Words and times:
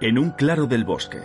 En 0.00 0.16
un 0.16 0.30
claro 0.30 0.68
del 0.68 0.84
bosque, 0.84 1.22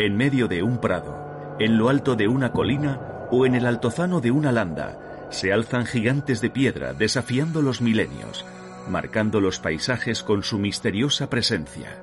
en 0.00 0.16
medio 0.16 0.48
de 0.48 0.64
un 0.64 0.80
prado, 0.80 1.56
en 1.60 1.78
lo 1.78 1.88
alto 1.88 2.16
de 2.16 2.26
una 2.26 2.50
colina 2.50 3.00
o 3.30 3.46
en 3.46 3.54
el 3.54 3.64
altozano 3.66 4.20
de 4.20 4.32
una 4.32 4.50
landa, 4.50 4.98
se 5.30 5.52
alzan 5.52 5.86
gigantes 5.86 6.40
de 6.40 6.50
piedra 6.50 6.92
desafiando 6.92 7.62
los 7.62 7.80
milenios, 7.80 8.44
marcando 8.88 9.40
los 9.40 9.60
paisajes 9.60 10.24
con 10.24 10.42
su 10.42 10.58
misteriosa 10.58 11.30
presencia. 11.30 12.02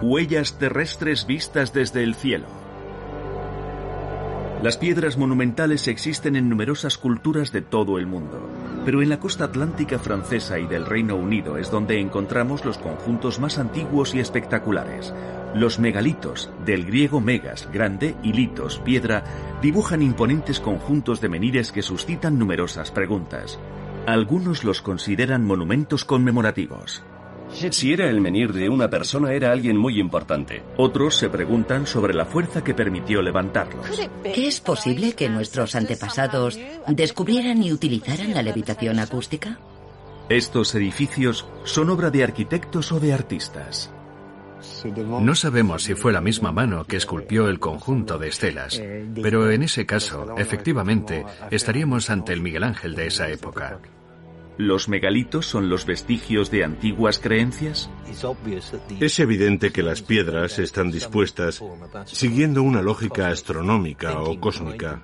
Huellas 0.00 0.58
terrestres 0.58 1.26
vistas 1.26 1.74
desde 1.74 2.02
el 2.02 2.14
cielo. 2.14 2.46
Las 4.62 4.78
piedras 4.78 5.18
monumentales 5.18 5.86
existen 5.86 6.34
en 6.34 6.48
numerosas 6.48 6.96
culturas 6.96 7.52
de 7.52 7.60
todo 7.60 7.98
el 7.98 8.06
mundo, 8.06 8.57
pero 8.84 9.02
en 9.02 9.08
la 9.08 9.20
costa 9.20 9.44
atlántica 9.44 9.98
francesa 9.98 10.58
y 10.58 10.66
del 10.66 10.86
Reino 10.86 11.16
Unido 11.16 11.58
es 11.58 11.70
donde 11.70 12.00
encontramos 12.00 12.64
los 12.64 12.78
conjuntos 12.78 13.38
más 13.38 13.58
antiguos 13.58 14.14
y 14.14 14.20
espectaculares. 14.20 15.14
Los 15.54 15.78
megalitos, 15.78 16.50
del 16.64 16.84
griego 16.84 17.20
megas, 17.20 17.68
grande, 17.72 18.14
y 18.22 18.32
litos, 18.32 18.78
piedra, 18.78 19.24
dibujan 19.62 20.02
imponentes 20.02 20.60
conjuntos 20.60 21.20
de 21.20 21.28
menires 21.28 21.72
que 21.72 21.82
suscitan 21.82 22.38
numerosas 22.38 22.90
preguntas. 22.90 23.58
Algunos 24.06 24.64
los 24.64 24.82
consideran 24.82 25.44
monumentos 25.44 26.04
conmemorativos. 26.04 27.02
Si 27.52 27.92
era 27.92 28.08
el 28.08 28.20
menir 28.20 28.52
de 28.52 28.68
una 28.68 28.88
persona, 28.88 29.32
era 29.32 29.52
alguien 29.52 29.76
muy 29.76 29.98
importante. 29.98 30.62
Otros 30.76 31.16
se 31.16 31.28
preguntan 31.28 31.86
sobre 31.86 32.14
la 32.14 32.24
fuerza 32.24 32.62
que 32.62 32.74
permitió 32.74 33.22
levantarlos. 33.22 33.86
¿Qué 34.22 34.46
es 34.46 34.60
posible 34.60 35.12
que 35.12 35.28
nuestros 35.28 35.74
antepasados 35.74 36.58
descubrieran 36.86 37.62
y 37.62 37.72
utilizaran 37.72 38.34
la 38.34 38.42
levitación 38.42 38.98
acústica? 38.98 39.58
Estos 40.28 40.74
edificios 40.74 41.46
son 41.64 41.90
obra 41.90 42.10
de 42.10 42.22
arquitectos 42.22 42.92
o 42.92 43.00
de 43.00 43.14
artistas. 43.14 43.90
No 45.20 45.34
sabemos 45.34 45.84
si 45.84 45.94
fue 45.94 46.12
la 46.12 46.20
misma 46.20 46.52
mano 46.52 46.84
que 46.84 46.96
esculpió 46.96 47.48
el 47.48 47.60
conjunto 47.60 48.18
de 48.18 48.28
estelas, 48.28 48.82
pero 49.22 49.50
en 49.50 49.62
ese 49.62 49.86
caso, 49.86 50.34
efectivamente, 50.36 51.24
estaríamos 51.50 52.10
ante 52.10 52.32
el 52.32 52.42
Miguel 52.42 52.64
Ángel 52.64 52.94
de 52.94 53.06
esa 53.06 53.28
época. 53.28 53.80
¿Los 54.58 54.88
megalitos 54.88 55.46
son 55.46 55.68
los 55.68 55.86
vestigios 55.86 56.50
de 56.50 56.64
antiguas 56.64 57.20
creencias? 57.20 57.88
Es 58.98 59.20
evidente 59.20 59.70
que 59.70 59.84
las 59.84 60.02
piedras 60.02 60.58
están 60.58 60.90
dispuestas 60.90 61.62
siguiendo 62.06 62.64
una 62.64 62.82
lógica 62.82 63.28
astronómica 63.28 64.20
o 64.20 64.40
cósmica. 64.40 65.00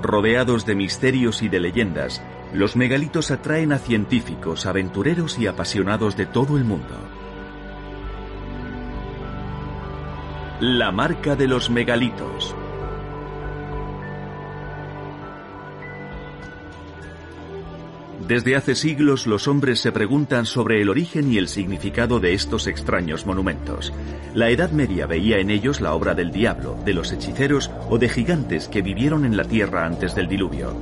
Rodeados 0.00 0.66
de 0.66 0.76
misterios 0.76 1.42
y 1.42 1.48
de 1.48 1.58
leyendas, 1.58 2.22
los 2.52 2.76
megalitos 2.76 3.32
atraen 3.32 3.72
a 3.72 3.78
científicos, 3.78 4.64
aventureros 4.64 5.36
y 5.40 5.48
apasionados 5.48 6.16
de 6.16 6.26
todo 6.26 6.56
el 6.56 6.62
mundo. 6.62 6.94
La 10.60 10.92
marca 10.92 11.34
de 11.34 11.48
los 11.48 11.70
megalitos. 11.70 12.54
Desde 18.26 18.56
hace 18.56 18.74
siglos 18.74 19.28
los 19.28 19.46
hombres 19.46 19.78
se 19.78 19.92
preguntan 19.92 20.46
sobre 20.46 20.82
el 20.82 20.88
origen 20.88 21.32
y 21.32 21.38
el 21.38 21.46
significado 21.46 22.18
de 22.18 22.34
estos 22.34 22.66
extraños 22.66 23.24
monumentos. 23.24 23.92
La 24.34 24.50
Edad 24.50 24.72
Media 24.72 25.06
veía 25.06 25.38
en 25.38 25.48
ellos 25.48 25.80
la 25.80 25.94
obra 25.94 26.12
del 26.16 26.32
diablo, 26.32 26.76
de 26.84 26.92
los 26.92 27.12
hechiceros 27.12 27.70
o 27.88 27.98
de 27.98 28.08
gigantes 28.08 28.66
que 28.66 28.82
vivieron 28.82 29.24
en 29.24 29.36
la 29.36 29.44
tierra 29.44 29.86
antes 29.86 30.16
del 30.16 30.26
diluvio. 30.26 30.76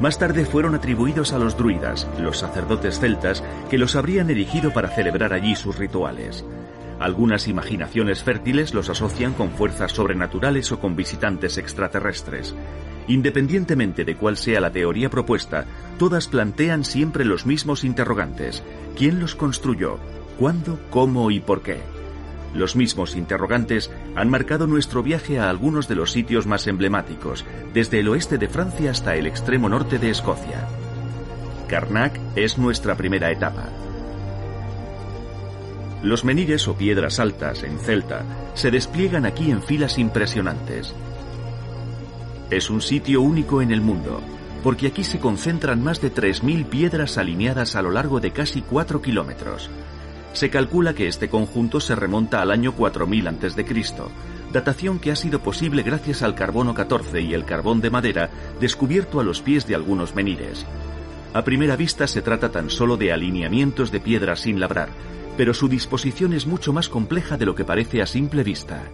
Más 0.00 0.18
tarde 0.18 0.44
fueron 0.44 0.74
atribuidos 0.74 1.32
a 1.32 1.38
los 1.38 1.56
druidas, 1.56 2.08
los 2.18 2.38
sacerdotes 2.38 2.98
celtas, 2.98 3.44
que 3.70 3.78
los 3.78 3.94
habrían 3.94 4.28
erigido 4.28 4.72
para 4.72 4.88
celebrar 4.88 5.32
allí 5.32 5.54
sus 5.54 5.78
rituales. 5.78 6.44
Algunas 6.98 7.46
imaginaciones 7.46 8.24
fértiles 8.24 8.74
los 8.74 8.90
asocian 8.90 9.34
con 9.34 9.50
fuerzas 9.50 9.92
sobrenaturales 9.92 10.72
o 10.72 10.80
con 10.80 10.96
visitantes 10.96 11.56
extraterrestres. 11.56 12.52
Independientemente 13.06 14.04
de 14.04 14.16
cuál 14.16 14.36
sea 14.36 14.60
la 14.60 14.70
teoría 14.70 15.10
propuesta, 15.10 15.66
todas 15.98 16.28
plantean 16.28 16.84
siempre 16.84 17.24
los 17.24 17.46
mismos 17.46 17.84
interrogantes. 17.84 18.62
¿Quién 18.96 19.20
los 19.20 19.34
construyó? 19.34 19.98
¿Cuándo? 20.38 20.78
¿Cómo 20.90 21.30
y 21.30 21.40
por 21.40 21.62
qué? 21.62 21.78
Los 22.54 22.76
mismos 22.76 23.16
interrogantes 23.16 23.90
han 24.14 24.30
marcado 24.30 24.66
nuestro 24.66 25.02
viaje 25.02 25.38
a 25.38 25.50
algunos 25.50 25.88
de 25.88 25.96
los 25.96 26.12
sitios 26.12 26.46
más 26.46 26.66
emblemáticos, 26.66 27.44
desde 27.74 28.00
el 28.00 28.08
oeste 28.08 28.38
de 28.38 28.48
Francia 28.48 28.92
hasta 28.92 29.16
el 29.16 29.26
extremo 29.26 29.68
norte 29.68 29.98
de 29.98 30.10
Escocia. 30.10 30.68
Karnak 31.68 32.18
es 32.36 32.56
nuestra 32.56 32.96
primera 32.96 33.30
etapa. 33.32 33.68
Los 36.02 36.24
menires 36.24 36.68
o 36.68 36.76
piedras 36.76 37.18
altas 37.18 37.62
en 37.64 37.78
celta 37.78 38.24
se 38.54 38.70
despliegan 38.70 39.24
aquí 39.26 39.50
en 39.50 39.62
filas 39.62 39.98
impresionantes. 39.98 40.94
Es 42.54 42.70
un 42.70 42.80
sitio 42.80 43.20
único 43.20 43.62
en 43.62 43.72
el 43.72 43.80
mundo, 43.80 44.20
porque 44.62 44.86
aquí 44.86 45.02
se 45.02 45.18
concentran 45.18 45.82
más 45.82 46.00
de 46.00 46.14
3.000 46.14 46.66
piedras 46.66 47.18
alineadas 47.18 47.74
a 47.74 47.82
lo 47.82 47.90
largo 47.90 48.20
de 48.20 48.30
casi 48.30 48.62
4 48.62 49.02
kilómetros. 49.02 49.68
Se 50.34 50.50
calcula 50.50 50.94
que 50.94 51.08
este 51.08 51.28
conjunto 51.28 51.80
se 51.80 51.96
remonta 51.96 52.40
al 52.40 52.52
año 52.52 52.70
4000 52.76 53.26
a.C., 53.26 53.64
datación 54.52 55.00
que 55.00 55.10
ha 55.10 55.16
sido 55.16 55.40
posible 55.40 55.82
gracias 55.82 56.22
al 56.22 56.36
carbono 56.36 56.74
14 56.74 57.22
y 57.22 57.34
el 57.34 57.44
carbón 57.44 57.80
de 57.80 57.90
madera 57.90 58.30
descubierto 58.60 59.18
a 59.18 59.24
los 59.24 59.40
pies 59.40 59.66
de 59.66 59.74
algunos 59.74 60.14
menires. 60.14 60.64
A 61.32 61.42
primera 61.42 61.74
vista 61.74 62.06
se 62.06 62.22
trata 62.22 62.52
tan 62.52 62.70
solo 62.70 62.96
de 62.96 63.12
alineamientos 63.12 63.90
de 63.90 63.98
piedra 63.98 64.36
sin 64.36 64.60
labrar, 64.60 64.90
pero 65.36 65.54
su 65.54 65.66
disposición 65.66 66.32
es 66.32 66.46
mucho 66.46 66.72
más 66.72 66.88
compleja 66.88 67.36
de 67.36 67.46
lo 67.46 67.56
que 67.56 67.64
parece 67.64 68.00
a 68.00 68.06
simple 68.06 68.44
vista. 68.44 68.84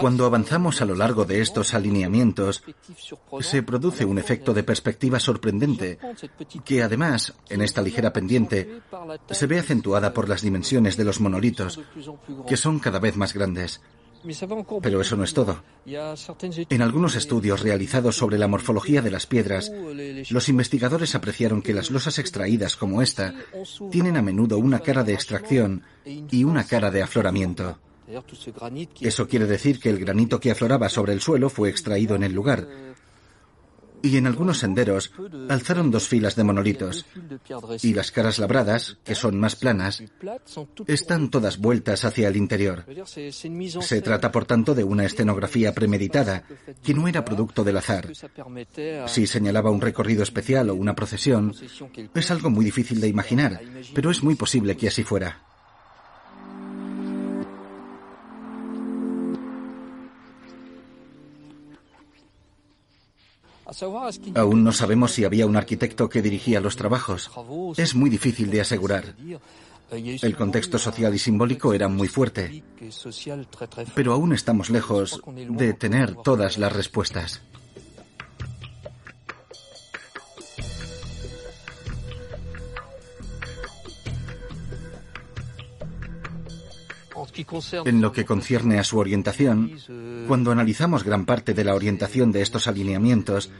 Cuando 0.00 0.26
avanzamos 0.26 0.80
a 0.80 0.84
lo 0.84 0.94
largo 0.94 1.24
de 1.24 1.40
estos 1.40 1.74
alineamientos, 1.74 2.62
se 3.40 3.62
produce 3.62 4.04
un 4.04 4.18
efecto 4.18 4.52
de 4.52 4.62
perspectiva 4.62 5.20
sorprendente, 5.20 5.98
que 6.64 6.82
además, 6.82 7.34
en 7.48 7.62
esta 7.62 7.82
ligera 7.82 8.12
pendiente, 8.12 8.82
se 9.30 9.46
ve 9.46 9.58
acentuada 9.58 10.12
por 10.12 10.28
las 10.28 10.42
dimensiones 10.42 10.96
de 10.96 11.04
los 11.04 11.20
monolitos, 11.20 11.80
que 12.46 12.56
son 12.56 12.78
cada 12.78 12.98
vez 12.98 13.16
más 13.16 13.32
grandes. 13.32 13.80
Pero 14.82 15.00
eso 15.00 15.16
no 15.16 15.24
es 15.24 15.32
todo. 15.32 15.62
En 15.86 16.82
algunos 16.82 17.16
estudios 17.16 17.60
realizados 17.60 18.16
sobre 18.16 18.38
la 18.38 18.48
morfología 18.48 19.00
de 19.02 19.10
las 19.10 19.26
piedras, 19.26 19.72
los 20.30 20.48
investigadores 20.48 21.14
apreciaron 21.14 21.62
que 21.62 21.74
las 21.74 21.90
losas 21.90 22.18
extraídas 22.18 22.76
como 22.76 23.00
esta 23.00 23.34
tienen 23.90 24.16
a 24.16 24.22
menudo 24.22 24.58
una 24.58 24.80
cara 24.80 25.04
de 25.04 25.14
extracción 25.14 25.82
y 26.04 26.44
una 26.44 26.64
cara 26.64 26.90
de 26.90 27.02
afloramiento. 27.02 27.78
Eso 29.00 29.28
quiere 29.28 29.46
decir 29.46 29.80
que 29.80 29.90
el 29.90 29.98
granito 29.98 30.40
que 30.40 30.50
afloraba 30.50 30.88
sobre 30.88 31.12
el 31.12 31.20
suelo 31.20 31.48
fue 31.48 31.68
extraído 31.68 32.16
en 32.16 32.22
el 32.22 32.32
lugar. 32.32 32.66
Y 34.02 34.16
en 34.16 34.26
algunos 34.26 34.58
senderos 34.58 35.12
alzaron 35.48 35.90
dos 35.90 36.08
filas 36.08 36.36
de 36.36 36.44
monolitos. 36.44 37.06
Y 37.82 37.94
las 37.94 38.10
caras 38.10 38.38
labradas, 38.38 38.98
que 39.04 39.14
son 39.14 39.38
más 39.38 39.56
planas, 39.56 40.02
están 40.86 41.30
todas 41.30 41.58
vueltas 41.58 42.04
hacia 42.04 42.28
el 42.28 42.36
interior. 42.36 42.86
Se 43.80 44.00
trata, 44.00 44.32
por 44.32 44.46
tanto, 44.46 44.74
de 44.74 44.84
una 44.84 45.04
escenografía 45.04 45.74
premeditada, 45.74 46.44
que 46.82 46.94
no 46.94 47.08
era 47.08 47.24
producto 47.24 47.62
del 47.64 47.76
azar. 47.76 48.10
Si 49.06 49.26
señalaba 49.26 49.70
un 49.70 49.80
recorrido 49.80 50.22
especial 50.22 50.70
o 50.70 50.74
una 50.74 50.94
procesión, 50.94 51.54
es 52.14 52.30
algo 52.30 52.50
muy 52.50 52.64
difícil 52.64 53.00
de 53.00 53.08
imaginar, 53.08 53.60
pero 53.94 54.10
es 54.10 54.22
muy 54.22 54.34
posible 54.34 54.76
que 54.76 54.88
así 54.88 55.02
fuera. 55.02 55.49
Aún 64.34 64.64
no 64.64 64.72
sabemos 64.72 65.12
si 65.12 65.24
había 65.24 65.46
un 65.46 65.56
arquitecto 65.56 66.08
que 66.08 66.22
dirigía 66.22 66.60
los 66.60 66.76
trabajos. 66.76 67.30
Es 67.76 67.94
muy 67.94 68.10
difícil 68.10 68.50
de 68.50 68.60
asegurar. 68.60 69.14
El 69.90 70.36
contexto 70.36 70.78
social 70.78 71.14
y 71.14 71.18
simbólico 71.18 71.74
era 71.74 71.88
muy 71.88 72.06
fuerte, 72.06 72.62
pero 73.94 74.12
aún 74.12 74.32
estamos 74.32 74.70
lejos 74.70 75.20
de 75.26 75.74
tener 75.74 76.14
todas 76.16 76.58
las 76.58 76.72
respuestas. 76.72 77.42
En 87.84 88.00
lo 88.00 88.12
que 88.12 88.24
concierne 88.24 88.78
a 88.78 88.84
su 88.84 88.98
orientación, 88.98 89.72
cuando 90.26 90.52
analizamos 90.52 91.04
gran 91.04 91.24
parte 91.24 91.54
de 91.54 91.64
la 91.64 91.74
orientación 91.74 92.32
de 92.32 92.42
estos 92.42 92.66
alineamientos, 92.66 93.50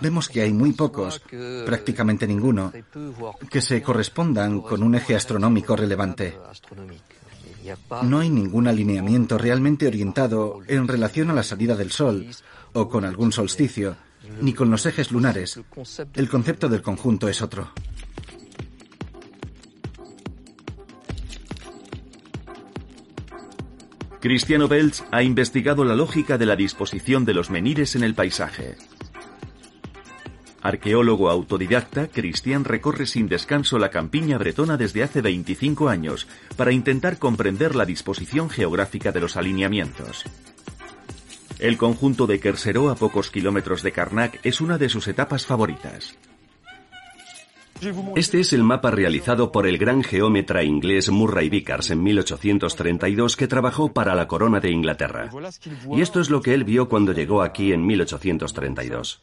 vemos 0.00 0.28
que 0.28 0.42
hay 0.42 0.52
muy 0.52 0.72
pocos, 0.72 1.22
prácticamente 1.64 2.26
ninguno, 2.26 2.72
que 3.50 3.60
se 3.60 3.82
correspondan 3.82 4.60
con 4.60 4.82
un 4.82 4.94
eje 4.94 5.14
astronómico 5.14 5.76
relevante. 5.76 6.36
No 8.02 8.20
hay 8.20 8.30
ningún 8.30 8.68
alineamiento 8.68 9.38
realmente 9.38 9.86
orientado 9.86 10.60
en 10.68 10.86
relación 10.86 11.30
a 11.30 11.34
la 11.34 11.42
salida 11.42 11.74
del 11.74 11.90
Sol 11.90 12.26
o 12.72 12.88
con 12.88 13.04
algún 13.04 13.32
solsticio, 13.32 13.96
ni 14.40 14.52
con 14.52 14.70
los 14.70 14.86
ejes 14.86 15.10
lunares. 15.10 15.60
El 16.14 16.28
concepto 16.28 16.68
del 16.68 16.82
conjunto 16.82 17.28
es 17.28 17.42
otro. 17.42 17.72
Cristiano 24.20 24.66
Belz 24.66 25.04
ha 25.10 25.22
investigado 25.22 25.84
la 25.84 25.94
lógica 25.94 26.38
de 26.38 26.46
la 26.46 26.56
disposición 26.56 27.24
de 27.24 27.34
los 27.34 27.50
menires 27.50 27.96
en 27.96 28.02
el 28.02 28.14
paisaje. 28.14 28.76
Arqueólogo 30.62 31.30
autodidacta, 31.30 32.08
Cristian 32.08 32.64
recorre 32.64 33.06
sin 33.06 33.28
descanso 33.28 33.78
la 33.78 33.90
campiña 33.90 34.36
bretona 34.38 34.76
desde 34.76 35.04
hace 35.04 35.20
25 35.20 35.88
años 35.88 36.26
para 36.56 36.72
intentar 36.72 37.18
comprender 37.18 37.76
la 37.76 37.84
disposición 37.84 38.50
geográfica 38.50 39.12
de 39.12 39.20
los 39.20 39.36
alineamientos. 39.36 40.24
El 41.58 41.76
conjunto 41.76 42.26
de 42.26 42.40
Kerseró 42.40 42.90
a 42.90 42.96
pocos 42.96 43.30
kilómetros 43.30 43.82
de 43.82 43.92
Karnak 43.92 44.40
es 44.42 44.60
una 44.60 44.76
de 44.76 44.88
sus 44.88 45.06
etapas 45.08 45.46
favoritas. 45.46 46.16
Este 48.14 48.40
es 48.40 48.52
el 48.52 48.62
mapa 48.62 48.90
realizado 48.90 49.52
por 49.52 49.66
el 49.66 49.78
gran 49.78 50.02
geómetra 50.02 50.64
inglés 50.64 51.10
Murray 51.10 51.48
Vickers 51.48 51.90
en 51.90 52.02
1832 52.02 53.36
que 53.36 53.48
trabajó 53.48 53.92
para 53.92 54.14
la 54.14 54.26
corona 54.28 54.60
de 54.60 54.70
Inglaterra. 54.70 55.30
Y 55.92 56.00
esto 56.00 56.20
es 56.20 56.30
lo 56.30 56.40
que 56.40 56.54
él 56.54 56.64
vio 56.64 56.88
cuando 56.88 57.12
llegó 57.12 57.42
aquí 57.42 57.72
en 57.72 57.84
1832. 57.84 59.22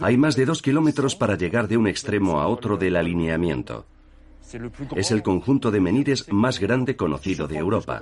Hay 0.00 0.16
más 0.16 0.36
de 0.36 0.46
dos 0.46 0.62
kilómetros 0.62 1.14
para 1.14 1.36
llegar 1.36 1.68
de 1.68 1.76
un 1.76 1.86
extremo 1.86 2.40
a 2.40 2.48
otro 2.48 2.76
del 2.76 2.96
alineamiento. 2.96 3.86
Es 4.94 5.10
el 5.10 5.22
conjunto 5.22 5.70
de 5.70 5.80
menires 5.80 6.32
más 6.32 6.60
grande 6.60 6.96
conocido 6.96 7.48
de 7.48 7.58
Europa. 7.58 8.00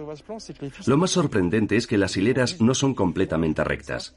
Lo 0.87 0.97
más 0.97 1.11
sorprendente 1.11 1.77
es 1.77 1.87
que 1.87 1.99
las 1.99 2.17
hileras 2.17 2.61
no 2.61 2.75
son 2.75 2.95
completamente 2.95 3.65
rectas. 3.65 4.15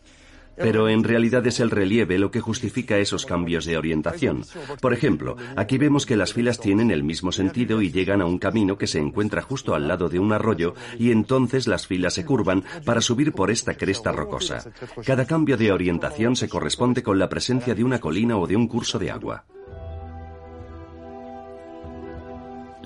Pero 0.57 0.89
en 0.89 1.04
realidad 1.04 1.45
es 1.48 1.59
el 1.59 1.69
relieve 1.69 2.18
lo 2.18 2.31
que 2.31 2.42
justifica 2.42 2.98
esos 2.98 3.25
cambios 3.25 3.65
de 3.65 3.77
orientación. 3.77 4.44
Por 4.81 4.94
ejemplo, 4.94 5.38
aquí 5.56 5.77
vemos 5.77 6.06
que 6.06 6.18
las 6.18 6.33
filas 6.33 6.59
tienen 6.59 6.92
el 6.92 7.04
mismo 7.04 7.31
sentido 7.31 7.81
y 7.81 7.92
llegan 7.92 8.21
a 8.21 8.25
un 8.25 8.39
camino 8.39 8.77
que 8.77 8.88
se 8.88 9.00
encuentra 9.00 9.42
justo 9.42 9.75
al 9.75 9.88
lado 9.88 10.09
de 10.09 10.19
un 10.19 10.33
arroyo 10.33 10.74
y 10.98 11.12
entonces 11.12 11.68
las 11.68 11.88
filas 11.88 12.13
se 12.13 12.25
curvan 12.25 12.63
para 12.86 13.01
subir 13.01 13.31
por 13.31 13.51
esta 13.51 13.75
cresta 13.75 14.12
rocosa. 14.12 14.63
Cada 15.06 15.25
cambio 15.25 15.57
de 15.57 15.71
orientación 15.71 16.36
se 16.36 16.50
corresponde 16.50 17.03
con 17.03 17.19
la 17.19 17.30
presencia 17.30 17.75
de 17.75 17.83
una 17.83 18.00
colina 18.00 18.38
o 18.38 18.48
de 18.48 18.56
un 18.56 18.68
curso 18.68 19.00
de 19.00 19.12
agua. 19.12 19.45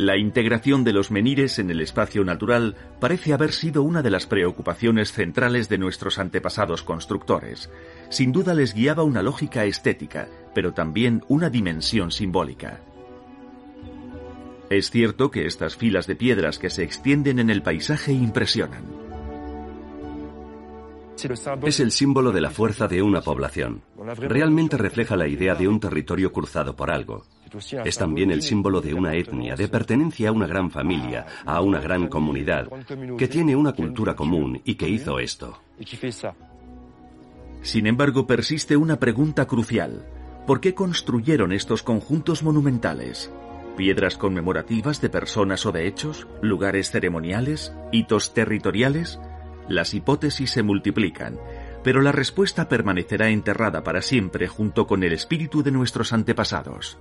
La 0.01 0.17
integración 0.17 0.83
de 0.83 0.93
los 0.93 1.11
menires 1.11 1.59
en 1.59 1.69
el 1.69 1.79
espacio 1.79 2.23
natural 2.23 2.75
parece 2.99 3.33
haber 3.33 3.51
sido 3.51 3.83
una 3.83 4.01
de 4.01 4.09
las 4.09 4.25
preocupaciones 4.25 5.11
centrales 5.11 5.69
de 5.69 5.77
nuestros 5.77 6.17
antepasados 6.17 6.81
constructores. 6.81 7.69
Sin 8.09 8.31
duda 8.31 8.55
les 8.55 8.73
guiaba 8.73 9.03
una 9.03 9.21
lógica 9.21 9.63
estética, 9.65 10.27
pero 10.55 10.73
también 10.73 11.23
una 11.27 11.51
dimensión 11.51 12.09
simbólica. 12.09 12.79
Es 14.71 14.89
cierto 14.89 15.29
que 15.29 15.45
estas 15.45 15.75
filas 15.75 16.07
de 16.07 16.15
piedras 16.15 16.57
que 16.57 16.71
se 16.71 16.81
extienden 16.81 17.37
en 17.37 17.51
el 17.51 17.61
paisaje 17.61 18.11
impresionan. 18.11 18.85
Es 21.61 21.79
el 21.79 21.91
símbolo 21.91 22.31
de 22.31 22.41
la 22.41 22.49
fuerza 22.49 22.87
de 22.87 23.03
una 23.03 23.21
población. 23.21 23.83
Realmente 24.17 24.77
refleja 24.77 25.15
la 25.15 25.27
idea 25.27 25.53
de 25.53 25.67
un 25.67 25.79
territorio 25.79 26.31
cruzado 26.31 26.75
por 26.75 26.89
algo. 26.89 27.23
Es 27.83 27.97
también 27.97 28.31
el 28.31 28.41
símbolo 28.41 28.81
de 28.81 28.93
una 28.93 29.13
etnia, 29.15 29.55
de 29.55 29.67
pertenencia 29.67 30.29
a 30.29 30.31
una 30.31 30.47
gran 30.47 30.71
familia, 30.71 31.25
a 31.45 31.61
una 31.61 31.79
gran 31.79 32.07
comunidad, 32.07 32.69
que 33.17 33.27
tiene 33.27 33.55
una 33.55 33.73
cultura 33.73 34.15
común 34.15 34.61
y 34.63 34.75
que 34.75 34.87
hizo 34.87 35.19
esto. 35.19 35.59
Sin 37.61 37.87
embargo, 37.87 38.25
persiste 38.25 38.75
una 38.75 38.99
pregunta 38.99 39.45
crucial. 39.45 40.05
¿Por 40.47 40.59
qué 40.59 40.73
construyeron 40.73 41.51
estos 41.51 41.83
conjuntos 41.83 42.41
monumentales? 42.41 43.31
¿Piedras 43.77 44.17
conmemorativas 44.17 44.99
de 45.01 45.09
personas 45.09 45.65
o 45.65 45.71
de 45.71 45.87
hechos? 45.87 46.27
¿Lugares 46.41 46.91
ceremoniales? 46.91 47.73
¿Hitos 47.91 48.33
territoriales? 48.33 49.19
Las 49.67 49.93
hipótesis 49.93 50.51
se 50.51 50.63
multiplican, 50.63 51.39
pero 51.83 52.01
la 52.01 52.11
respuesta 52.11 52.67
permanecerá 52.67 53.29
enterrada 53.29 53.83
para 53.83 54.01
siempre 54.01 54.47
junto 54.47 54.87
con 54.87 55.03
el 55.03 55.13
espíritu 55.13 55.63
de 55.63 55.71
nuestros 55.71 56.13
antepasados. 56.13 56.97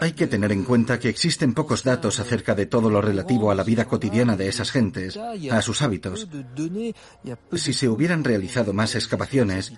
Hay 0.00 0.12
que 0.12 0.26
tener 0.26 0.52
en 0.52 0.64
cuenta 0.64 0.98
que 0.98 1.08
existen 1.08 1.54
pocos 1.54 1.82
datos 1.82 2.20
acerca 2.20 2.54
de 2.54 2.66
todo 2.66 2.90
lo 2.90 3.00
relativo 3.00 3.50
a 3.50 3.54
la 3.54 3.64
vida 3.64 3.86
cotidiana 3.86 4.36
de 4.36 4.48
esas 4.48 4.70
gentes, 4.70 5.16
a 5.16 5.62
sus 5.62 5.82
hábitos. 5.82 6.28
Si 7.54 7.72
se 7.72 7.88
hubieran 7.88 8.24
realizado 8.24 8.72
más 8.72 8.94
excavaciones, 8.94 9.72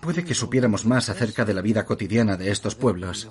puede 0.00 0.24
que 0.24 0.34
supiéramos 0.34 0.84
más 0.84 1.08
acerca 1.08 1.44
de 1.44 1.54
la 1.54 1.62
vida 1.62 1.84
cotidiana 1.84 2.36
de 2.36 2.50
estos 2.50 2.74
pueblos. 2.74 3.30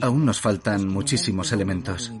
Aún 0.00 0.24
nos 0.24 0.40
faltan 0.40 0.88
muchísimos 0.88 1.52
elementos. 1.52 2.12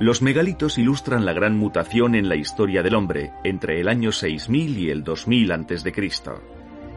Los 0.00 0.22
megalitos 0.22 0.78
ilustran 0.78 1.26
la 1.26 1.32
gran 1.32 1.56
mutación 1.56 2.14
en 2.14 2.28
la 2.28 2.36
historia 2.36 2.84
del 2.84 2.94
hombre 2.94 3.32
entre 3.42 3.80
el 3.80 3.88
año 3.88 4.12
6000 4.12 4.78
y 4.78 4.90
el 4.90 5.02
2000 5.02 5.50
a.C. 5.50 5.92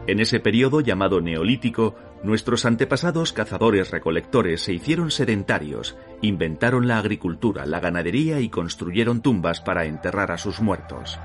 En 0.06 0.20
ese 0.20 0.38
periodo 0.38 0.80
llamado 0.80 1.20
Neolítico, 1.20 1.96
nuestros 2.22 2.64
antepasados 2.64 3.32
cazadores-recolectores 3.32 4.62
se 4.62 4.72
hicieron 4.72 5.10
sedentarios, 5.10 5.96
inventaron 6.20 6.86
la 6.86 6.98
agricultura, 6.98 7.66
la 7.66 7.80
ganadería 7.80 8.38
y 8.38 8.48
construyeron 8.48 9.20
tumbas 9.20 9.60
para 9.60 9.84
enterrar 9.84 10.30
a 10.30 10.38
sus 10.38 10.60
muertos. 10.60 11.18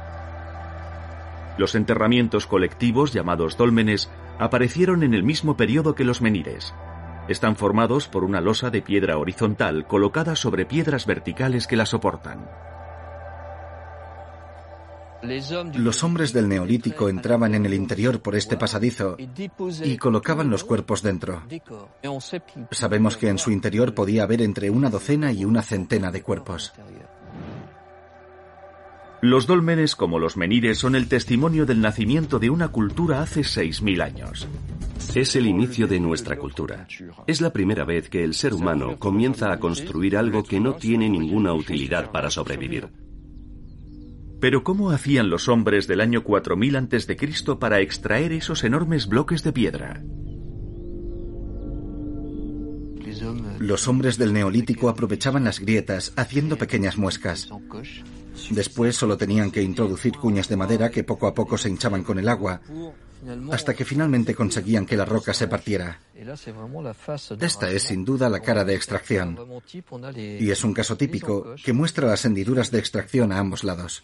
Los 1.60 1.76
enterramientos 1.76 2.48
colectivos 2.48 3.14
llamados 3.14 3.56
dólmenes 3.56 4.10
aparecieron 4.40 5.04
en 5.04 5.14
el 5.14 5.22
mismo 5.22 5.58
periodo 5.58 5.94
que 5.94 6.06
los 6.06 6.24
menires, 6.24 6.74
están 7.28 7.56
formados 7.56 8.08
por 8.08 8.24
una 8.24 8.42
losa 8.42 8.70
de 8.70 8.82
piedra 8.82 9.18
horizontal 9.18 9.86
colocada 9.88 10.36
sobre 10.36 10.66
piedras 10.66 11.06
verticales 11.06 11.68
que 11.68 11.76
la 11.76 11.86
soportan. 11.86 12.48
Los 15.74 16.04
hombres 16.04 16.32
del 16.32 16.48
Neolítico 16.48 17.10
entraban 17.10 17.56
en 17.56 17.66
el 17.66 17.74
interior 17.74 18.22
por 18.22 18.36
este 18.36 18.56
pasadizo 18.56 19.18
y 19.84 19.98
colocaban 19.98 20.50
los 20.50 20.64
cuerpos 20.64 21.02
dentro. 21.02 21.42
Sabemos 22.72 23.18
que 23.18 23.30
en 23.30 23.38
su 23.38 23.52
interior 23.52 23.94
podía 23.94 24.24
haber 24.24 24.42
entre 24.42 24.70
una 24.70 24.90
docena 24.90 25.32
y 25.32 25.44
una 25.44 25.64
centena 25.64 26.12
de 26.12 26.22
cuerpos. 26.22 26.74
Los 29.22 29.48
dólmenes, 29.48 29.96
como 29.96 30.20
los 30.20 30.38
menires, 30.38 30.78
son 30.78 30.96
el 30.96 31.08
testimonio 31.08 31.66
del 31.66 31.82
nacimiento 31.82 32.38
de 32.38 32.52
una 32.52 32.68
cultura 32.68 33.22
hace 33.22 33.42
6.000 33.42 34.04
años. 34.04 34.48
Es 35.16 35.36
el 35.36 35.48
inicio 35.48 35.88
de 35.88 36.00
nuestra 36.00 36.38
cultura. 36.38 36.88
Es 37.26 37.42
la 37.42 37.52
primera 37.52 37.84
vez 37.84 38.10
que 38.10 38.24
el 38.24 38.36
ser 38.36 38.54
humano 38.54 39.00
comienza 39.00 39.52
a 39.52 39.60
construir 39.60 40.18
algo 40.18 40.44
que 40.44 40.60
no 40.60 40.76
tiene 40.76 41.10
ninguna 41.10 41.54
utilidad 41.54 42.12
para 42.12 42.30
sobrevivir. 42.30 42.90
Pero 44.40 44.64
¿cómo 44.64 44.92
hacían 44.92 45.32
los 45.32 45.48
hombres 45.48 45.88
del 45.88 46.02
año 46.02 46.24
4000 46.24 46.76
a.C. 46.76 47.18
para 47.60 47.80
extraer 47.80 48.34
esos 48.34 48.64
enormes 48.64 49.08
bloques 49.08 49.44
de 49.44 49.52
piedra? 49.52 50.04
Los 53.58 53.88
hombres 53.88 54.20
del 54.20 54.34
Neolítico 54.34 54.90
aprovechaban 54.90 55.44
las 55.44 55.60
grietas 55.60 56.14
haciendo 56.16 56.58
pequeñas 56.58 56.98
muescas. 56.98 57.50
Después 58.50 58.96
solo 58.96 59.18
tenían 59.18 59.52
que 59.52 59.62
introducir 59.62 60.18
cuñas 60.18 60.48
de 60.48 60.58
madera 60.58 60.90
que 60.90 61.04
poco 61.04 61.28
a 61.28 61.34
poco 61.34 61.58
se 61.58 61.70
hinchaban 61.70 62.04
con 62.04 62.20
el 62.20 62.30
agua, 62.30 62.62
hasta 63.52 63.74
que 63.74 63.86
finalmente 63.86 64.36
conseguían 64.36 64.86
que 64.86 64.98
la 64.98 65.06
roca 65.06 65.34
se 65.34 65.48
partiera. 65.48 66.00
Esta 67.40 67.72
es 67.72 67.84
sin 67.84 68.06
duda 68.06 68.30
la 68.30 68.40
cara 68.40 68.64
de 68.64 68.76
extracción, 68.76 69.38
y 70.16 70.50
es 70.52 70.64
un 70.64 70.74
caso 70.74 70.98
típico 70.98 71.56
que 71.64 71.74
muestra 71.74 72.08
las 72.08 72.26
hendiduras 72.26 72.72
de 72.72 72.80
extracción 72.80 73.32
a 73.32 73.40
ambos 73.40 73.64
lados. 73.64 74.04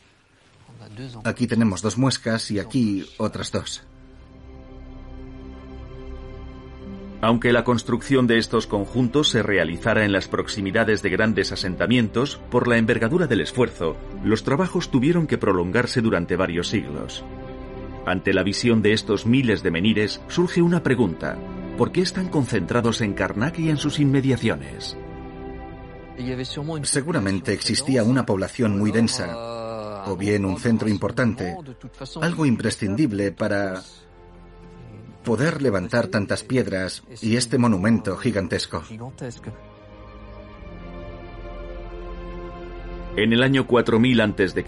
Aquí 1.23 1.47
tenemos 1.47 1.81
dos 1.81 1.97
muescas 1.97 2.51
y 2.51 2.59
aquí 2.59 3.09
otras 3.17 3.51
dos. 3.51 3.83
Aunque 7.23 7.53
la 7.53 7.63
construcción 7.63 8.27
de 8.27 8.37
estos 8.37 8.67
conjuntos 8.67 9.29
se 9.29 9.41
realizara 9.41 10.03
en 10.03 10.11
las 10.11 10.27
proximidades 10.27 11.01
de 11.01 11.09
grandes 11.09 11.53
asentamientos, 11.53 12.41
por 12.51 12.67
la 12.67 12.77
envergadura 12.77 13.27
del 13.27 13.39
esfuerzo, 13.39 13.95
los 14.25 14.43
trabajos 14.43 14.91
tuvieron 14.91 15.25
que 15.25 15.37
prolongarse 15.37 16.01
durante 16.01 16.35
varios 16.35 16.67
siglos. 16.67 17.23
Ante 18.05 18.33
la 18.33 18.43
visión 18.43 18.81
de 18.81 18.91
estos 18.91 19.25
miles 19.25 19.63
de 19.63 19.71
menires 19.71 20.19
surge 20.27 20.61
una 20.61 20.83
pregunta. 20.83 21.37
¿Por 21.77 21.93
qué 21.93 22.01
están 22.01 22.27
concentrados 22.27 22.99
en 22.99 23.13
Karnak 23.13 23.57
y 23.57 23.69
en 23.69 23.77
sus 23.77 24.01
inmediaciones? 24.01 24.97
Seguramente 26.81 27.53
existía 27.53 28.03
una 28.03 28.25
población 28.25 28.77
muy 28.77 28.91
densa, 28.91 30.03
o 30.07 30.17
bien 30.17 30.43
un 30.43 30.59
centro 30.59 30.89
importante, 30.89 31.55
algo 32.19 32.45
imprescindible 32.45 33.31
para 33.31 33.81
poder 35.23 35.61
levantar 35.61 36.07
tantas 36.07 36.43
piedras 36.43 37.03
y 37.21 37.37
este 37.37 37.57
monumento 37.57 38.17
gigantesco. 38.17 38.83
En 43.15 43.31
el 43.31 43.43
año 43.43 43.67
4000 43.67 44.21
a.C., 44.21 44.65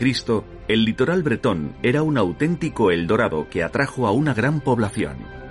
el 0.68 0.86
litoral 0.86 1.24
bretón 1.24 1.76
era 1.82 2.04
un 2.04 2.18
auténtico 2.18 2.92
Eldorado 2.92 3.50
que 3.50 3.64
atrajo 3.64 4.08
a 4.08 4.12
una 4.12 4.34
gran 4.34 4.62
población. 4.62 5.45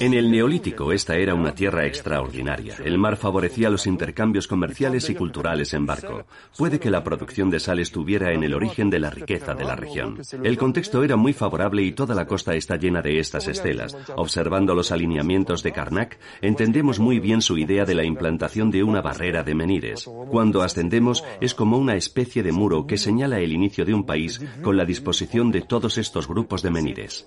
En 0.00 0.14
el 0.14 0.30
Neolítico 0.30 0.92
esta 0.92 1.16
era 1.16 1.34
una 1.34 1.54
tierra 1.54 1.86
extraordinaria. 1.86 2.76
El 2.84 2.98
mar 2.98 3.16
favorecía 3.16 3.70
los 3.70 3.86
intercambios 3.86 4.48
comerciales 4.48 5.08
y 5.10 5.14
culturales 5.14 5.72
en 5.74 5.86
barco. 5.86 6.24
Puede 6.56 6.78
que 6.80 6.90
la 6.90 7.04
producción 7.04 7.50
de 7.50 7.60
sal 7.60 7.78
estuviera 7.78 8.32
en 8.32 8.42
el 8.42 8.54
origen 8.54 8.90
de 8.90 8.98
la 8.98 9.10
riqueza 9.10 9.54
de 9.54 9.64
la 9.64 9.76
región. 9.76 10.18
El 10.42 10.58
contexto 10.58 11.02
era 11.04 11.16
muy 11.16 11.32
favorable 11.32 11.82
y 11.82 11.92
toda 11.92 12.14
la 12.14 12.26
costa 12.26 12.54
está 12.54 12.76
llena 12.76 13.00
de 13.00 13.18
estas 13.18 13.48
estelas. 13.48 13.96
Observando 14.16 14.74
los 14.74 14.90
alineamientos 14.92 15.62
de 15.62 15.72
Karnak, 15.72 16.18
entendemos 16.40 16.98
muy 16.98 17.20
bien 17.20 17.40
su 17.40 17.58
idea 17.58 17.84
de 17.84 17.94
la 17.94 18.04
implantación 18.04 18.70
de 18.70 18.82
una 18.82 19.02
barrera 19.02 19.42
de 19.42 19.54
menires. 19.54 20.08
Cuando 20.30 20.62
ascendemos 20.62 21.24
es 21.40 21.54
como 21.54 21.78
una 21.78 21.96
especie 21.96 22.42
de 22.42 22.52
muro 22.52 22.86
que 22.86 22.98
señala 22.98 23.38
el 23.40 23.52
inicio 23.52 23.84
de 23.84 23.94
un 23.94 24.04
país 24.04 24.40
con 24.62 24.76
la 24.76 24.84
disposición 24.84 25.52
de 25.52 25.62
todos 25.62 25.98
estos 25.98 26.26
grupos 26.26 26.62
de 26.62 26.70
menires. 26.70 27.26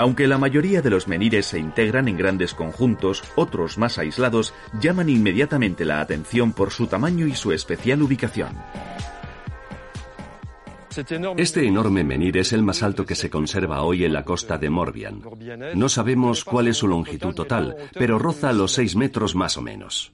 Aunque 0.00 0.26
la 0.26 0.38
mayoría 0.38 0.80
de 0.80 0.88
los 0.88 1.08
menires 1.08 1.44
se 1.44 1.58
integran 1.58 2.08
en 2.08 2.16
grandes 2.16 2.54
conjuntos, 2.54 3.22
otros 3.34 3.76
más 3.76 3.98
aislados 3.98 4.54
llaman 4.80 5.10
inmediatamente 5.10 5.84
la 5.84 6.00
atención 6.00 6.54
por 6.54 6.70
su 6.70 6.86
tamaño 6.86 7.26
y 7.26 7.34
su 7.34 7.52
especial 7.52 8.00
ubicación. 8.00 8.56
Este 11.36 11.66
enorme 11.66 12.02
menhir 12.02 12.36
es 12.38 12.52
el 12.52 12.62
más 12.62 12.82
alto 12.82 13.06
que 13.06 13.14
se 13.14 13.30
conserva 13.30 13.82
hoy 13.82 14.04
en 14.04 14.12
la 14.12 14.24
costa 14.24 14.58
de 14.58 14.70
Morbihan. 14.70 15.22
No 15.74 15.88
sabemos 15.88 16.44
cuál 16.44 16.66
es 16.66 16.78
su 16.78 16.88
longitud 16.88 17.32
total, 17.32 17.76
pero 17.94 18.18
roza 18.18 18.52
los 18.52 18.72
6 18.72 18.96
metros 18.96 19.34
más 19.36 19.56
o 19.56 19.62
menos. 19.62 20.10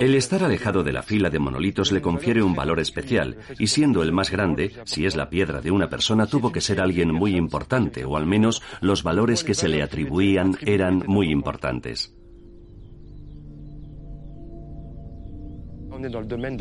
El 0.00 0.14
estar 0.14 0.44
alejado 0.44 0.84
de 0.84 0.92
la 0.92 1.02
fila 1.02 1.28
de 1.28 1.38
monolitos 1.40 1.90
le 1.90 2.00
confiere 2.00 2.42
un 2.42 2.54
valor 2.54 2.78
especial, 2.78 3.36
y 3.58 3.66
siendo 3.66 4.02
el 4.02 4.12
más 4.12 4.30
grande, 4.30 4.72
si 4.84 5.06
es 5.06 5.16
la 5.16 5.28
piedra 5.28 5.60
de 5.60 5.72
una 5.72 5.88
persona, 5.88 6.26
tuvo 6.26 6.52
que 6.52 6.60
ser 6.60 6.80
alguien 6.80 7.12
muy 7.12 7.36
importante, 7.36 8.04
o 8.04 8.16
al 8.16 8.26
menos 8.26 8.62
los 8.80 9.02
valores 9.02 9.42
que 9.42 9.54
se 9.54 9.68
le 9.68 9.82
atribuían 9.82 10.56
eran 10.62 11.02
muy 11.06 11.30
importantes. 11.30 12.14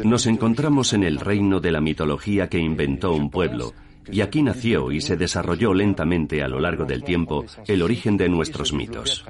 Nos 0.04 0.28
encontramos 0.28 0.94
en 0.94 1.04
el 1.04 1.20
reino 1.20 1.60
de 1.60 1.72
la 1.72 1.82
mitología 1.82 2.48
que 2.48 2.60
inventó 2.60 3.14
un 3.14 3.30
pueblo, 3.30 3.74
y 4.12 4.22
aquí 4.22 4.42
nació 4.42 4.92
y 4.92 5.02
se 5.02 5.18
desarrolló 5.18 5.74
lentamente 5.74 6.44
a 6.44 6.48
lo 6.48 6.60
largo 6.60 6.86
del 6.86 7.04
tiempo 7.04 7.46
el 7.68 7.82
origen 7.82 8.18
de 8.18 8.30
nuestros 8.30 8.74
mitos. 8.74 9.26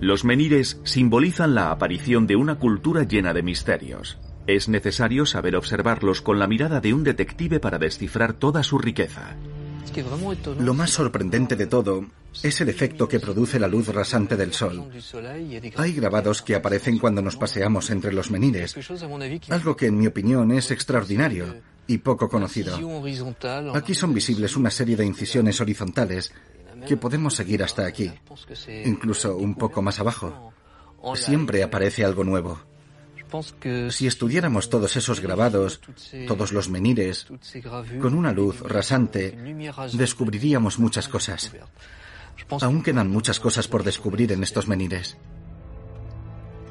Los 0.00 0.24
menires 0.24 0.80
simbolizan 0.82 1.54
la 1.54 1.70
aparición 1.70 2.26
de 2.26 2.34
una 2.36 2.56
cultura 2.56 3.04
llena 3.04 3.32
de 3.32 3.42
misterios. 3.42 4.18
Es 4.48 4.68
necesario 4.68 5.26
saber 5.26 5.54
observarlos 5.54 6.20
con 6.20 6.40
la 6.40 6.48
mirada 6.48 6.80
de 6.80 6.92
un 6.92 7.04
detective 7.04 7.60
para 7.60 7.78
descifrar 7.78 8.32
toda 8.32 8.64
su 8.64 8.78
riqueza. 8.78 9.36
Lo 10.58 10.74
más 10.74 10.90
sorprendente 10.90 11.56
de 11.56 11.66
todo 11.66 12.06
es 12.42 12.60
el 12.60 12.68
efecto 12.68 13.08
que 13.08 13.20
produce 13.20 13.58
la 13.58 13.68
luz 13.68 13.88
rasante 13.88 14.36
del 14.36 14.52
sol. 14.52 14.90
Hay 15.76 15.92
grabados 15.92 16.42
que 16.42 16.54
aparecen 16.54 16.98
cuando 16.98 17.20
nos 17.22 17.36
paseamos 17.36 17.90
entre 17.90 18.12
los 18.12 18.30
menires, 18.30 18.74
algo 19.48 19.76
que 19.76 19.86
en 19.86 19.98
mi 19.98 20.06
opinión 20.06 20.50
es 20.52 20.70
extraordinario 20.70 21.56
y 21.86 21.98
poco 21.98 22.28
conocido. 22.28 22.78
Aquí 23.74 23.94
son 23.94 24.14
visibles 24.14 24.56
una 24.56 24.70
serie 24.70 24.96
de 24.96 25.04
incisiones 25.04 25.60
horizontales 25.60 26.32
que 26.86 26.96
podemos 26.96 27.34
seguir 27.34 27.62
hasta 27.62 27.86
aquí, 27.86 28.10
incluso 28.84 29.36
un 29.36 29.54
poco 29.54 29.82
más 29.82 30.00
abajo. 30.00 30.52
Siempre 31.14 31.62
aparece 31.62 32.04
algo 32.04 32.24
nuevo. 32.24 32.71
Si 33.90 34.06
estudiáramos 34.06 34.68
todos 34.68 34.96
esos 34.96 35.20
grabados, 35.20 35.80
todos 36.26 36.52
los 36.52 36.68
menires, 36.68 37.26
con 38.00 38.14
una 38.14 38.32
luz 38.32 38.60
rasante, 38.60 39.36
descubriríamos 39.92 40.78
muchas 40.78 41.08
cosas. 41.08 41.52
Aún 42.60 42.82
quedan 42.82 43.08
muchas 43.10 43.40
cosas 43.40 43.68
por 43.68 43.84
descubrir 43.84 44.32
en 44.32 44.42
estos 44.42 44.68
menires. 44.68 45.16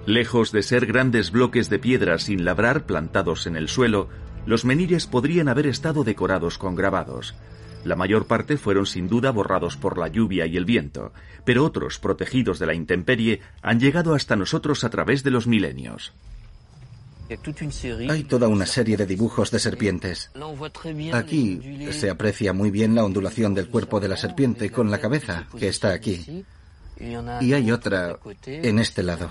Lejos 0.05 0.51
de 0.51 0.63
ser 0.63 0.85
grandes 0.85 1.31
bloques 1.31 1.69
de 1.69 1.79
piedra 1.79 2.17
sin 2.17 2.43
labrar 2.43 2.85
plantados 2.85 3.45
en 3.45 3.55
el 3.55 3.67
suelo, 3.67 4.09
los 4.45 4.65
menires 4.65 5.05
podrían 5.05 5.47
haber 5.47 5.67
estado 5.67 6.03
decorados 6.03 6.57
con 6.57 6.75
grabados. 6.75 7.35
La 7.83 7.95
mayor 7.95 8.25
parte 8.25 8.57
fueron 8.57 8.85
sin 8.85 9.07
duda 9.07 9.31
borrados 9.31 9.77
por 9.77 9.97
la 9.97 10.07
lluvia 10.07 10.45
y 10.45 10.57
el 10.57 10.65
viento, 10.65 11.13
pero 11.45 11.65
otros, 11.65 11.99
protegidos 11.99 12.59
de 12.59 12.67
la 12.67 12.73
intemperie, 12.73 13.41
han 13.61 13.79
llegado 13.79 14.13
hasta 14.13 14.35
nosotros 14.35 14.83
a 14.83 14.89
través 14.89 15.23
de 15.23 15.31
los 15.31 15.47
milenios. 15.47 16.13
Hay 18.09 18.23
toda 18.23 18.47
una 18.47 18.65
serie 18.65 18.97
de 18.97 19.05
dibujos 19.05 19.51
de 19.51 19.59
serpientes. 19.59 20.31
Aquí 21.13 21.59
se 21.91 22.09
aprecia 22.09 22.51
muy 22.51 22.71
bien 22.71 22.95
la 22.95 23.05
ondulación 23.05 23.53
del 23.53 23.69
cuerpo 23.69 23.99
de 23.99 24.09
la 24.09 24.17
serpiente 24.17 24.69
con 24.69 24.91
la 24.91 24.99
cabeza, 24.99 25.47
que 25.57 25.67
está 25.67 25.93
aquí. 25.93 26.43
Y 26.99 27.53
hay 27.53 27.71
otra 27.71 28.19
en 28.45 28.79
este 28.79 29.03
lado. 29.03 29.29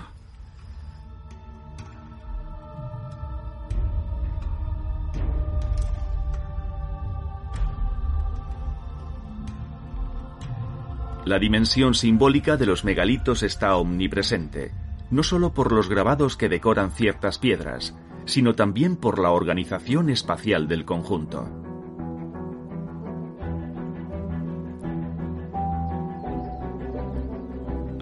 La 11.26 11.38
dimensión 11.38 11.94
simbólica 11.94 12.56
de 12.56 12.66
los 12.66 12.82
megalitos 12.82 13.42
está 13.42 13.76
omnipresente 13.76 14.72
no 15.10 15.22
solo 15.22 15.52
por 15.52 15.72
los 15.72 15.88
grabados 15.88 16.36
que 16.36 16.48
decoran 16.48 16.92
ciertas 16.92 17.38
piedras, 17.38 17.96
sino 18.24 18.54
también 18.54 18.96
por 18.96 19.18
la 19.18 19.30
organización 19.30 20.10
espacial 20.10 20.68
del 20.68 20.84
conjunto. 20.84 21.48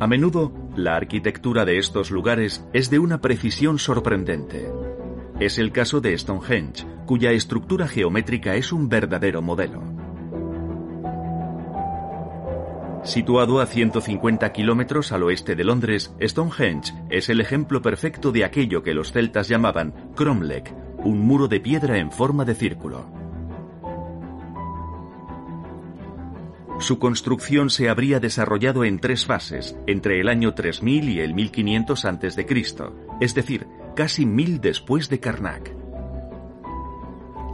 A 0.01 0.07
menudo, 0.07 0.53
la 0.77 0.95
arquitectura 0.95 1.65
de 1.65 1.79
estos 1.79 2.13
lugares 2.13 2.65
es 2.73 2.89
de 2.89 3.01
una 3.01 3.21
precisión 3.21 3.81
sorprendente. 3.81 4.71
Es 5.41 5.59
el 5.59 5.73
caso 5.73 6.01
de 6.01 6.17
Stonehenge, 6.17 6.87
cuya 7.05 7.33
estructura 7.33 7.89
geométrica 7.89 8.55
es 8.55 8.73
un 8.73 8.89
verdadero 8.89 9.43
modelo. 9.43 9.98
Situado 13.05 13.61
a 13.61 13.67
150 13.67 14.53
kilómetros 14.53 15.13
al 15.13 15.23
oeste 15.23 15.55
de 15.55 15.65
Londres, 15.65 16.15
Stonehenge 16.21 16.93
es 17.11 17.29
el 17.29 17.41
ejemplo 17.41 17.81
perfecto 17.81 18.33
de 18.33 18.45
aquello 18.45 18.83
que 18.83 18.95
los 18.95 19.13
celtas 19.13 19.49
llamaban 19.49 19.95
cromlech, 20.15 20.75
un 20.99 21.21
muro 21.21 21.49
de 21.49 21.61
piedra 21.61 21.99
en 21.99 22.11
forma 22.11 22.45
de 22.45 22.55
círculo. 22.55 23.11
Su 26.81 26.99
construcción 26.99 27.71
se 27.71 27.89
habría 27.89 28.21
desarrollado 28.21 28.85
en 28.85 28.99
tres 29.01 29.27
fases, 29.27 29.77
entre 29.87 30.21
el 30.21 30.29
año 30.29 30.55
3000 30.55 31.09
y 31.09 31.21
el 31.21 31.35
1500 31.35 32.05
a.C., 32.05 32.47
es 33.21 33.35
decir, 33.35 33.67
casi 33.97 34.27
mil 34.27 34.61
después 34.61 35.09
de 35.09 35.19
Karnak. 35.19 35.78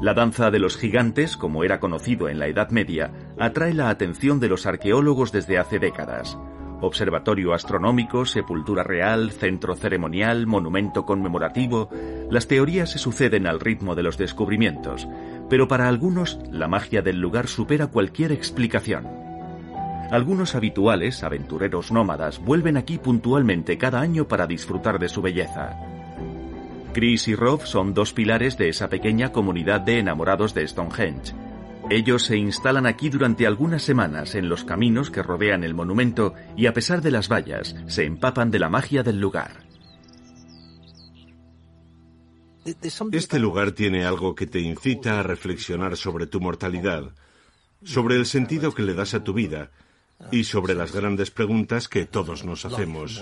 La 0.00 0.12
danza 0.12 0.50
de 0.50 0.58
los 0.58 0.76
gigantes, 0.76 1.36
como 1.36 1.64
era 1.64 1.80
conocido 1.80 2.28
en 2.28 2.38
la 2.38 2.48
Edad 2.48 2.70
Media, 2.70 3.12
atrae 3.38 3.72
la 3.72 3.88
atención 3.88 4.40
de 4.40 4.48
los 4.48 4.66
arqueólogos 4.66 5.32
desde 5.32 5.58
hace 5.58 5.78
décadas. 5.78 6.36
Observatorio 6.80 7.54
astronómico, 7.54 8.26
sepultura 8.26 8.82
real, 8.82 9.30
centro 9.30 9.74
ceremonial, 9.74 10.46
monumento 10.46 11.06
conmemorativo, 11.06 11.88
las 12.30 12.46
teorías 12.46 12.90
se 12.90 12.98
suceden 12.98 13.46
al 13.46 13.60
ritmo 13.60 13.94
de 13.94 14.02
los 14.02 14.18
descubrimientos, 14.18 15.08
pero 15.48 15.68
para 15.68 15.88
algunos 15.88 16.38
la 16.50 16.68
magia 16.68 17.00
del 17.00 17.20
lugar 17.20 17.46
supera 17.46 17.86
cualquier 17.86 18.32
explicación. 18.32 19.06
Algunos 20.10 20.54
habituales, 20.54 21.22
aventureros 21.22 21.90
nómadas, 21.90 22.38
vuelven 22.38 22.76
aquí 22.76 22.98
puntualmente 22.98 23.78
cada 23.78 24.00
año 24.00 24.28
para 24.28 24.46
disfrutar 24.46 24.98
de 24.98 25.08
su 25.08 25.22
belleza. 25.22 25.93
Chris 26.94 27.26
y 27.26 27.34
Rob 27.34 27.66
son 27.66 27.92
dos 27.92 28.12
pilares 28.12 28.56
de 28.56 28.68
esa 28.68 28.88
pequeña 28.88 29.32
comunidad 29.32 29.80
de 29.80 29.98
enamorados 29.98 30.54
de 30.54 30.66
Stonehenge. 30.66 31.34
Ellos 31.90 32.22
se 32.22 32.36
instalan 32.36 32.86
aquí 32.86 33.10
durante 33.10 33.48
algunas 33.48 33.82
semanas 33.82 34.36
en 34.36 34.48
los 34.48 34.64
caminos 34.64 35.10
que 35.10 35.22
rodean 35.22 35.64
el 35.64 35.74
monumento 35.74 36.34
y 36.56 36.66
a 36.66 36.72
pesar 36.72 37.02
de 37.02 37.10
las 37.10 37.28
vallas, 37.28 37.74
se 37.88 38.04
empapan 38.04 38.52
de 38.52 38.60
la 38.60 38.68
magia 38.68 39.02
del 39.02 39.18
lugar. 39.20 39.64
Este 43.12 43.38
lugar 43.40 43.72
tiene 43.72 44.04
algo 44.04 44.36
que 44.36 44.46
te 44.46 44.60
incita 44.60 45.18
a 45.18 45.24
reflexionar 45.24 45.96
sobre 45.96 46.28
tu 46.28 46.40
mortalidad, 46.40 47.10
sobre 47.82 48.14
el 48.14 48.24
sentido 48.24 48.72
que 48.72 48.82
le 48.82 48.94
das 48.94 49.14
a 49.14 49.24
tu 49.24 49.34
vida 49.34 49.72
y 50.30 50.44
sobre 50.44 50.74
las 50.74 50.92
grandes 50.92 51.32
preguntas 51.32 51.88
que 51.88 52.06
todos 52.06 52.44
nos 52.44 52.64
hacemos. 52.64 53.20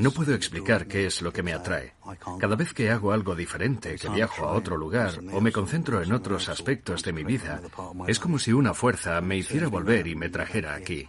No 0.00 0.10
puedo 0.10 0.34
explicar 0.34 0.86
qué 0.86 1.06
es 1.06 1.22
lo 1.22 1.32
que 1.32 1.42
me 1.42 1.52
atrae. 1.52 1.94
Cada 2.38 2.56
vez 2.56 2.72
que 2.72 2.90
hago 2.90 3.12
algo 3.12 3.34
diferente, 3.34 3.96
que 3.96 4.08
viajo 4.08 4.46
a 4.46 4.52
otro 4.52 4.76
lugar 4.76 5.20
o 5.32 5.40
me 5.40 5.52
concentro 5.52 6.02
en 6.02 6.12
otros 6.12 6.48
aspectos 6.48 7.02
de 7.02 7.12
mi 7.12 7.24
vida, 7.24 7.60
es 8.06 8.18
como 8.18 8.38
si 8.38 8.52
una 8.52 8.74
fuerza 8.74 9.20
me 9.20 9.36
hiciera 9.36 9.68
volver 9.68 10.06
y 10.06 10.16
me 10.16 10.28
trajera 10.28 10.74
aquí. 10.74 11.08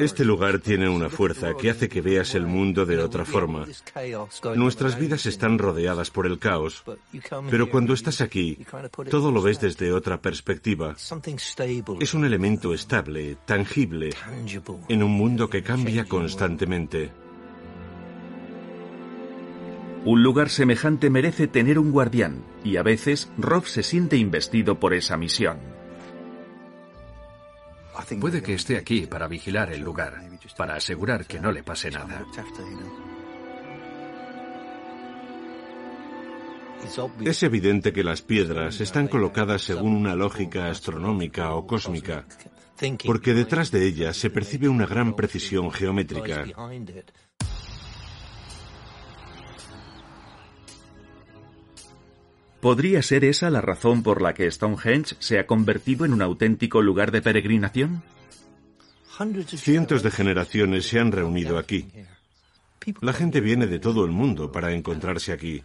Este 0.00 0.24
lugar 0.24 0.58
tiene 0.58 0.88
una 0.88 1.08
fuerza 1.08 1.54
que 1.56 1.70
hace 1.70 1.88
que 1.88 2.00
veas 2.00 2.34
el 2.34 2.46
mundo 2.46 2.86
de 2.86 2.98
otra 2.98 3.24
forma. 3.24 3.66
Nuestras 4.54 4.98
vidas 4.98 5.26
están 5.26 5.58
rodeadas 5.58 6.10
por 6.10 6.26
el 6.26 6.38
caos, 6.38 6.84
pero 7.50 7.70
cuando 7.70 7.94
estás 7.94 8.20
aquí, 8.20 8.58
todo 9.10 9.30
lo 9.30 9.42
ves 9.42 9.60
desde 9.60 9.92
otra 9.92 10.20
perspectiva. 10.20 10.96
Es 12.00 12.14
un 12.14 12.24
elemento 12.24 12.74
estable, 12.74 13.36
tangible, 13.44 14.10
en 14.88 15.02
un 15.02 15.12
mundo 15.12 15.48
que 15.48 15.62
cambia 15.62 16.04
constantemente. 16.04 17.12
Un 20.04 20.22
lugar 20.22 20.50
semejante 20.50 21.08
merece 21.08 21.48
tener 21.48 21.78
un 21.78 21.90
guardián, 21.90 22.44
y 22.62 22.76
a 22.76 22.82
veces 22.82 23.30
Rob 23.38 23.64
se 23.64 23.82
siente 23.82 24.18
investido 24.18 24.78
por 24.78 24.92
esa 24.92 25.16
misión. 25.16 25.73
Puede 28.20 28.42
que 28.42 28.54
esté 28.54 28.76
aquí 28.76 29.06
para 29.06 29.28
vigilar 29.28 29.72
el 29.72 29.80
lugar, 29.80 30.20
para 30.56 30.76
asegurar 30.76 31.26
que 31.26 31.40
no 31.40 31.52
le 31.52 31.62
pase 31.62 31.90
nada. 31.90 32.24
Es 37.24 37.42
evidente 37.42 37.92
que 37.92 38.04
las 38.04 38.20
piedras 38.20 38.80
están 38.80 39.08
colocadas 39.08 39.62
según 39.62 39.94
una 39.94 40.14
lógica 40.14 40.68
astronómica 40.68 41.54
o 41.54 41.66
cósmica, 41.66 42.26
porque 43.06 43.32
detrás 43.32 43.70
de 43.70 43.86
ellas 43.86 44.16
se 44.16 44.30
percibe 44.30 44.68
una 44.68 44.86
gran 44.86 45.14
precisión 45.14 45.70
geométrica. 45.70 46.44
¿Podría 52.64 53.02
ser 53.02 53.26
esa 53.26 53.50
la 53.50 53.60
razón 53.60 54.02
por 54.02 54.22
la 54.22 54.32
que 54.32 54.50
Stonehenge 54.50 55.16
se 55.18 55.38
ha 55.38 55.46
convertido 55.46 56.06
en 56.06 56.14
un 56.14 56.22
auténtico 56.22 56.80
lugar 56.80 57.12
de 57.12 57.20
peregrinación? 57.20 58.02
Cientos 59.48 60.02
de 60.02 60.10
generaciones 60.10 60.86
se 60.86 60.98
han 60.98 61.12
reunido 61.12 61.58
aquí. 61.58 61.86
La 63.02 63.12
gente 63.12 63.42
viene 63.42 63.66
de 63.66 63.78
todo 63.80 64.06
el 64.06 64.12
mundo 64.12 64.50
para 64.50 64.72
encontrarse 64.72 65.34
aquí. 65.34 65.62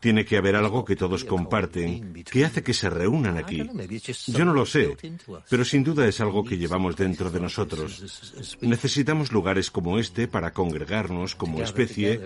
Tiene 0.00 0.24
que 0.24 0.36
haber 0.36 0.56
algo 0.56 0.84
que 0.84 0.96
todos 0.96 1.24
comparten 1.24 2.24
que 2.24 2.44
hace 2.44 2.64
que 2.64 2.74
se 2.74 2.90
reúnan 2.90 3.38
aquí. 3.38 3.62
Yo 4.26 4.44
no 4.44 4.52
lo 4.52 4.66
sé, 4.66 4.96
pero 5.48 5.64
sin 5.64 5.84
duda 5.84 6.08
es 6.08 6.20
algo 6.20 6.42
que 6.42 6.58
llevamos 6.58 6.96
dentro 6.96 7.30
de 7.30 7.38
nosotros. 7.38 8.58
Necesitamos 8.60 9.30
lugares 9.30 9.70
como 9.70 9.96
este 9.96 10.26
para 10.26 10.52
congregarnos 10.52 11.36
como 11.36 11.62
especie 11.62 12.20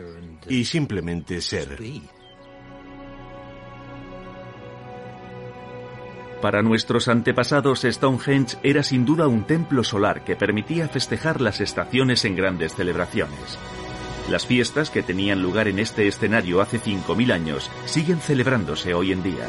y 0.48 0.64
simplemente 0.64 1.42
ser. 1.42 1.76
Para 6.44 6.60
nuestros 6.60 7.08
antepasados, 7.08 7.86
Stonehenge 7.86 8.58
era 8.62 8.82
sin 8.82 9.06
duda 9.06 9.28
un 9.28 9.44
templo 9.44 9.82
solar 9.82 10.24
que 10.24 10.36
permitía 10.36 10.90
festejar 10.90 11.40
las 11.40 11.62
estaciones 11.62 12.26
en 12.26 12.36
grandes 12.36 12.74
celebraciones. 12.74 13.58
Las 14.30 14.46
fiestas 14.46 14.90
que 14.90 15.02
tenían 15.02 15.40
lugar 15.40 15.68
en 15.68 15.78
este 15.78 16.06
escenario 16.06 16.60
hace 16.60 16.78
5.000 16.78 17.32
años 17.32 17.70
siguen 17.86 18.18
celebrándose 18.18 18.92
hoy 18.92 19.12
en 19.12 19.22
día. 19.22 19.48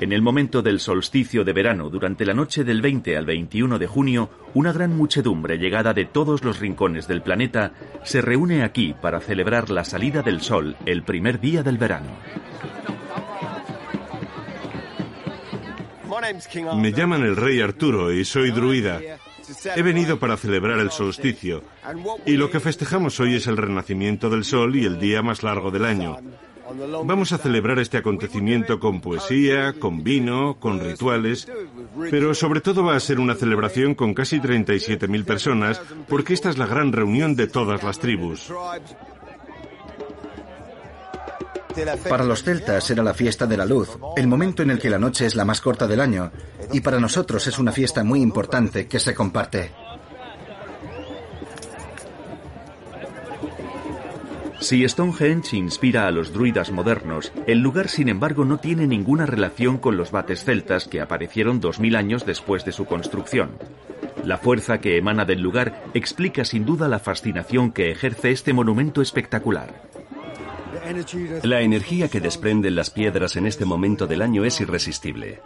En 0.00 0.12
el 0.12 0.20
momento 0.20 0.60
del 0.60 0.80
solsticio 0.80 1.44
de 1.44 1.54
verano, 1.54 1.88
durante 1.88 2.26
la 2.26 2.34
noche 2.34 2.62
del 2.62 2.82
20 2.82 3.16
al 3.16 3.24
21 3.24 3.78
de 3.78 3.86
junio, 3.86 4.28
una 4.52 4.70
gran 4.70 4.94
muchedumbre 4.94 5.56
llegada 5.56 5.94
de 5.94 6.04
todos 6.04 6.44
los 6.44 6.60
rincones 6.60 7.08
del 7.08 7.22
planeta 7.22 7.72
se 8.02 8.20
reúne 8.20 8.64
aquí 8.64 8.94
para 9.00 9.18
celebrar 9.20 9.70
la 9.70 9.84
salida 9.84 10.20
del 10.20 10.42
sol 10.42 10.76
el 10.84 11.04
primer 11.04 11.40
día 11.40 11.62
del 11.62 11.78
verano. 11.78 12.10
Me 16.76 16.92
llaman 16.92 17.22
el 17.22 17.36
rey 17.36 17.60
Arturo 17.60 18.12
y 18.12 18.24
soy 18.24 18.50
druida. 18.50 19.00
He 19.76 19.82
venido 19.82 20.18
para 20.18 20.36
celebrar 20.36 20.78
el 20.78 20.90
solsticio 20.90 21.62
y 22.24 22.36
lo 22.36 22.50
que 22.50 22.60
festejamos 22.60 23.20
hoy 23.20 23.34
es 23.34 23.46
el 23.46 23.56
renacimiento 23.56 24.30
del 24.30 24.44
sol 24.44 24.76
y 24.76 24.84
el 24.84 24.98
día 24.98 25.22
más 25.22 25.42
largo 25.42 25.70
del 25.70 25.84
año. 25.84 26.18
Vamos 27.04 27.32
a 27.32 27.38
celebrar 27.38 27.78
este 27.78 27.98
acontecimiento 27.98 28.80
con 28.80 29.00
poesía, 29.00 29.74
con 29.74 30.02
vino, 30.02 30.56
con 30.58 30.80
rituales, 30.80 31.46
pero 32.10 32.34
sobre 32.34 32.62
todo 32.62 32.84
va 32.84 32.96
a 32.96 33.00
ser 33.00 33.20
una 33.20 33.34
celebración 33.34 33.94
con 33.94 34.14
casi 34.14 34.38
37.000 34.38 35.24
personas 35.24 35.82
porque 36.08 36.32
esta 36.32 36.48
es 36.48 36.56
la 36.56 36.66
gran 36.66 36.92
reunión 36.92 37.36
de 37.36 37.48
todas 37.48 37.82
las 37.82 37.98
tribus. 37.98 38.50
Para 42.08 42.24
los 42.24 42.42
celtas 42.42 42.90
era 42.90 43.02
la 43.02 43.14
fiesta 43.14 43.46
de 43.46 43.56
la 43.56 43.64
luz, 43.64 43.98
el 44.16 44.26
momento 44.26 44.62
en 44.62 44.70
el 44.70 44.78
que 44.78 44.90
la 44.90 44.98
noche 44.98 45.26
es 45.26 45.34
la 45.34 45.44
más 45.44 45.60
corta 45.60 45.86
del 45.86 46.00
año, 46.00 46.30
y 46.72 46.80
para 46.80 47.00
nosotros 47.00 47.46
es 47.46 47.58
una 47.58 47.72
fiesta 47.72 48.04
muy 48.04 48.20
importante 48.20 48.86
que 48.86 49.00
se 49.00 49.14
comparte. 49.14 49.72
Si 54.64 54.88
Stonehenge 54.88 55.56
inspira 55.58 56.06
a 56.06 56.10
los 56.10 56.32
druidas 56.32 56.70
modernos, 56.70 57.32
el 57.46 57.58
lugar 57.58 57.88
sin 57.88 58.08
embargo 58.08 58.46
no 58.46 58.56
tiene 58.56 58.86
ninguna 58.86 59.26
relación 59.26 59.76
con 59.76 59.98
los 59.98 60.10
bates 60.10 60.42
celtas 60.44 60.88
que 60.88 61.02
aparecieron 61.02 61.60
2000 61.60 61.96
años 61.96 62.24
después 62.24 62.64
de 62.64 62.72
su 62.72 62.86
construcción. 62.86 63.50
La 64.24 64.38
fuerza 64.38 64.78
que 64.80 64.96
emana 64.96 65.26
del 65.26 65.42
lugar 65.42 65.84
explica 65.92 66.46
sin 66.46 66.64
duda 66.64 66.88
la 66.88 66.98
fascinación 66.98 67.72
que 67.72 67.90
ejerce 67.90 68.30
este 68.30 68.54
monumento 68.54 69.02
espectacular. 69.02 69.93
La 71.42 71.60
energía 71.60 72.08
que 72.08 72.20
desprenden 72.20 72.74
las 72.74 72.90
piedras 72.90 73.36
en 73.36 73.46
este 73.46 73.64
momento 73.64 74.06
del 74.06 74.22
año 74.22 74.44
es 74.44 74.60
irresistible. 74.60 75.40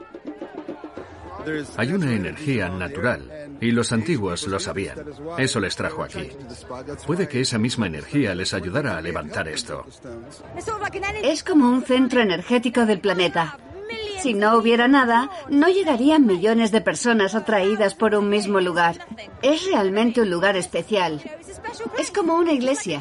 Hay 1.76 1.92
una 1.92 2.12
energía 2.12 2.68
natural 2.68 3.56
y 3.60 3.70
los 3.70 3.92
antiguos 3.92 4.46
lo 4.46 4.60
sabían. 4.60 4.98
Eso 5.38 5.60
les 5.60 5.76
trajo 5.76 6.02
aquí. 6.02 6.28
Puede 7.06 7.28
que 7.28 7.40
esa 7.40 7.58
misma 7.58 7.86
energía 7.86 8.34
les 8.34 8.54
ayudara 8.54 8.96
a 8.96 9.00
levantar 9.00 9.48
esto. 9.48 9.86
Es 11.22 11.42
como 11.42 11.68
un 11.68 11.82
centro 11.82 12.20
energético 12.20 12.86
del 12.86 13.00
planeta. 13.00 13.58
Si 14.20 14.34
no 14.34 14.58
hubiera 14.58 14.88
nada, 14.88 15.30
no 15.48 15.68
llegarían 15.68 16.26
millones 16.26 16.72
de 16.72 16.80
personas 16.80 17.34
atraídas 17.34 17.94
por 17.94 18.14
un 18.14 18.28
mismo 18.28 18.60
lugar. 18.60 19.06
Es 19.42 19.64
realmente 19.66 20.20
un 20.20 20.30
lugar 20.30 20.56
especial. 20.56 21.22
Es 21.98 22.10
como 22.10 22.34
una 22.34 22.52
iglesia. 22.52 23.00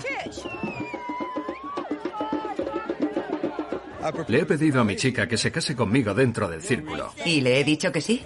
Le 4.27 4.39
he 4.39 4.45
pedido 4.45 4.81
a 4.81 4.83
mi 4.83 4.95
chica 4.95 5.27
que 5.27 5.37
se 5.37 5.51
case 5.51 5.75
conmigo 5.75 6.13
dentro 6.13 6.47
del 6.47 6.61
círculo. 6.61 7.13
¿Y 7.25 7.41
le 7.41 7.59
he 7.59 7.63
dicho 7.63 7.91
que 7.91 8.01
sí? 8.01 8.23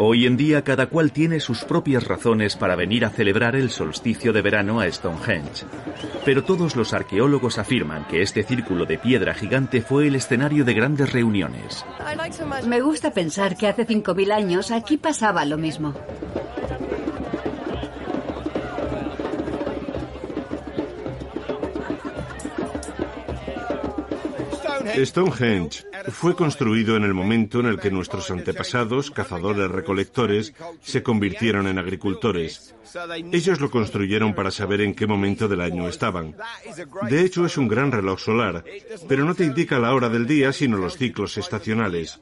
Hoy 0.00 0.26
en 0.26 0.36
día 0.36 0.62
cada 0.62 0.86
cual 0.86 1.10
tiene 1.10 1.40
sus 1.40 1.64
propias 1.64 2.06
razones 2.06 2.54
para 2.54 2.76
venir 2.76 3.04
a 3.04 3.10
celebrar 3.10 3.56
el 3.56 3.68
solsticio 3.70 4.32
de 4.32 4.42
verano 4.42 4.78
a 4.78 4.88
Stonehenge. 4.90 5.64
Pero 6.24 6.44
todos 6.44 6.76
los 6.76 6.92
arqueólogos 6.92 7.58
afirman 7.58 8.06
que 8.06 8.22
este 8.22 8.44
círculo 8.44 8.86
de 8.86 8.98
piedra 8.98 9.34
gigante 9.34 9.80
fue 9.80 10.06
el 10.06 10.14
escenario 10.14 10.64
de 10.64 10.74
grandes 10.74 11.12
reuniones. 11.12 11.84
Me 12.66 12.80
gusta 12.80 13.10
pensar 13.12 13.56
que 13.56 13.66
hace 13.66 13.84
5.000 13.84 14.30
años 14.30 14.70
aquí 14.70 14.98
pasaba 14.98 15.44
lo 15.44 15.58
mismo. 15.58 15.94
Stonehenge 24.96 25.84
fue 26.10 26.34
construido 26.34 26.96
en 26.96 27.04
el 27.04 27.14
momento 27.14 27.60
en 27.60 27.66
el 27.66 27.78
que 27.78 27.90
nuestros 27.90 28.30
antepasados, 28.30 29.10
cazadores-recolectores, 29.10 30.54
se 30.82 31.02
convirtieron 31.02 31.66
en 31.66 31.78
agricultores. 31.78 32.74
Ellos 33.32 33.60
lo 33.60 33.70
construyeron 33.70 34.34
para 34.34 34.50
saber 34.50 34.80
en 34.80 34.94
qué 34.94 35.06
momento 35.06 35.48
del 35.48 35.60
año 35.60 35.88
estaban. 35.88 36.34
De 37.08 37.22
hecho, 37.22 37.44
es 37.46 37.56
un 37.58 37.68
gran 37.68 37.92
reloj 37.92 38.20
solar, 38.20 38.64
pero 39.08 39.24
no 39.24 39.34
te 39.34 39.44
indica 39.44 39.78
la 39.78 39.94
hora 39.94 40.08
del 40.08 40.26
día 40.26 40.52
sino 40.52 40.78
los 40.78 40.96
ciclos 40.96 41.36
estacionales. 41.38 42.20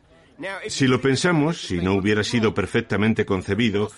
Si 0.68 0.86
lo 0.86 1.00
pensamos, 1.00 1.62
si 1.62 1.78
no 1.78 1.94
hubiera 1.94 2.22
sido 2.22 2.54
perfectamente 2.54 3.24
concebido, 3.24 3.90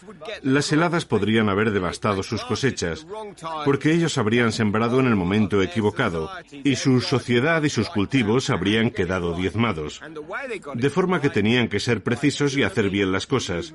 las 0.43 0.71
heladas 0.73 1.05
podrían 1.05 1.49
haber 1.49 1.73
devastado 1.73 2.23
sus 2.23 2.45
cosechas, 2.45 3.07
porque 3.65 3.93
ellos 3.93 4.19
habrían 4.19 4.53
sembrado 4.53 5.01
en 5.01 5.07
el 5.07 5.17
momento 5.17 5.63
equivocado, 5.63 6.31
y 6.53 6.77
su 6.77 7.01
sociedad 7.01 7.63
y 7.63 7.71
sus 7.71 7.89
cultivos 7.89 8.51
habrían 8.51 8.91
quedado 8.91 9.35
diezmados. 9.35 10.01
De 10.75 10.91
forma 10.91 11.21
que 11.21 11.31
tenían 11.31 11.69
que 11.69 11.81
ser 11.81 12.03
precisos 12.03 12.57
y 12.57 12.63
hacer 12.63 12.91
bien 12.91 13.13
las 13.13 13.27
cosas. 13.27 13.75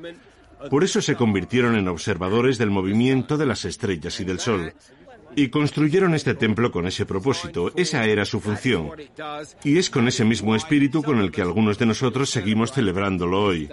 Por 0.69 0.83
eso 0.83 1.01
se 1.01 1.15
convirtieron 1.15 1.75
en 1.75 1.89
observadores 1.89 2.57
del 2.57 2.71
movimiento 2.71 3.37
de 3.37 3.45
las 3.45 3.65
estrellas 3.65 4.19
y 4.19 4.23
del 4.23 4.39
sol. 4.39 4.73
Y 5.35 5.49
construyeron 5.49 6.13
este 6.13 6.35
templo 6.35 6.71
con 6.71 6.87
ese 6.87 7.05
propósito, 7.05 7.71
esa 7.75 8.05
era 8.05 8.25
su 8.25 8.39
función. 8.39 8.91
Y 9.63 9.77
es 9.77 9.89
con 9.89 10.07
ese 10.07 10.25
mismo 10.25 10.55
espíritu 10.55 11.03
con 11.03 11.19
el 11.19 11.31
que 11.31 11.41
algunos 11.41 11.77
de 11.79 11.85
nosotros 11.85 12.29
seguimos 12.29 12.71
celebrándolo 12.71 13.41
hoy. 13.41 13.69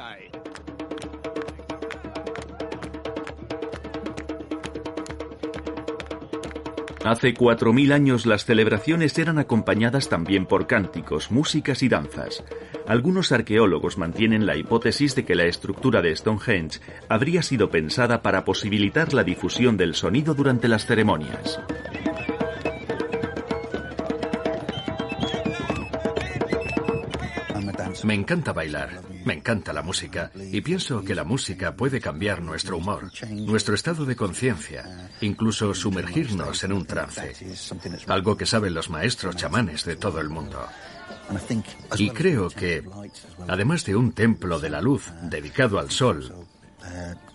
Hace 7.04 7.32
cuatro 7.32 7.72
mil 7.72 7.92
años 7.92 8.26
las 8.26 8.44
celebraciones 8.44 9.16
eran 9.18 9.38
acompañadas 9.38 10.08
también 10.08 10.44
por 10.44 10.66
cánticos, 10.66 11.30
músicas 11.30 11.82
y 11.82 11.88
danzas. 11.88 12.44
Algunos 12.86 13.32
arqueólogos 13.32 13.96
mantienen 13.96 14.44
la 14.44 14.56
hipótesis 14.56 15.14
de 15.14 15.24
que 15.24 15.34
la 15.34 15.44
estructura 15.44 16.02
de 16.02 16.14
Stonehenge 16.14 16.80
habría 17.08 17.42
sido 17.42 17.70
pensada 17.70 18.20
para 18.20 18.44
posibilitar 18.44 19.14
la 19.14 19.24
difusión 19.24 19.78
del 19.78 19.94
sonido 19.94 20.34
durante 20.34 20.68
las 20.68 20.84
ceremonias. 20.84 21.58
Me 28.04 28.14
encanta 28.14 28.52
bailar, 28.52 28.88
me 29.24 29.34
encanta 29.34 29.72
la 29.72 29.82
música 29.82 30.30
y 30.34 30.60
pienso 30.60 31.02
que 31.02 31.14
la 31.14 31.24
música 31.24 31.74
puede 31.76 32.00
cambiar 32.00 32.42
nuestro 32.42 32.76
humor, 32.76 33.10
nuestro 33.30 33.74
estado 33.74 34.04
de 34.04 34.16
conciencia, 34.16 35.10
incluso 35.20 35.74
sumergirnos 35.74 36.64
en 36.64 36.72
un 36.72 36.86
trance, 36.86 37.34
algo 38.06 38.36
que 38.36 38.46
saben 38.46 38.74
los 38.74 38.90
maestros 38.90 39.36
chamanes 39.36 39.84
de 39.84 39.96
todo 39.96 40.20
el 40.20 40.28
mundo. 40.28 40.66
Y 41.96 42.10
creo 42.10 42.48
que, 42.48 42.82
además 43.48 43.84
de 43.84 43.96
un 43.96 44.12
templo 44.12 44.58
de 44.58 44.70
la 44.70 44.80
luz 44.80 45.10
dedicado 45.22 45.78
al 45.78 45.90
sol, 45.90 46.46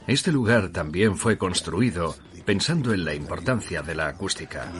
este 0.07 0.31
lugar 0.31 0.69
también 0.69 1.17
fue 1.17 1.37
construido 1.37 2.15
pensando 2.45 2.93
en 2.93 3.03
la 3.05 3.13
importancia 3.13 3.81
de 3.81 3.95
la 3.95 4.07
acústica. 4.07 4.71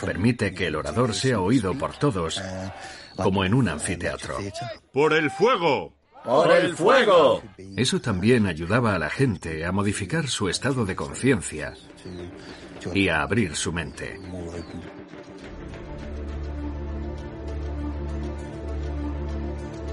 Permite 0.00 0.54
que 0.54 0.68
el 0.68 0.76
orador 0.76 1.14
sea 1.14 1.40
oído 1.40 1.74
por 1.74 1.96
todos 1.98 2.42
como 3.16 3.44
en 3.44 3.54
un 3.54 3.68
anfiteatro. 3.68 4.38
¡Por 4.92 5.12
el 5.12 5.30
fuego! 5.30 5.94
¡Por 6.26 6.50
el 6.50 6.74
fuego! 6.74 7.40
Eso 7.76 8.00
también 8.00 8.46
ayudaba 8.46 8.96
a 8.96 8.98
la 8.98 9.08
gente 9.08 9.64
a 9.64 9.70
modificar 9.70 10.26
su 10.26 10.48
estado 10.48 10.84
de 10.84 10.96
conciencia 10.96 11.74
y 12.92 13.08
a 13.08 13.22
abrir 13.22 13.54
su 13.54 13.72
mente. 13.72 14.18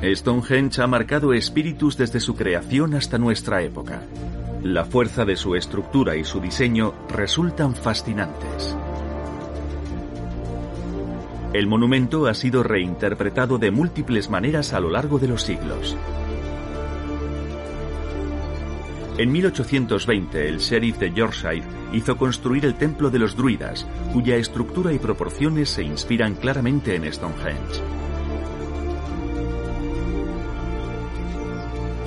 Stonehenge 0.02 0.82
ha 0.82 0.88
marcado 0.88 1.34
espíritus 1.34 1.98
desde 1.98 2.19
su 2.19 2.36
creación 2.36 2.96
hasta 2.96 3.19
nuestra 3.19 3.62
época. 3.62 4.02
La 4.63 4.86
fuerza 4.86 5.26
de 5.26 5.36
su 5.36 5.56
estructura 5.56 6.15
y 6.15 6.24
su 6.24 6.41
diseño 6.41 6.96
resultan 7.10 7.76
fascinantes. 7.76 8.76
El 11.54 11.67
monumento 11.67 12.26
ha 12.26 12.34
sido 12.34 12.63
reinterpretado 12.63 13.60
de 13.60 13.69
múltiples 13.69 14.32
maneras 14.32 14.74
a 14.74 14.80
lo 14.80 14.89
largo 14.89 15.19
de 15.19 15.28
los 15.28 15.43
siglos. 15.43 15.96
En 19.15 19.32
1820, 19.32 20.49
el 20.49 20.58
sheriff 20.58 20.97
de 20.97 21.13
Yorkshire 21.13 21.63
hizo 21.91 22.17
construir 22.17 22.65
el 22.65 22.73
Templo 22.73 23.12
de 23.12 23.19
los 23.19 23.36
Druidas, 23.36 23.86
cuya 24.12 24.38
estructura 24.38 24.91
y 24.91 24.97
proporciones 24.97 25.69
se 25.69 25.84
inspiran 25.84 26.34
claramente 26.34 26.95
en 26.95 27.13
Stonehenge. 27.13 27.82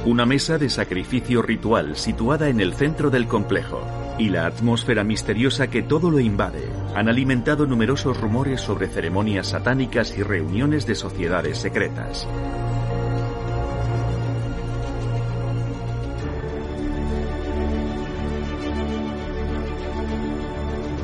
Una 0.05 0.27
mesa 0.27 0.59
de 0.59 0.69
sacrificio 0.69 1.43
ritual 1.43 1.97
situada 1.97 2.49
en 2.49 2.61
el 2.61 2.75
centro 2.75 3.11
del 3.11 3.29
complejo 3.29 3.87
y 4.19 4.29
la 4.29 4.47
atmósfera 4.47 5.05
misteriosa 5.05 5.69
que 5.69 5.83
todo 5.83 6.11
lo 6.11 6.19
invade 6.19 6.69
han 6.95 7.09
alimentado 7.09 7.67
numerosos 7.67 8.21
rumores 8.21 8.61
sobre 8.61 8.89
ceremonias 8.89 9.49
satánicas 9.49 10.17
y 10.19 10.23
reuniones 10.23 10.87
de 10.87 10.97
sociedades 10.97 11.59
secretas. 11.59 12.27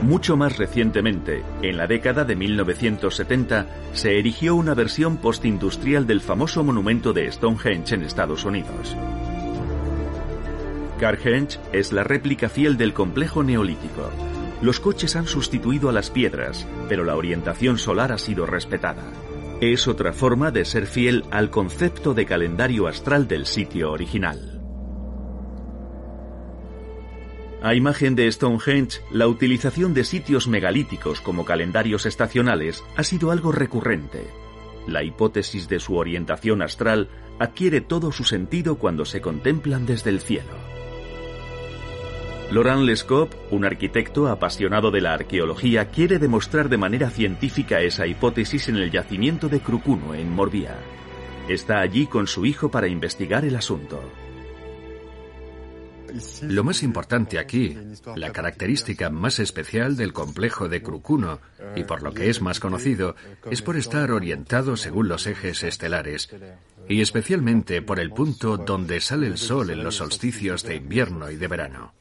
Mucho 0.02 0.36
más 0.36 0.58
recientemente, 0.58 1.44
en 1.62 1.76
la 1.76 1.86
década 1.86 2.24
de 2.24 2.34
1970, 2.34 3.66
se 3.92 4.18
erigió 4.18 4.56
una 4.56 4.74
versión 4.74 5.16
postindustrial 5.16 6.08
del 6.08 6.20
famoso 6.20 6.64
monumento 6.64 7.12
de 7.12 7.30
Stonehenge 7.30 7.94
en 7.94 8.02
Estados 8.02 8.44
Unidos. 8.44 8.96
Carhenge 10.98 11.60
es 11.72 11.92
la 11.92 12.02
réplica 12.02 12.48
fiel 12.48 12.76
del 12.76 12.92
complejo 12.92 13.44
neolítico. 13.44 14.10
Los 14.60 14.80
coches 14.80 15.14
han 15.14 15.26
sustituido 15.26 15.88
a 15.88 15.92
las 15.92 16.10
piedras, 16.10 16.66
pero 16.88 17.04
la 17.04 17.16
orientación 17.16 17.78
solar 17.78 18.10
ha 18.10 18.18
sido 18.18 18.44
respetada. 18.44 19.04
Es 19.60 19.86
otra 19.86 20.12
forma 20.12 20.50
de 20.50 20.64
ser 20.64 20.86
fiel 20.86 21.24
al 21.30 21.50
concepto 21.50 22.12
de 22.12 22.26
calendario 22.26 22.88
astral 22.88 23.28
del 23.28 23.46
sitio 23.46 23.92
original. 23.92 24.51
A 27.62 27.76
imagen 27.76 28.16
de 28.16 28.30
Stonehenge, 28.32 29.02
la 29.12 29.28
utilización 29.28 29.94
de 29.94 30.02
sitios 30.02 30.48
megalíticos 30.48 31.20
como 31.20 31.44
calendarios 31.44 32.06
estacionales 32.06 32.82
ha 32.96 33.04
sido 33.04 33.30
algo 33.30 33.52
recurrente. 33.52 34.26
La 34.88 35.04
hipótesis 35.04 35.68
de 35.68 35.78
su 35.78 35.94
orientación 35.96 36.60
astral 36.60 37.08
adquiere 37.38 37.80
todo 37.80 38.10
su 38.10 38.24
sentido 38.24 38.78
cuando 38.78 39.04
se 39.04 39.20
contemplan 39.20 39.86
desde 39.86 40.10
el 40.10 40.20
cielo. 40.20 40.50
Laurent 42.50 42.82
Lescope, 42.82 43.36
un 43.52 43.64
arquitecto 43.64 44.26
apasionado 44.26 44.90
de 44.90 45.00
la 45.00 45.14
arqueología, 45.14 45.88
quiere 45.88 46.18
demostrar 46.18 46.68
de 46.68 46.78
manera 46.78 47.10
científica 47.10 47.80
esa 47.80 48.08
hipótesis 48.08 48.68
en 48.68 48.76
el 48.76 48.90
yacimiento 48.90 49.48
de 49.48 49.60
Crucuno, 49.60 50.14
en 50.14 50.30
Morbia. 50.34 50.76
Está 51.48 51.78
allí 51.78 52.08
con 52.08 52.26
su 52.26 52.44
hijo 52.44 52.72
para 52.72 52.88
investigar 52.88 53.44
el 53.44 53.54
asunto. 53.54 54.02
Lo 56.42 56.64
más 56.64 56.82
importante 56.82 57.38
aquí, 57.38 57.76
la 58.16 58.32
característica 58.32 59.10
más 59.10 59.38
especial 59.38 59.96
del 59.96 60.12
complejo 60.12 60.68
de 60.68 60.82
Crucuno, 60.82 61.40
y 61.76 61.84
por 61.84 62.02
lo 62.02 62.12
que 62.12 62.30
es 62.30 62.40
más 62.40 62.60
conocido, 62.60 63.16
es 63.50 63.62
por 63.62 63.76
estar 63.76 64.10
orientado 64.10 64.76
según 64.76 65.08
los 65.08 65.26
ejes 65.26 65.62
estelares, 65.62 66.28
y 66.88 67.00
especialmente 67.00 67.82
por 67.82 68.00
el 68.00 68.10
punto 68.10 68.56
donde 68.56 69.00
sale 69.00 69.26
el 69.26 69.38
sol 69.38 69.70
en 69.70 69.84
los 69.84 69.96
solsticios 69.96 70.62
de 70.62 70.76
invierno 70.76 71.30
y 71.30 71.36
de 71.36 71.48
verano. 71.48 71.94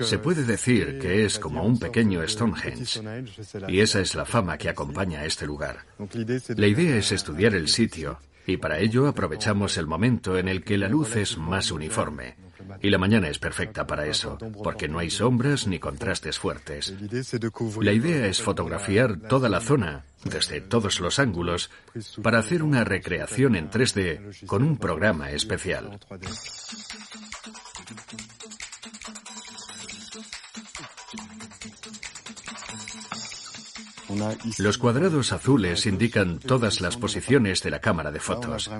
Se 0.00 0.18
puede 0.18 0.44
decir 0.44 0.98
que 0.98 1.24
es 1.24 1.38
como 1.38 1.64
un 1.64 1.78
pequeño 1.78 2.26
Stonehenge, 2.28 3.00
y 3.68 3.80
esa 3.80 4.00
es 4.00 4.14
la 4.14 4.26
fama 4.26 4.58
que 4.58 4.68
acompaña 4.68 5.20
a 5.20 5.24
este 5.24 5.46
lugar. 5.46 5.86
La 6.56 6.66
idea 6.66 6.96
es 6.96 7.12
estudiar 7.12 7.54
el 7.54 7.68
sitio, 7.68 8.18
y 8.46 8.58
para 8.58 8.78
ello 8.78 9.08
aprovechamos 9.08 9.78
el 9.78 9.86
momento 9.86 10.36
en 10.36 10.48
el 10.48 10.64
que 10.64 10.76
la 10.76 10.88
luz 10.88 11.16
es 11.16 11.38
más 11.38 11.70
uniforme. 11.70 12.36
Y 12.80 12.90
la 12.90 12.98
mañana 12.98 13.28
es 13.28 13.38
perfecta 13.38 13.86
para 13.86 14.06
eso, 14.06 14.38
porque 14.62 14.88
no 14.88 14.98
hay 14.98 15.10
sombras 15.10 15.66
ni 15.66 15.78
contrastes 15.78 16.38
fuertes. 16.38 16.94
La 17.80 17.92
idea 17.92 18.26
es 18.26 18.42
fotografiar 18.42 19.18
toda 19.28 19.48
la 19.48 19.60
zona, 19.60 20.04
desde 20.24 20.60
todos 20.60 21.00
los 21.00 21.18
ángulos, 21.18 21.70
para 22.22 22.38
hacer 22.38 22.62
una 22.62 22.84
recreación 22.84 23.56
en 23.56 23.70
3D 23.70 24.46
con 24.46 24.62
un 24.62 24.78
programa 24.78 25.30
especial. 25.30 25.98
Los 34.58 34.78
cuadrados 34.78 35.32
azules 35.32 35.86
indican 35.86 36.38
todas 36.38 36.80
las 36.80 36.96
posiciones 36.96 37.62
de 37.62 37.70
la 37.70 37.80
cámara 37.80 38.10
de 38.10 38.20
fotos. 38.20 38.70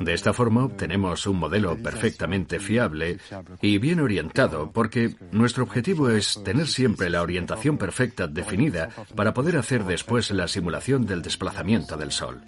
De 0.00 0.14
esta 0.14 0.32
forma 0.32 0.64
obtenemos 0.64 1.26
un 1.26 1.38
modelo 1.38 1.76
perfectamente 1.76 2.58
fiable 2.60 3.18
y 3.60 3.78
bien 3.78 4.00
orientado 4.00 4.70
porque 4.72 5.14
nuestro 5.32 5.64
objetivo 5.64 6.10
es 6.10 6.40
tener 6.44 6.66
siempre 6.66 7.10
la 7.10 7.22
orientación 7.22 7.78
perfecta 7.78 8.26
definida 8.26 8.88
para 9.14 9.34
poder 9.34 9.56
hacer 9.56 9.84
después 9.84 10.30
la 10.30 10.48
simulación 10.48 11.06
del 11.06 11.22
desplazamiento 11.22 11.96
del 11.96 12.12
Sol. 12.12 12.40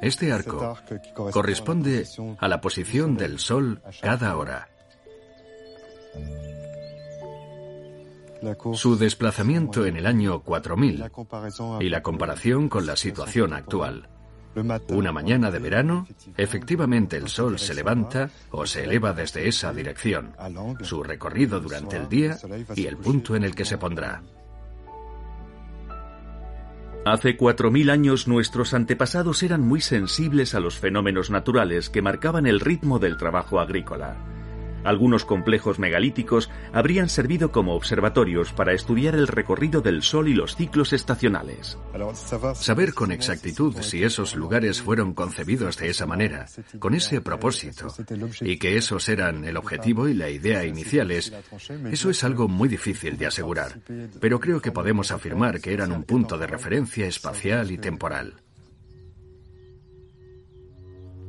Este 0.00 0.32
arco 0.32 0.76
corresponde 1.32 2.06
a 2.38 2.48
la 2.48 2.60
posición 2.60 3.16
del 3.16 3.38
Sol 3.38 3.82
cada 4.00 4.36
hora. 4.36 4.68
Su 8.74 8.96
desplazamiento 8.96 9.86
en 9.86 9.96
el 9.96 10.06
año 10.06 10.40
4000 10.40 11.04
y 11.80 11.88
la 11.88 12.02
comparación 12.02 12.68
con 12.68 12.86
la 12.86 12.96
situación 12.96 13.52
actual. 13.52 14.08
Una 14.88 15.10
mañana 15.10 15.50
de 15.50 15.58
verano, 15.58 16.06
efectivamente 16.36 17.16
el 17.16 17.28
sol 17.28 17.58
se 17.58 17.74
levanta 17.74 18.30
o 18.50 18.66
se 18.66 18.84
eleva 18.84 19.12
desde 19.12 19.48
esa 19.48 19.72
dirección, 19.72 20.34
su 20.82 21.02
recorrido 21.02 21.60
durante 21.60 21.96
el 21.96 22.08
día 22.08 22.38
y 22.76 22.86
el 22.86 22.96
punto 22.96 23.34
en 23.34 23.44
el 23.44 23.54
que 23.54 23.64
se 23.64 23.78
pondrá. 23.78 24.22
Hace 27.04 27.36
4.000 27.36 27.90
años 27.90 28.28
nuestros 28.28 28.72
antepasados 28.72 29.42
eran 29.42 29.60
muy 29.60 29.82
sensibles 29.82 30.54
a 30.54 30.60
los 30.60 30.78
fenómenos 30.78 31.30
naturales 31.30 31.90
que 31.90 32.00
marcaban 32.00 32.46
el 32.46 32.60
ritmo 32.60 32.98
del 32.98 33.18
trabajo 33.18 33.60
agrícola. 33.60 34.16
Algunos 34.84 35.24
complejos 35.24 35.78
megalíticos 35.78 36.50
habrían 36.72 37.08
servido 37.08 37.50
como 37.50 37.74
observatorios 37.74 38.52
para 38.52 38.72
estudiar 38.72 39.14
el 39.14 39.26
recorrido 39.26 39.80
del 39.80 40.02
Sol 40.02 40.28
y 40.28 40.34
los 40.34 40.56
ciclos 40.56 40.92
estacionales. 40.92 41.78
Saber 42.54 42.94
con 42.94 43.10
exactitud 43.10 43.74
si 43.80 44.04
esos 44.04 44.36
lugares 44.36 44.82
fueron 44.82 45.14
concebidos 45.14 45.78
de 45.78 45.88
esa 45.88 46.06
manera, 46.06 46.46
con 46.78 46.94
ese 46.94 47.20
propósito, 47.20 47.88
y 48.40 48.58
que 48.58 48.76
esos 48.76 49.08
eran 49.08 49.44
el 49.44 49.56
objetivo 49.56 50.08
y 50.08 50.14
la 50.14 50.30
idea 50.30 50.64
iniciales, 50.64 51.32
eso 51.90 52.10
es 52.10 52.24
algo 52.24 52.48
muy 52.48 52.68
difícil 52.68 53.16
de 53.16 53.26
asegurar, 53.26 53.80
pero 54.20 54.38
creo 54.40 54.60
que 54.60 54.72
podemos 54.72 55.10
afirmar 55.10 55.60
que 55.60 55.72
eran 55.72 55.92
un 55.92 56.04
punto 56.04 56.38
de 56.38 56.46
referencia 56.46 57.06
espacial 57.06 57.70
y 57.70 57.78
temporal. 57.78 58.34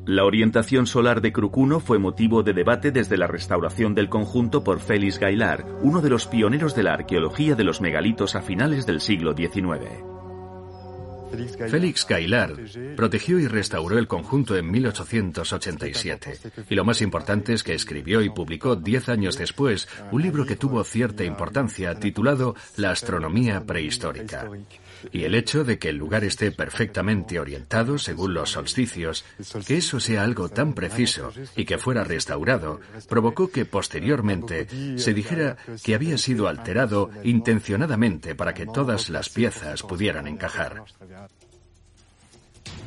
La 0.06 0.24
orientación 0.24 0.86
solar 0.86 1.20
de 1.20 1.34
Crucuno 1.34 1.80
fue 1.80 1.98
motivo 1.98 2.44
de 2.44 2.54
debate 2.54 2.92
desde 2.92 3.18
la 3.18 3.26
restauración 3.26 3.96
del 3.96 4.08
conjunto 4.08 4.64
por 4.64 4.80
Félix 4.80 5.18
Gaillard, 5.18 5.66
uno 5.82 6.00
de 6.00 6.12
los 6.12 6.28
pioneros 6.28 6.76
de 6.76 6.84
la 6.84 6.94
arqueología 6.94 7.56
de 7.56 7.64
los 7.64 7.82
megalitos 7.82 8.36
a 8.36 8.44
finales 8.44 8.86
del 8.86 9.02
siglo 9.02 9.34
XIX. 9.36 10.15
Félix 11.70 12.06
Gaillard 12.08 12.96
protegió 12.96 13.40
y 13.40 13.48
restauró 13.48 13.98
el 13.98 14.08
conjunto 14.08 14.56
en 14.58 14.70
1887. 14.72 16.40
Y 16.70 16.76
lo 16.76 16.86
más 16.86 17.02
importante 17.02 17.54
es 17.54 17.64
que 17.64 17.74
escribió 17.74 18.22
y 18.22 18.30
publicó 18.30 18.76
diez 18.76 19.10
años 19.10 19.38
después 19.38 19.88
un 20.12 20.22
libro 20.22 20.46
que 20.46 20.56
tuvo 20.56 20.84
cierta 20.84 21.24
importancia 21.24 21.96
titulado 22.00 22.56
La 22.78 22.92
astronomía 22.92 23.66
prehistórica. 23.66 24.50
Y 25.12 25.24
el 25.24 25.36
hecho 25.36 25.64
de 25.64 25.78
que 25.78 25.90
el 25.90 25.98
lugar 25.98 26.24
esté 26.24 26.52
perfectamente 26.52 27.40
orientado 27.40 27.98
según 27.98 28.34
los 28.34 28.52
solsticios, 28.52 29.26
que 29.68 29.78
eso 29.78 30.00
sea 30.00 30.24
algo 30.24 30.50
tan 30.50 30.74
preciso 30.74 31.32
y 31.56 31.66
que 31.66 31.78
fuera 31.78 32.04
restaurado, 32.04 32.80
provocó 33.08 33.50
que 33.50 33.66
posteriormente 33.66 34.68
se 34.98 35.14
dijera 35.14 35.58
que 35.84 35.96
había 35.96 36.18
sido 36.18 36.48
alterado 36.48 37.10
intencionadamente 37.24 38.36
para 38.36 38.54
que 38.54 38.66
todas 38.66 39.10
las 39.10 39.30
piezas 39.30 39.84
pudieran 39.84 40.28
encajar. 40.28 40.84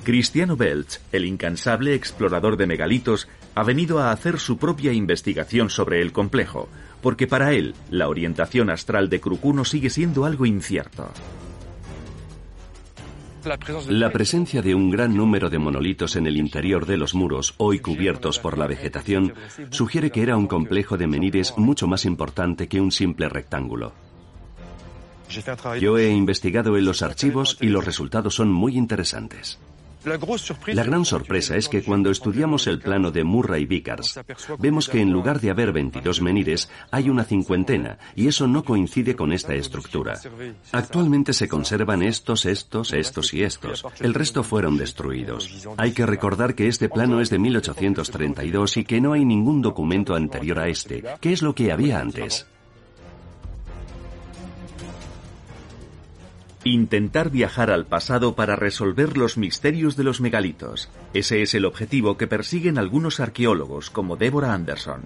Cristiano 0.05 0.57
Belch, 0.57 1.01
el 1.13 1.25
incansable 1.25 1.95
explorador 1.95 2.57
de 2.57 2.67
megalitos, 2.67 3.29
ha 3.55 3.63
venido 3.63 3.99
a 3.99 4.13
hacer 4.13 4.39
su 4.39 4.57
propia 4.57 4.93
investigación 4.93 5.71
sobre 5.71 6.01
el 6.01 6.13
complejo, 6.13 6.69
porque 7.03 7.27
para 7.27 7.53
él 7.53 7.75
la 7.91 8.09
orientación 8.09 8.71
astral 8.71 9.09
de 9.09 9.21
Crucuno 9.21 9.65
sigue 9.65 9.91
siendo 9.91 10.25
algo 10.25 10.47
incierto. 10.47 11.13
La 13.89 14.11
presencia 14.11 14.63
de 14.63 14.75
un 14.75 14.91
gran 14.91 15.17
número 15.17 15.49
de 15.49 15.59
monolitos 15.59 16.17
en 16.17 16.27
el 16.27 16.37
interior 16.37 16.87
de 16.87 16.97
los 16.97 17.15
muros, 17.15 17.55
hoy 17.59 17.79
cubiertos 17.79 18.39
por 18.39 18.59
la 18.59 18.67
vegetación, 18.67 19.33
sugiere 19.71 20.11
que 20.11 20.23
era 20.23 20.37
un 20.37 20.47
complejo 20.47 20.99
de 20.99 21.07
menires 21.07 21.55
mucho 21.57 21.87
más 21.87 22.05
importante 22.05 22.69
que 22.69 22.81
un 22.81 22.91
simple 22.91 23.29
rectángulo. 23.29 23.93
Yo 25.81 25.99
he 25.99 26.11
investigado 26.11 26.77
en 26.77 26.85
los 26.85 27.03
archivos 27.03 27.59
y 27.61 27.67
los 27.67 27.85
resultados 27.85 28.35
son 28.35 28.51
muy 28.51 28.77
interesantes. 28.77 29.59
La 30.05 30.85
gran 30.85 31.05
sorpresa 31.05 31.57
es 31.57 31.69
que 31.69 31.83
cuando 31.83 32.11
estudiamos 32.11 32.67
el 32.67 32.79
plano 32.79 33.11
de 33.11 33.25
Murray 33.25 33.67
Vickers, 33.67 34.21
vemos 34.59 34.89
que 34.89 35.01
en 35.01 35.13
lugar 35.13 35.41
de 35.41 35.51
haber 35.51 35.73
22 35.73 36.23
menires, 36.23 36.71
hay 36.91 37.11
una 37.11 37.25
cincuentena, 37.25 37.99
y 38.15 38.29
eso 38.29 38.47
no 38.47 38.65
coincide 38.65 39.17
con 39.17 39.33
esta 39.33 39.55
estructura. 39.55 40.21
Actualmente 40.73 41.33
se 41.33 41.49
conservan 41.49 42.03
estos, 42.03 42.47
estos, 42.47 42.93
estos 42.93 43.35
y 43.35 43.43
estos. 43.43 43.85
El 44.01 44.15
resto 44.15 44.43
fueron 44.43 44.77
destruidos. 44.77 45.67
Hay 45.77 45.93
que 45.93 46.07
recordar 46.07 46.55
que 46.55 46.69
este 46.69 46.89
plano 46.89 47.21
es 47.21 47.31
de 47.31 47.39
1832 47.39 48.77
y 48.77 48.85
que 48.85 49.01
no 49.01 49.13
hay 49.13 49.25
ningún 49.25 49.63
documento 49.63 50.15
anterior 50.15 50.59
a 50.59 50.69
este. 50.69 51.03
¿Qué 51.21 51.33
es 51.33 51.43
lo 51.43 51.55
que 51.55 51.73
había 51.73 52.01
antes? 52.01 52.47
Intentar 56.71 57.31
viajar 57.31 57.71
al 57.71 57.87
pasado 57.87 58.35
para 58.35 58.55
resolver 58.55 59.17
los 59.17 59.39
misterios 59.39 59.97
de 59.97 60.05
los 60.05 60.21
megalitos. 60.21 60.91
Ese 61.15 61.41
es 61.41 61.55
el 61.55 61.65
objetivo 61.65 62.19
que 62.19 62.27
persiguen 62.27 62.77
algunos 62.77 63.21
arqueólogos 63.21 63.89
como 63.89 64.17
Deborah 64.17 64.53
Anderson. 64.53 65.01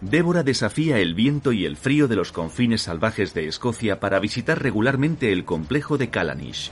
Débora 0.00 0.42
desafía 0.42 1.00
el 1.00 1.14
viento 1.14 1.52
y 1.52 1.66
el 1.66 1.76
frío 1.76 2.08
de 2.08 2.16
los 2.16 2.32
confines 2.32 2.80
salvajes 2.80 3.34
de 3.34 3.46
Escocia 3.46 4.00
para 4.00 4.20
visitar 4.20 4.62
regularmente 4.62 5.34
el 5.34 5.44
complejo 5.44 5.98
de 5.98 6.08
Callanish. 6.08 6.70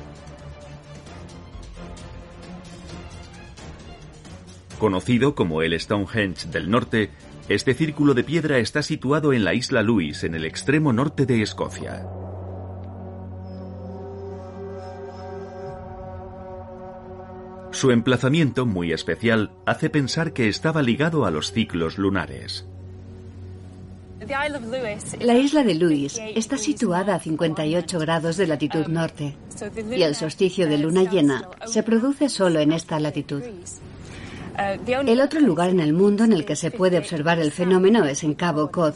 Conocido 4.79 5.35
como 5.35 5.61
el 5.61 5.79
Stonehenge 5.79 6.49
del 6.49 6.71
norte, 6.71 7.11
este 7.51 7.75
círculo 7.75 8.15
de 8.15 8.25
piedra 8.25 8.57
está 8.57 8.83
situado 8.83 9.35
en 9.35 9.45
la 9.45 9.53
isla 9.53 9.83
Lewis, 9.83 10.25
en 10.25 10.35
el 10.35 10.47
extremo 10.47 10.95
norte 10.95 11.27
de 11.27 11.43
Escocia. 11.43 12.07
Su 17.77 17.91
emplazamiento, 17.91 18.65
muy 18.65 18.91
especial, 18.95 19.51
hace 19.67 19.91
pensar 19.91 20.33
que 20.33 20.49
estaba 20.49 20.81
ligado 20.81 21.27
a 21.27 21.31
los 21.31 21.53
ciclos 21.53 21.99
lunares. 21.99 22.65
La 25.21 25.35
isla 25.35 25.63
de 25.63 25.75
Lewis 25.75 26.19
está 26.35 26.57
situada 26.57 27.17
a 27.17 27.21
58 27.21 27.99
grados 27.99 28.39
de 28.39 28.47
latitud 28.47 28.87
norte 28.87 29.37
y 29.95 30.03
el 30.03 30.15
solsticio 30.15 30.67
de 30.67 30.79
luna 30.79 31.03
llena 31.03 31.51
se 31.67 31.83
produce 31.83 32.31
solo 32.31 32.61
en 32.61 32.73
esta 32.73 32.99
latitud. 32.99 33.43
El 34.89 35.21
otro 35.21 35.41
lugar 35.41 35.69
en 35.69 35.81
el 35.81 35.93
mundo 35.93 36.25
en 36.25 36.33
el 36.33 36.47
que 36.47 36.57
se 36.57 36.71
puede 36.71 36.97
observar 36.97 37.39
el 37.41 37.53
fenómeno 37.53 38.07
es 38.07 38.25
en 38.25 38.33
Cabo 38.33 38.71
Cod, 38.71 38.95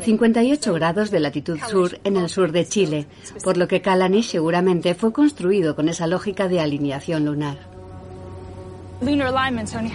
58 0.00 0.72
grados 0.72 1.10
de 1.10 1.20
latitud 1.20 1.58
sur 1.68 1.98
en 2.02 2.16
el 2.16 2.30
sur 2.30 2.50
de 2.50 2.64
Chile, 2.64 3.06
por 3.44 3.58
lo 3.58 3.68
que 3.68 3.82
Calanish 3.82 4.30
seguramente 4.30 4.94
fue 4.94 5.12
construido 5.12 5.76
con 5.76 5.90
esa 5.90 6.06
lógica 6.06 6.48
de 6.48 6.60
alineación 6.60 7.26
lunar. 7.26 7.71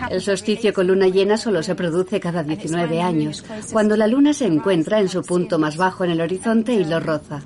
El 0.10 0.22
solsticio 0.22 0.74
con 0.74 0.88
luna 0.88 1.08
llena 1.08 1.38
solo 1.38 1.64
se 1.64 1.76
produce 1.76 2.20
cada 2.20 2.44
19 2.44 3.02
años, 3.02 3.44
cuando 3.72 3.96
la 3.96 4.08
luna 4.08 4.34
se 4.34 4.46
encuentra 4.46 5.00
en 5.00 5.08
su 5.08 5.24
punto 5.24 5.58
más 5.60 5.78
bajo 5.78 6.04
en 6.04 6.12
el 6.12 6.22
horizonte 6.22 6.74
y 6.74 6.84
lo 6.84 7.00
roza. 7.00 7.42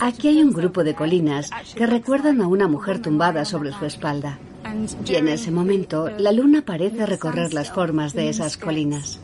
Aquí 0.00 0.28
hay 0.28 0.42
un 0.42 0.52
grupo 0.52 0.84
de 0.84 0.94
colinas 0.94 1.50
que 1.74 1.86
recuerdan 1.86 2.40
a 2.40 2.48
una 2.48 2.68
mujer 2.68 3.02
tumbada 3.02 3.44
sobre 3.44 3.72
su 3.72 3.84
espalda. 3.84 4.38
Y 5.06 5.14
en 5.14 5.28
ese 5.28 5.50
momento, 5.50 6.08
la 6.18 6.32
luna 6.32 6.62
parece 6.62 7.06
recorrer 7.06 7.54
las 7.54 7.70
formas 7.70 8.12
de 8.14 8.28
esas 8.28 8.56
colinas. 8.56 9.20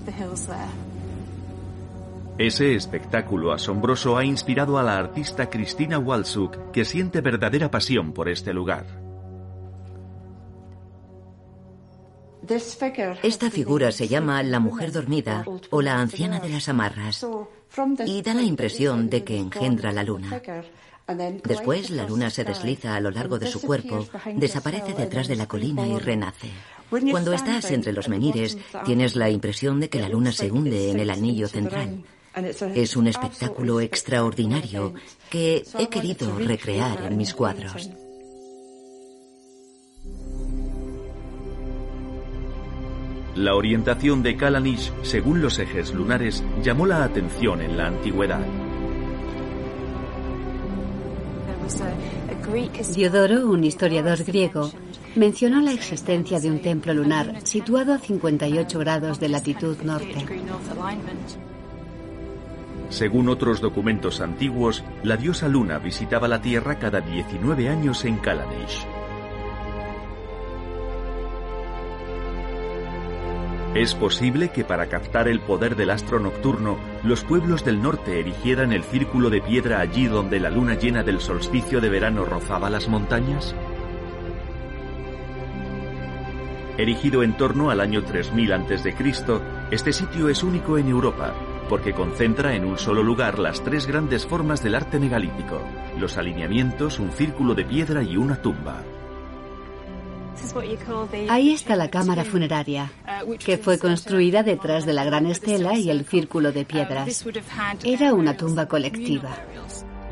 Ese 2.36 2.74
espectáculo 2.74 3.52
asombroso 3.52 4.16
ha 4.16 4.24
inspirado 4.24 4.78
a 4.78 4.82
la 4.82 4.98
artista 4.98 5.48
Cristina 5.50 5.98
Walsuk, 5.98 6.72
que 6.72 6.84
siente 6.84 7.20
verdadera 7.20 7.70
pasión 7.70 8.12
por 8.12 8.28
este 8.28 8.52
lugar. 8.52 9.03
Esta 13.22 13.50
figura 13.50 13.92
se 13.92 14.08
llama 14.08 14.42
la 14.42 14.60
mujer 14.60 14.92
dormida 14.92 15.44
o 15.70 15.82
la 15.82 16.00
anciana 16.00 16.40
de 16.40 16.48
las 16.48 16.68
amarras 16.68 17.26
y 18.06 18.22
da 18.22 18.34
la 18.34 18.42
impresión 18.42 19.08
de 19.08 19.24
que 19.24 19.38
engendra 19.38 19.92
la 19.92 20.04
luna. 20.04 20.40
Después 21.44 21.90
la 21.90 22.06
luna 22.06 22.30
se 22.30 22.44
desliza 22.44 22.96
a 22.96 23.00
lo 23.00 23.10
largo 23.10 23.38
de 23.38 23.46
su 23.46 23.60
cuerpo, 23.60 24.06
desaparece 24.36 24.94
detrás 24.94 25.28
de 25.28 25.36
la 25.36 25.46
colina 25.46 25.86
y 25.86 25.98
renace. 25.98 26.50
Cuando 27.10 27.32
estás 27.32 27.70
entre 27.70 27.92
los 27.92 28.08
menires, 28.08 28.56
tienes 28.84 29.16
la 29.16 29.28
impresión 29.28 29.80
de 29.80 29.88
que 29.88 30.00
la 30.00 30.08
luna 30.08 30.32
se 30.32 30.50
hunde 30.50 30.90
en 30.90 31.00
el 31.00 31.10
anillo 31.10 31.48
central. 31.48 32.04
Es 32.74 32.96
un 32.96 33.06
espectáculo 33.06 33.80
extraordinario 33.80 34.94
que 35.30 35.64
he 35.78 35.88
querido 35.88 36.38
recrear 36.38 37.04
en 37.04 37.16
mis 37.16 37.34
cuadros. 37.34 37.90
La 43.36 43.56
orientación 43.56 44.22
de 44.22 44.36
Kalanish 44.36 44.92
según 45.02 45.42
los 45.42 45.58
ejes 45.58 45.92
lunares 45.92 46.44
llamó 46.62 46.86
la 46.86 47.02
atención 47.02 47.60
en 47.62 47.76
la 47.76 47.88
antigüedad. 47.88 48.46
Diodoro, 52.94 53.48
un 53.50 53.64
historiador 53.64 54.22
griego, 54.22 54.70
mencionó 55.16 55.60
la 55.60 55.72
existencia 55.72 56.38
de 56.38 56.50
un 56.50 56.60
templo 56.60 56.94
lunar 56.94 57.40
situado 57.42 57.94
a 57.94 57.98
58 57.98 58.78
grados 58.78 59.18
de 59.18 59.28
latitud 59.28 59.76
norte. 59.82 60.24
Según 62.90 63.28
otros 63.28 63.60
documentos 63.60 64.20
antiguos, 64.20 64.84
la 65.02 65.16
diosa 65.16 65.48
luna 65.48 65.78
visitaba 65.78 66.28
la 66.28 66.40
Tierra 66.40 66.78
cada 66.78 67.00
19 67.00 67.68
años 67.68 68.04
en 68.04 68.18
Kalanish. 68.18 68.86
Es 73.74 73.94
posible 73.94 74.50
que 74.50 74.64
para 74.64 74.86
captar 74.86 75.26
el 75.26 75.40
poder 75.40 75.74
del 75.74 75.90
astro 75.90 76.20
nocturno, 76.20 76.78
los 77.02 77.24
pueblos 77.24 77.64
del 77.64 77.82
norte 77.82 78.20
erigieran 78.20 78.72
el 78.72 78.84
círculo 78.84 79.30
de 79.30 79.40
piedra 79.40 79.80
allí 79.80 80.06
donde 80.06 80.38
la 80.38 80.48
luna 80.48 80.74
llena 80.74 81.02
del 81.02 81.20
solsticio 81.20 81.80
de 81.80 81.88
verano 81.88 82.24
rozaba 82.24 82.70
las 82.70 82.88
montañas. 82.88 83.54
Erigido 86.78 87.24
en 87.24 87.36
torno 87.36 87.70
al 87.70 87.80
año 87.80 88.04
3000 88.04 88.52
a.C., 88.52 88.94
Este 89.72 89.92
sitio 89.92 90.28
es 90.28 90.44
único 90.44 90.78
en 90.78 90.88
Europa 90.88 91.34
porque 91.68 91.92
concentra 91.92 92.54
en 92.54 92.64
un 92.64 92.78
solo 92.78 93.02
lugar 93.02 93.38
las 93.38 93.62
tres 93.62 93.86
grandes 93.86 94.26
formas 94.26 94.62
del 94.62 94.74
arte 94.74 94.98
megalítico, 94.98 95.60
los 95.98 96.16
alineamientos, 96.18 96.98
un 96.98 97.10
círculo 97.10 97.54
de 97.54 97.64
piedra 97.64 98.02
y 98.02 98.16
una 98.16 98.36
tumba. 98.36 98.82
Ahí 101.28 101.52
está 101.52 101.76
la 101.76 101.90
cámara 101.90 102.24
funeraria, 102.24 102.90
que 103.38 103.58
fue 103.58 103.78
construida 103.78 104.42
detrás 104.42 104.84
de 104.86 104.92
la 104.92 105.04
gran 105.04 105.26
estela 105.26 105.76
y 105.78 105.90
el 105.90 106.04
círculo 106.04 106.52
de 106.52 106.64
piedras. 106.64 107.24
Era 107.84 108.14
una 108.14 108.36
tumba 108.36 108.66
colectiva. 108.66 109.30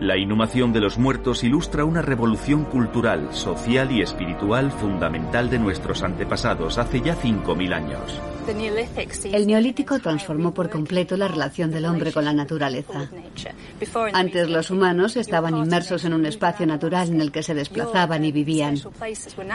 La 0.03 0.17
inhumación 0.17 0.73
de 0.73 0.81
los 0.81 0.99
muertos 0.99 1.45
ilustra 1.45 1.85
una 1.85 2.03
revolución 2.03 2.65
cultural, 2.65 3.33
social 3.33 3.93
y 3.93 4.03
espiritual 4.03 4.73
fundamental 4.73 5.49
de 5.49 5.61
nuestros 5.61 6.03
antepasados 6.03 6.77
hace 6.77 7.01
ya 7.01 7.15
5.000 7.15 7.73
años. 7.73 8.21
El 9.33 9.47
neolítico 9.47 10.01
transformó 10.01 10.53
por 10.53 10.69
completo 10.69 11.17
la 11.17 11.29
relación 11.29 11.71
del 11.71 11.85
hombre 11.87 12.13
con 12.13 12.25
la 12.25 12.33
naturaleza. 12.33 13.09
Antes 14.13 14.51
los 14.51 14.71
humanos 14.71 15.17
estaban 15.17 15.57
inmersos 15.57 16.05
en 16.05 16.15
un 16.15 16.27
espacio 16.27 16.67
natural 16.67 17.09
en 17.09 17.21
el 17.21 17.31
que 17.31 17.45
se 17.45 17.55
desplazaban 17.55 18.25
y 18.25 18.33
vivían. 18.33 18.81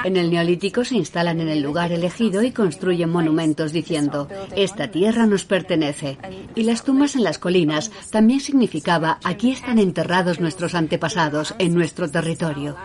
En 0.05 0.15
el 0.15 0.31
neolítico 0.31 0.85
se 0.85 0.95
instalan 0.95 1.41
en 1.41 1.49
el 1.49 1.61
lugar 1.61 1.91
elegido 1.91 2.41
y 2.43 2.51
construyen 2.51 3.09
monumentos 3.09 3.73
diciendo, 3.73 4.29
esta 4.55 4.89
tierra 4.89 5.25
nos 5.25 5.43
pertenece. 5.43 6.17
Y 6.55 6.63
las 6.63 6.83
tumbas 6.83 7.15
en 7.15 7.23
las 7.25 7.39
colinas 7.39 7.91
también 8.09 8.39
significaba, 8.39 9.19
aquí 9.23 9.51
están 9.51 9.79
enterrados 9.79 10.36
nuestros 10.39 10.75
antepasados 10.75 11.55
en 11.59 11.73
nuestro 11.73 12.09
territorio. 12.09 12.75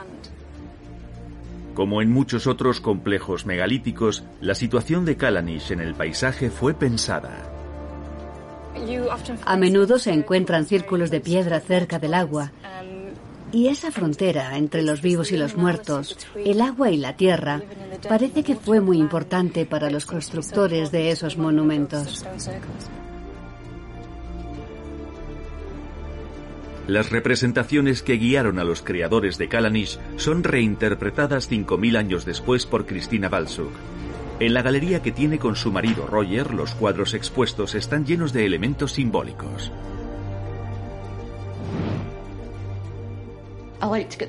Como 1.75 2.03
en 2.03 2.11
muchos 2.11 2.47
otros 2.47 2.81
complejos 2.81 3.47
megalíticos, 3.47 4.25
la 4.41 4.55
situación 4.55 5.05
de 5.05 5.17
Kalanish 5.17 5.73
en 5.73 5.81
el 5.81 5.95
paisaje 5.95 6.51
fue 6.51 6.75
pensada. 6.75 7.53
A 9.45 9.57
menudo 9.57 9.99
se 9.99 10.13
encuentran 10.13 10.67
círculos 10.67 11.11
de 11.11 11.21
piedra 11.21 11.61
cerca 11.61 11.99
del 11.99 12.15
agua. 12.15 12.53
Y 13.53 13.69
esa 13.69 13.91
frontera 13.91 14.57
entre 14.57 14.83
los 14.83 15.03
vivos 15.03 15.31
y 15.31 15.37
los 15.37 15.57
muertos, 15.57 16.17
el 16.35 16.61
agua 16.63 16.91
y 16.91 16.97
la 16.97 17.17
tierra, 17.17 17.61
parece 18.09 18.43
que 18.43 18.57
fue 18.57 18.81
muy 18.81 18.99
importante 18.99 19.67
para 19.67 19.91
los 19.91 20.07
constructores 20.07 20.91
de 20.91 21.11
esos 21.11 21.37
monumentos. 21.37 22.25
Las 26.89 27.11
representaciones 27.11 28.03
que 28.03 28.15
guiaron 28.15 28.59
a 28.59 28.65
los 28.65 28.83
creadores 28.83 29.39
de 29.39 29.49
Kalanish 29.49 29.99
son 30.17 30.43
reinterpretadas 30.43 31.49
5.000 31.49 31.97
años 31.97 32.25
después 32.25 32.67
por 32.67 32.87
Cristina 32.87 33.29
Balsuk. 33.29 33.71
En 34.41 34.53
la 34.53 34.63
galería 34.63 35.01
que 35.01 35.13
tiene 35.13 35.39
con 35.39 35.55
su 35.55 35.71
marido 35.71 36.09
Roger, 36.09 36.53
los 36.53 36.75
cuadros 36.75 37.15
expuestos 37.15 37.77
están 37.77 38.05
llenos 38.05 38.33
de 38.33 38.47
elementos 38.47 38.93
simbólicos. 38.93 39.71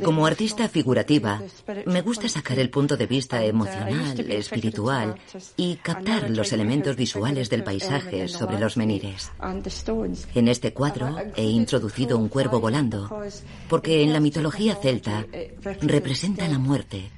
Como 0.03 0.25
artista 0.25 0.67
figurativa, 0.67 1.41
me 1.85 2.01
gusta 2.01 2.27
sacar 2.27 2.57
el 2.57 2.71
punto 2.71 2.97
de 2.97 3.05
vista 3.05 3.43
emocional, 3.43 4.19
espiritual 4.31 5.15
y 5.57 5.75
captar 5.75 6.29
los 6.31 6.51
elementos 6.53 6.95
visuales 6.95 7.49
del 7.49 7.63
paisaje 7.63 8.27
sobre 8.27 8.59
los 8.59 8.77
menires. 8.77 9.31
En 10.33 10.47
este 10.47 10.73
cuadro 10.73 11.15
he 11.35 11.43
introducido 11.43 12.17
un 12.17 12.29
cuervo 12.29 12.59
volando, 12.59 13.09
porque 13.69 14.01
en 14.01 14.11
la 14.11 14.19
mitología 14.19 14.75
celta 14.75 15.25
representa 15.81 16.47
la 16.47 16.57
muerte 16.57 17.11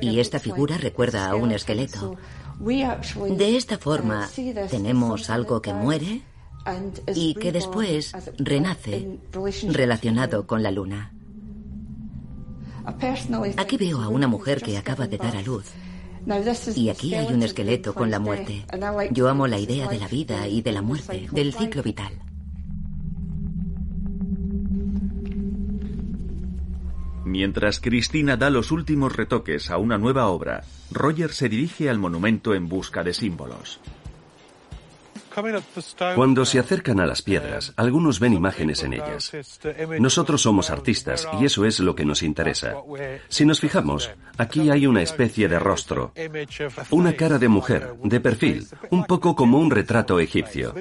y 0.00 0.18
esta 0.18 0.38
figura 0.40 0.76
recuerda 0.76 1.30
a 1.30 1.36
un 1.36 1.52
esqueleto. 1.52 2.16
De 2.60 3.56
esta 3.56 3.78
forma, 3.78 4.28
tenemos 4.70 5.30
algo 5.30 5.62
que 5.62 5.72
muere 5.72 6.22
y 7.14 7.34
que 7.34 7.52
después 7.52 8.12
renace 8.38 9.18
relacionado 9.68 10.46
con 10.46 10.62
la 10.62 10.70
luna. 10.70 11.12
Aquí 13.56 13.76
veo 13.76 14.00
a 14.00 14.08
una 14.08 14.26
mujer 14.26 14.62
que 14.62 14.78
acaba 14.78 15.06
de 15.06 15.18
dar 15.18 15.36
a 15.36 15.42
luz. 15.42 15.66
Y 16.76 16.88
aquí 16.90 17.14
hay 17.14 17.32
un 17.32 17.42
esqueleto 17.42 17.94
con 17.94 18.10
la 18.10 18.18
muerte. 18.18 18.64
Yo 19.10 19.28
amo 19.28 19.46
la 19.46 19.58
idea 19.58 19.88
de 19.88 19.98
la 19.98 20.08
vida 20.08 20.46
y 20.46 20.62
de 20.62 20.72
la 20.72 20.82
muerte, 20.82 21.28
del 21.32 21.54
ciclo 21.54 21.82
vital. 21.82 22.12
Mientras 27.24 27.80
Cristina 27.80 28.36
da 28.36 28.50
los 28.50 28.72
últimos 28.72 29.14
retoques 29.14 29.70
a 29.70 29.78
una 29.78 29.98
nueva 29.98 30.26
obra, 30.26 30.64
Roger 30.90 31.32
se 31.32 31.48
dirige 31.48 31.88
al 31.88 31.98
monumento 31.98 32.54
en 32.54 32.68
busca 32.68 33.04
de 33.04 33.14
símbolos. 33.14 33.80
Cuando 36.14 36.44
se 36.44 36.58
acercan 36.58 37.00
a 37.00 37.06
las 37.06 37.22
piedras, 37.22 37.72
algunos 37.76 38.20
ven 38.20 38.32
imágenes 38.32 38.82
en 38.82 38.94
ellas. 38.94 39.32
Nosotros 39.98 40.42
somos 40.42 40.70
artistas 40.70 41.28
y 41.40 41.44
eso 41.44 41.64
es 41.64 41.80
lo 41.80 41.94
que 41.94 42.04
nos 42.04 42.22
interesa. 42.22 42.74
Si 43.28 43.44
nos 43.44 43.60
fijamos, 43.60 44.10
aquí 44.38 44.70
hay 44.70 44.86
una 44.86 45.02
especie 45.02 45.48
de 45.48 45.58
rostro, 45.58 46.12
una 46.90 47.14
cara 47.14 47.38
de 47.38 47.48
mujer, 47.48 47.94
de 48.02 48.20
perfil, 48.20 48.66
un 48.90 49.04
poco 49.04 49.34
como 49.34 49.58
un 49.58 49.70
retrato 49.70 50.20
egipcio. 50.20 50.74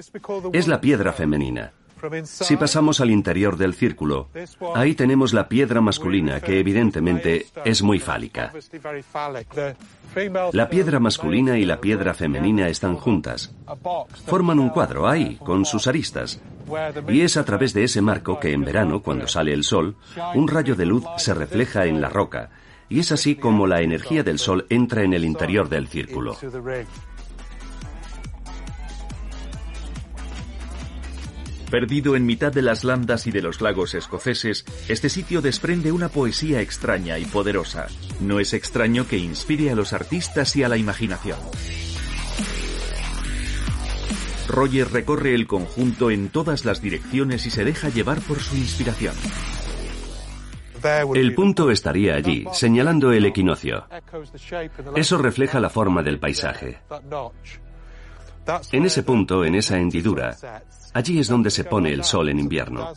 Es 0.53 0.67
la 0.67 0.81
piedra 0.81 1.13
femenina. 1.13 1.73
Si 2.23 2.57
pasamos 2.57 3.01
al 3.01 3.11
interior 3.11 3.57
del 3.57 3.73
círculo, 3.73 4.29
ahí 4.75 4.95
tenemos 4.95 5.33
la 5.33 5.47
piedra 5.47 5.81
masculina 5.81 6.39
que 6.39 6.59
evidentemente 6.59 7.47
es 7.65 7.81
muy 7.81 7.99
fálica. 7.99 8.51
La 10.53 10.69
piedra 10.69 10.99
masculina 10.99 11.57
y 11.57 11.65
la 11.65 11.79
piedra 11.79 12.13
femenina 12.13 12.67
están 12.67 12.95
juntas. 12.95 13.53
Forman 14.25 14.59
un 14.59 14.69
cuadro 14.69 15.07
ahí, 15.07 15.37
con 15.37 15.65
sus 15.65 15.87
aristas. 15.87 16.41
Y 17.07 17.21
es 17.21 17.37
a 17.37 17.45
través 17.45 17.73
de 17.73 17.83
ese 17.83 18.01
marco 18.01 18.39
que 18.39 18.53
en 18.53 18.63
verano, 18.63 19.01
cuando 19.01 19.27
sale 19.27 19.53
el 19.53 19.63
sol, 19.63 19.95
un 20.35 20.47
rayo 20.47 20.75
de 20.75 20.85
luz 20.85 21.03
se 21.17 21.33
refleja 21.33 21.85
en 21.85 22.01
la 22.01 22.09
roca. 22.09 22.49
Y 22.89 22.99
es 22.99 23.11
así 23.11 23.35
como 23.35 23.67
la 23.67 23.81
energía 23.81 24.23
del 24.23 24.39
sol 24.39 24.65
entra 24.69 25.03
en 25.03 25.13
el 25.13 25.23
interior 25.23 25.69
del 25.69 25.87
círculo. 25.87 26.35
Perdido 31.69 32.15
en 32.15 32.25
mitad 32.25 32.51
de 32.51 32.63
las 32.63 32.83
landas 32.83 33.27
y 33.27 33.31
de 33.31 33.43
los 33.43 33.61
lagos 33.61 33.93
escoceses, 33.93 34.65
este 34.87 35.07
sitio 35.07 35.41
desprende 35.41 35.91
una 35.91 36.09
poesía 36.09 36.61
extraña 36.61 37.19
y 37.19 37.25
poderosa. 37.25 37.87
No 38.19 38.39
es 38.39 38.53
extraño 38.53 39.07
que 39.07 39.17
inspire 39.17 39.69
a 39.69 39.75
los 39.75 39.93
artistas 39.93 40.55
y 40.55 40.63
a 40.63 40.69
la 40.69 40.77
imaginación. 40.77 41.37
Roger 44.47 44.91
recorre 44.91 45.35
el 45.35 45.45
conjunto 45.45 46.09
en 46.09 46.29
todas 46.29 46.65
las 46.65 46.81
direcciones 46.81 47.45
y 47.45 47.51
se 47.51 47.63
deja 47.63 47.89
llevar 47.89 48.19
por 48.21 48.39
su 48.39 48.55
inspiración. 48.55 49.13
El 51.13 51.35
punto 51.35 51.69
estaría 51.69 52.15
allí, 52.15 52.45
señalando 52.51 53.11
el 53.11 53.25
equinoccio. 53.25 53.85
Eso 54.95 55.17
refleja 55.19 55.59
la 55.59 55.69
forma 55.69 56.01
del 56.01 56.19
paisaje. 56.19 56.79
En 58.71 58.85
ese 58.85 59.03
punto, 59.03 59.45
en 59.45 59.55
esa 59.55 59.77
hendidura, 59.77 60.35
allí 60.93 61.19
es 61.19 61.27
donde 61.27 61.51
se 61.51 61.63
pone 61.63 61.93
el 61.93 62.03
sol 62.03 62.29
en 62.29 62.39
invierno. 62.39 62.93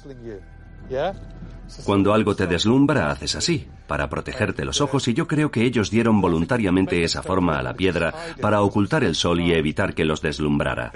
Cuando 1.85 2.13
algo 2.13 2.37
te 2.37 2.47
deslumbra, 2.47 3.11
haces 3.11 3.35
así, 3.35 3.67
para 3.87 4.09
protegerte 4.09 4.65
los 4.65 4.81
ojos, 4.81 5.09
y 5.09 5.15
yo 5.15 5.27
creo 5.27 5.51
que 5.51 5.65
ellos 5.65 5.91
dieron 5.91 6.21
voluntariamente 6.21 7.03
esa 7.03 7.23
forma 7.23 7.59
a 7.59 7.63
la 7.63 7.75
piedra 7.75 8.15
para 8.41 8.63
ocultar 8.63 9.05
el 9.05 9.15
sol 9.15 9.41
y 9.41 9.53
evitar 9.53 9.95
que 9.95 10.05
los 10.05 10.21
deslumbrara. 10.21 10.93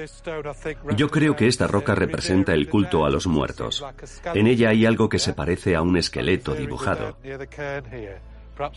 Yo 0.97 1.09
creo 1.09 1.35
que 1.35 1.47
esta 1.47 1.67
roca 1.67 1.95
representa 1.95 2.53
el 2.53 2.69
culto 2.69 3.05
a 3.05 3.11
los 3.11 3.27
muertos. 3.27 3.85
En 4.35 4.47
ella 4.47 4.71
hay 4.71 4.87
algo 4.87 5.09
que 5.09 5.19
se 5.19 5.33
parece 5.33 5.77
a 5.77 5.83
un 5.83 5.97
esqueleto 5.97 6.55
dibujado. 6.55 7.17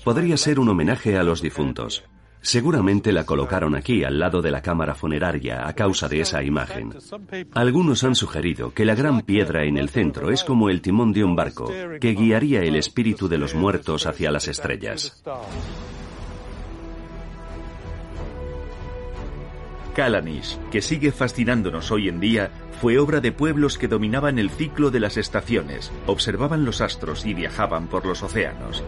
Podría 0.04 0.38
ser 0.38 0.60
un 0.60 0.70
homenaje 0.70 1.18
a 1.18 1.24
los 1.24 1.42
difuntos. 1.42 2.04
Seguramente 2.42 3.12
la 3.12 3.26
colocaron 3.26 3.76
aquí 3.76 4.04
al 4.04 4.18
lado 4.18 4.42
de 4.42 4.52
la 4.52 4.62
cámara 4.62 4.96
funeraria 4.96 5.68
a 5.68 5.74
causa 5.74 6.08
de 6.08 6.22
esa 6.22 6.42
imagen. 6.42 6.94
Algunos 7.54 8.04
han 8.04 8.16
sugerido 8.16 8.74
que 8.74 8.86
la 8.86 8.96
gran 8.96 9.22
piedra 9.22 9.66
en 9.66 9.78
el 9.78 9.90
centro 9.90 10.32
es 10.32 10.44
como 10.44 10.70
el 10.70 10.82
timón 10.82 11.12
de 11.12 11.24
un 11.24 11.36
barco 11.36 11.72
que 12.00 12.14
guiaría 12.14 12.64
el 12.64 12.76
espíritu 12.76 13.28
de 13.28 13.38
los 13.38 13.56
muertos 13.56 14.06
hacia 14.06 14.32
las 14.32 14.48
estrellas. 14.48 15.22
Kalanish, 19.94 20.58
que 20.72 20.82
sigue 20.82 21.12
fascinándonos 21.12 21.92
hoy 21.92 22.08
en 22.08 22.22
día, 22.22 22.52
fue 22.80 23.00
obra 23.00 23.20
de 23.20 23.34
pueblos 23.34 23.78
que 23.78 23.90
dominaban 23.90 24.40
el 24.40 24.50
ciclo 24.50 24.92
de 24.92 25.02
las 25.02 25.18
estaciones, 25.18 25.92
observaban 26.08 26.64
los 26.64 26.80
astros 26.80 27.26
y 27.26 27.34
viajaban 27.34 27.88
por 27.88 28.06
los 28.06 28.24
océanos. 28.24 28.84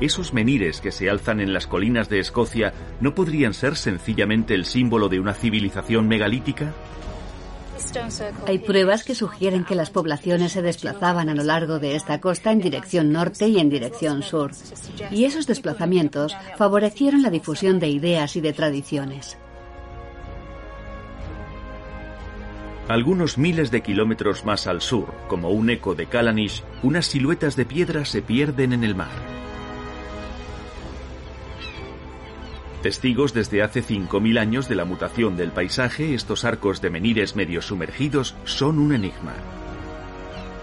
¿Esos 0.00 0.32
menires 0.32 0.80
que 0.80 0.92
se 0.92 1.10
alzan 1.10 1.40
en 1.40 1.52
las 1.52 1.66
colinas 1.66 2.08
de 2.08 2.20
Escocia 2.20 2.72
no 3.00 3.14
podrían 3.14 3.52
ser 3.52 3.76
sencillamente 3.76 4.54
el 4.54 4.64
símbolo 4.64 5.08
de 5.08 5.20
una 5.20 5.34
civilización 5.34 6.08
megalítica? 6.08 6.72
Hay 8.46 8.58
pruebas 8.58 9.04
que 9.04 9.14
sugieren 9.14 9.64
que 9.64 9.74
las 9.74 9.90
poblaciones 9.90 10.52
se 10.52 10.62
desplazaban 10.62 11.28
a 11.28 11.34
lo 11.34 11.44
largo 11.44 11.78
de 11.78 11.96
esta 11.96 12.20
costa 12.20 12.52
en 12.52 12.60
dirección 12.60 13.12
norte 13.12 13.48
y 13.48 13.58
en 13.58 13.68
dirección 13.68 14.22
sur. 14.22 14.52
Y 15.10 15.24
esos 15.24 15.46
desplazamientos 15.46 16.34
favorecieron 16.56 17.22
la 17.22 17.30
difusión 17.30 17.78
de 17.78 17.88
ideas 17.88 18.36
y 18.36 18.40
de 18.40 18.52
tradiciones. 18.52 19.36
Algunos 22.88 23.38
miles 23.38 23.70
de 23.70 23.82
kilómetros 23.82 24.44
más 24.44 24.66
al 24.66 24.80
sur, 24.80 25.14
como 25.28 25.50
un 25.50 25.70
eco 25.70 25.94
de 25.94 26.06
Kalanish, 26.06 26.64
unas 26.82 27.06
siluetas 27.06 27.54
de 27.54 27.64
piedra 27.64 28.04
se 28.04 28.20
pierden 28.20 28.72
en 28.72 28.82
el 28.82 28.94
mar. 28.94 29.39
Testigos 32.82 33.34
desde 33.34 33.62
hace 33.62 33.82
5.000 33.82 34.38
años 34.38 34.66
de 34.66 34.74
la 34.74 34.86
mutación 34.86 35.36
del 35.36 35.50
paisaje, 35.50 36.14
estos 36.14 36.46
arcos 36.46 36.80
de 36.80 36.88
menires 36.88 37.36
medio 37.36 37.60
sumergidos 37.60 38.34
son 38.44 38.78
un 38.78 38.94
enigma. 38.94 39.34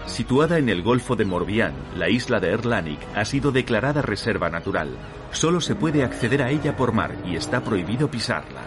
Situada 0.06 0.58
en 0.58 0.68
el 0.68 0.82
Golfo 0.82 1.14
de 1.14 1.24
Morbihan, 1.24 1.74
la 1.96 2.08
isla 2.08 2.40
de 2.40 2.50
Erlanik 2.50 2.98
ha 3.14 3.24
sido 3.24 3.52
declarada 3.52 4.02
reserva 4.02 4.50
natural. 4.50 4.88
Solo 5.30 5.60
se 5.60 5.76
puede 5.76 6.02
acceder 6.02 6.42
a 6.42 6.50
ella 6.50 6.76
por 6.76 6.92
mar 6.92 7.14
y 7.24 7.36
está 7.36 7.62
prohibido 7.62 8.10
pisarla. 8.10 8.62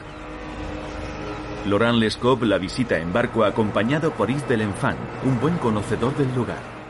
Laurent 1.68 1.98
Lescaut 1.98 2.42
la 2.44 2.58
visita 2.58 3.00
en 3.00 3.12
barco 3.12 3.44
acompañado 3.44 4.12
por 4.12 4.30
Yves 4.30 4.48
de 4.48 4.66
un 4.66 5.42
buen 5.42 5.58
conocedor 5.58 6.16
del 6.16 6.34
lugar. 6.34 6.81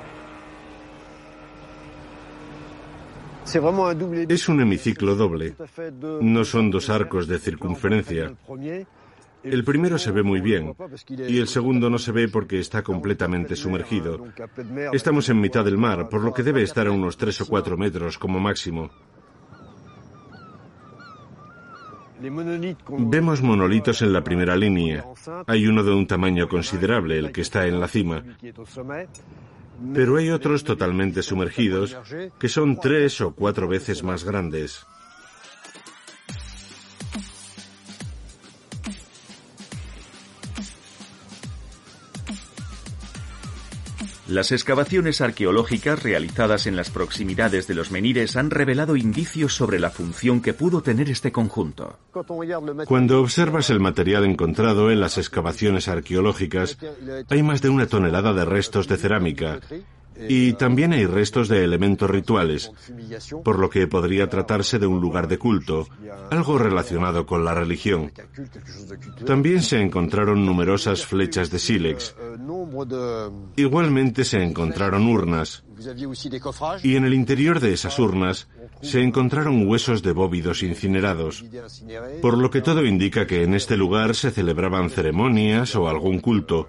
Es 4.30 4.50
un 4.50 4.62
hemiciclo 4.62 5.16
doble. 5.16 5.56
No 6.22 6.46
son 6.46 6.72
dos 6.72 6.90
arcos 6.90 7.28
de 7.28 7.40
circunferencia. 7.40 8.34
El 9.44 9.64
primero 9.64 9.98
se 9.98 10.12
ve 10.12 10.22
muy 10.22 10.40
bien 10.40 10.76
y 11.28 11.40
el 11.40 11.48
segundo 11.48 11.90
no 11.90 11.98
se 11.98 12.12
ve 12.12 12.28
porque 12.28 12.60
está 12.60 12.84
completamente 12.84 13.56
sumergido. 13.56 14.24
Estamos 14.94 15.30
en 15.30 15.42
mitad 15.42 15.66
del 15.66 15.78
mar, 15.78 16.10
por 16.10 16.24
lo 16.24 16.34
que 16.34 16.44
debe 16.44 16.62
estar 16.62 16.86
a 16.88 16.92
unos 16.92 17.18
3 17.18 17.42
o 17.42 17.48
4 17.48 17.78
metros 17.78 18.18
como 18.20 18.40
máximo. 18.40 18.92
Vemos 23.00 23.42
monolitos 23.42 24.04
en 24.04 24.14
la 24.14 24.24
primera 24.24 24.56
línea. 24.56 25.04
Hay 25.48 25.66
uno 25.66 25.84
de 25.84 25.92
un 25.92 26.06
tamaño 26.06 26.48
considerable, 26.48 27.18
el 27.18 27.32
que 27.32 27.42
está 27.42 27.66
en 27.66 27.80
la 27.80 27.88
cima. 27.88 28.24
Pero 29.94 30.18
hay 30.18 30.30
otros 30.30 30.64
totalmente 30.64 31.24
sumergidos 31.24 31.98
que 32.40 32.50
son 32.50 32.80
tres 32.80 33.22
o 33.22 33.34
cuatro 33.34 33.68
veces 33.68 34.04
más 34.04 34.24
grandes. 34.24 34.86
Las 44.32 44.54
excavaciones 44.54 45.20
arqueológicas 45.20 46.02
realizadas 46.02 46.66
en 46.66 46.78
las 46.78 46.90
proximidades 46.90 47.68
de 47.68 47.76
los 47.76 47.92
menires 47.92 48.38
han 48.38 48.50
revelado 48.50 48.96
indicios 48.96 49.54
sobre 49.54 49.78
la 49.78 49.90
función 49.90 50.42
que 50.42 50.54
pudo 50.54 50.82
tener 50.82 51.10
este 51.10 51.34
conjunto. 51.34 52.00
Cuando 52.88 53.20
observas 53.20 53.70
el 53.70 53.82
material 53.82 54.24
encontrado 54.24 54.90
en 54.90 55.02
las 55.02 55.18
excavaciones 55.18 55.90
arqueológicas, 55.90 56.78
hay 57.30 57.44
más 57.44 57.62
de 57.62 57.70
una 57.70 57.88
tonelada 57.88 58.32
de 58.32 58.46
restos 58.46 58.88
de 58.88 58.96
cerámica, 58.96 59.60
y 60.28 60.54
también 60.54 60.94
hay 60.94 61.06
restos 61.06 61.48
de 61.48 61.64
elementos 61.64 62.10
rituales, 62.10 62.72
por 63.44 63.60
lo 63.60 63.70
que 63.70 63.88
podría 63.88 64.30
tratarse 64.30 64.78
de 64.80 64.88
un 64.88 65.00
lugar 65.02 65.28
de 65.28 65.38
culto, 65.38 65.88
algo 66.30 66.58
relacionado 66.58 67.26
con 67.26 67.44
la 67.44 67.54
religión. 67.54 68.12
También 69.26 69.62
se 69.62 69.82
encontraron 69.82 70.46
numerosas 70.46 71.06
flechas 71.06 71.50
de 71.50 71.60
sílex. 71.60 72.16
Igualmente 73.56 74.24
se 74.24 74.44
encontraron 74.44 75.08
urnas. 75.08 75.64
Y 76.84 76.96
en 76.96 77.06
el 77.06 77.14
interior 77.14 77.60
de 77.60 77.74
esas 77.74 77.98
urnas 78.00 78.48
se 78.82 79.02
encontraron 79.02 79.68
huesos 79.68 80.04
de 80.04 80.12
bóvidos 80.12 80.64
incinerados, 80.64 81.44
por 82.22 82.38
lo 82.38 82.50
que 82.50 82.62
todo 82.62 82.86
indica 82.86 83.28
que 83.28 83.44
en 83.44 83.54
este 83.54 83.78
lugar 83.78 84.16
se 84.16 84.32
celebraban 84.32 84.90
ceremonias 84.90 85.76
o 85.76 85.88
algún 85.88 86.20
culto, 86.20 86.68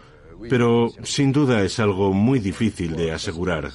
pero 0.48 0.88
sin 1.02 1.32
duda 1.32 1.62
es 1.62 1.78
algo 1.78 2.12
muy 2.12 2.38
difícil 2.38 2.96
de 2.96 3.12
asegurar. 3.12 3.70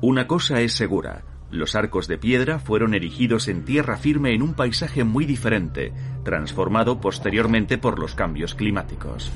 Una 0.00 0.26
cosa 0.26 0.60
es 0.60 0.74
segura. 0.74 1.24
Los 1.50 1.76
arcos 1.76 2.08
de 2.08 2.18
piedra 2.18 2.58
fueron 2.58 2.92
erigidos 2.94 3.48
en 3.48 3.64
tierra 3.64 3.96
firme 3.96 4.34
en 4.34 4.42
un 4.42 4.54
paisaje 4.54 5.04
muy 5.04 5.24
diferente, 5.24 5.92
transformado 6.24 7.00
posteriormente 7.00 7.78
por 7.78 7.98
los 7.98 8.14
cambios 8.14 8.54
climáticos. 8.54 9.30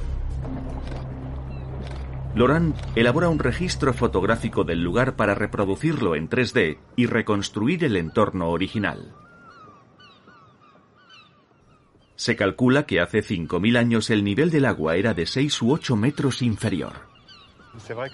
Laurent 2.35 2.77
elabora 2.95 3.29
un 3.29 3.41
registro 3.41 3.93
fotográfico 3.93 4.63
del 4.63 4.83
lugar 4.83 5.17
para 5.17 5.35
reproducirlo 5.35 6.15
en 6.15 6.29
3D 6.29 6.79
y 6.95 7.07
reconstruir 7.07 7.85
el 7.85 7.97
entorno 7.97 8.51
original. 8.51 9.15
Se 12.15 12.37
calcula 12.37 12.87
que 12.87 13.01
hace 13.01 13.25
5.000 13.25 13.77
años 13.77 14.11
el 14.11 14.23
nivel 14.23 14.51
del 14.51 14.67
agua 14.67 14.97
era 14.97 15.13
de 15.13 15.27
6 15.27 15.63
u 15.63 15.73
8 15.73 15.97
metros 15.97 16.43
inferior. 16.43 17.10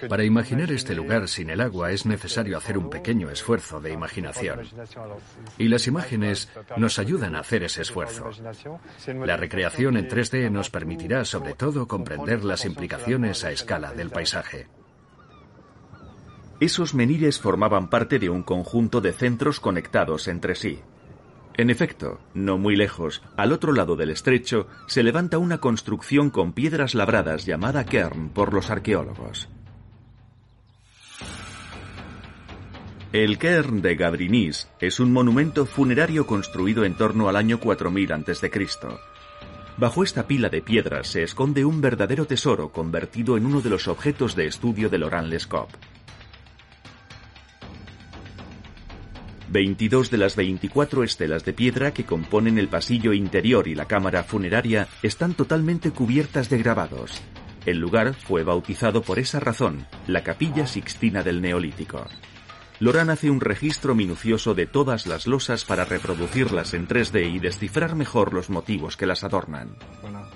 Para 0.09 0.25
imaginar 0.25 0.71
este 0.71 0.95
lugar 0.95 1.29
sin 1.29 1.51
el 1.51 1.61
agua 1.61 1.91
es 1.91 2.07
necesario 2.07 2.59
hacer 2.59 2.77
un 2.77 2.91
pequeño 2.91 3.31
esfuerzo 3.31 3.81
de 3.81 3.93
imaginación. 3.93 4.61
Y 5.59 5.69
las 5.69 5.87
imágenes 5.87 6.51
nos 6.77 6.99
ayudan 6.99 7.35
a 7.35 7.41
hacer 7.41 7.63
ese 7.63 7.83
esfuerzo. 7.83 8.31
La 9.25 9.37
recreación 9.37 9.97
en 9.97 10.09
3D 10.09 10.51
nos 10.51 10.71
permitirá 10.71 11.25
sobre 11.25 11.55
todo 11.55 11.87
comprender 11.87 12.45
las 12.45 12.65
implicaciones 12.65 13.45
a 13.45 13.51
escala 13.51 13.93
del 13.93 14.11
paisaje. 14.11 14.69
Esos 16.61 16.95
menires 16.95 17.39
formaban 17.39 17.91
parte 17.91 18.19
de 18.19 18.31
un 18.31 18.43
conjunto 18.43 19.01
de 19.01 19.13
centros 19.13 19.61
conectados 19.61 20.27
entre 20.29 20.55
sí. 20.55 20.81
En 21.59 21.71
efecto, 21.71 22.21
no 22.35 22.59
muy 22.59 22.77
lejos, 22.77 23.23
al 23.37 23.53
otro 23.53 23.73
lado 23.73 23.97
del 23.97 24.11
estrecho, 24.11 24.67
se 24.87 25.03
levanta 25.03 25.39
una 25.39 25.59
construcción 25.59 26.29
con 26.29 26.53
piedras 26.53 26.95
labradas 26.95 27.47
llamada 27.47 27.85
Kern 27.87 28.29
por 28.29 28.53
los 28.53 28.69
arqueólogos. 28.69 29.49
El 33.13 33.39
Kern 33.39 33.81
de 33.81 33.97
Gabrinis 33.97 34.69
es 34.81 35.01
un 35.01 35.11
monumento 35.11 35.65
funerario 35.65 36.27
construido 36.27 36.85
en 36.85 36.95
torno 36.95 37.31
al 37.31 37.37
año 37.37 37.59
4000 37.59 38.13
a.C. 38.13 38.51
Bajo 39.79 40.05
esta 40.05 40.27
pila 40.27 40.51
de 40.51 40.61
piedras 40.61 41.09
se 41.09 41.23
esconde 41.23 41.65
un 41.65 41.81
verdadero 41.81 42.27
tesoro 42.27 42.71
convertido 42.71 43.39
en 43.39 43.47
uno 43.47 43.63
de 43.63 43.71
los 43.71 43.89
objetos 43.89 44.37
de 44.37 44.47
estudio 44.47 44.91
de 44.91 44.99
Laurent 44.99 45.29
Lescaut. 45.29 45.71
22 49.49 50.11
de 50.11 50.19
las 50.19 50.37
24 50.37 51.05
estelas 51.05 51.45
de 51.45 51.53
piedra 51.53 51.93
que 51.93 52.05
componen 52.05 52.59
el 52.59 52.69
pasillo 52.69 53.13
interior 53.13 53.69
y 53.69 53.75
la 53.75 53.87
cámara 53.87 54.25
funeraria 54.25 54.89
están 55.03 55.35
totalmente 55.35 55.91
cubiertas 55.91 56.49
de 56.51 56.59
grabados. 56.59 57.23
El 57.65 57.79
lugar 57.79 58.15
fue 58.15 58.45
bautizado 58.45 59.03
por 59.03 59.19
esa 59.19 59.41
razón, 59.41 59.87
la 60.07 60.23
Capilla 60.23 60.67
Sixtina 60.67 61.23
del 61.23 61.41
Neolítico. 61.43 62.07
Loran 62.79 63.09
hace 63.09 63.31
un 63.31 63.41
registro 63.41 63.95
minucioso 63.95 64.55
de 64.55 64.67
todas 64.67 65.07
las 65.07 65.27
losas 65.27 65.65
para 65.65 65.85
reproducirlas 65.85 66.75
en 66.75 66.87
3D 66.87 67.33
y 67.33 67.39
descifrar 67.39 67.97
mejor 67.97 68.35
los 68.35 68.51
motivos 68.51 68.97
que 68.97 69.07
las 69.07 69.25
adornan. 69.25 69.77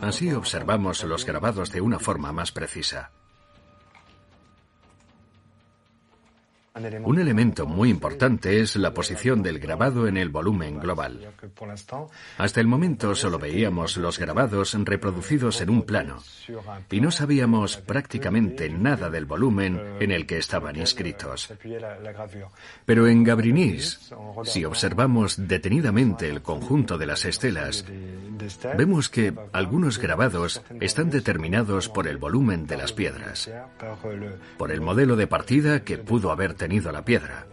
Así 0.00 0.32
observamos 0.32 1.04
los 1.04 1.26
grabados 1.26 1.70
de 1.70 1.82
una 1.82 1.98
forma 1.98 2.32
más 2.32 2.50
precisa. 2.50 3.10
Un 7.04 7.18
elemento 7.18 7.66
muy 7.66 7.90
importante 7.90 8.60
es 8.60 8.76
la 8.76 8.94
posición 8.94 9.42
del 9.42 9.58
grabado 9.58 10.06
en 10.06 10.16
el 10.16 10.28
volumen 10.28 10.78
global. 10.78 11.32
Hasta 12.38 12.60
el 12.60 12.68
momento 12.68 13.14
solo 13.16 13.38
veíamos 13.38 13.96
los 13.96 14.18
grabados 14.18 14.76
reproducidos 14.84 15.60
en 15.60 15.70
un 15.70 15.82
plano 15.82 16.22
y 16.90 17.00
no 17.00 17.10
sabíamos 17.10 17.76
prácticamente 17.76 18.70
nada 18.70 19.10
del 19.10 19.24
volumen 19.24 19.80
en 19.98 20.12
el 20.12 20.26
que 20.26 20.38
estaban 20.38 20.76
inscritos. 20.76 21.52
Pero 22.86 23.08
en 23.08 23.24
Gabrinis, 23.24 24.12
si 24.44 24.64
observamos 24.64 25.48
detenidamente 25.48 26.28
el 26.28 26.40
conjunto 26.40 26.98
de 26.98 27.06
las 27.06 27.24
estelas, 27.24 27.84
vemos 28.76 29.08
que 29.08 29.34
algunos 29.52 29.98
grabados 29.98 30.62
están 30.80 31.10
determinados 31.10 31.88
por 31.88 32.06
el 32.06 32.18
volumen 32.18 32.66
de 32.68 32.76
las 32.76 32.92
piedras, 32.92 33.50
por 34.56 34.70
el 34.70 34.80
modelo 34.80 35.16
de 35.16 35.26
partida 35.26 35.82
que 35.82 35.98
pudo 35.98 36.30
haber 36.30 36.59
la 36.68 37.04
piedra. 37.04 37.46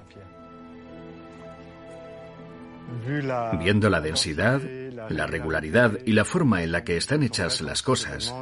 Viendo 3.60 3.89
la 3.89 4.01
densidad, 4.01 4.62
la 5.10 5.28
regularidad 5.28 5.97
y 6.05 6.14
la 6.14 6.26
forma 6.26 6.64
en 6.64 6.72
la 6.72 6.84
que 6.84 6.97
están 6.97 7.24
hechas 7.24 7.62
las 7.62 7.82
cosas, 7.82 8.34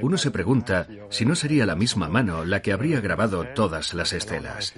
uno 0.00 0.18
se 0.18 0.30
pregunta 0.30 0.86
si 1.10 1.24
no 1.24 1.34
sería 1.34 1.66
la 1.66 1.74
misma 1.74 2.08
mano 2.08 2.44
la 2.44 2.60
que 2.60 2.72
habría 2.72 3.00
grabado 3.00 3.44
todas 3.54 3.94
las 3.94 4.12
estelas. 4.12 4.74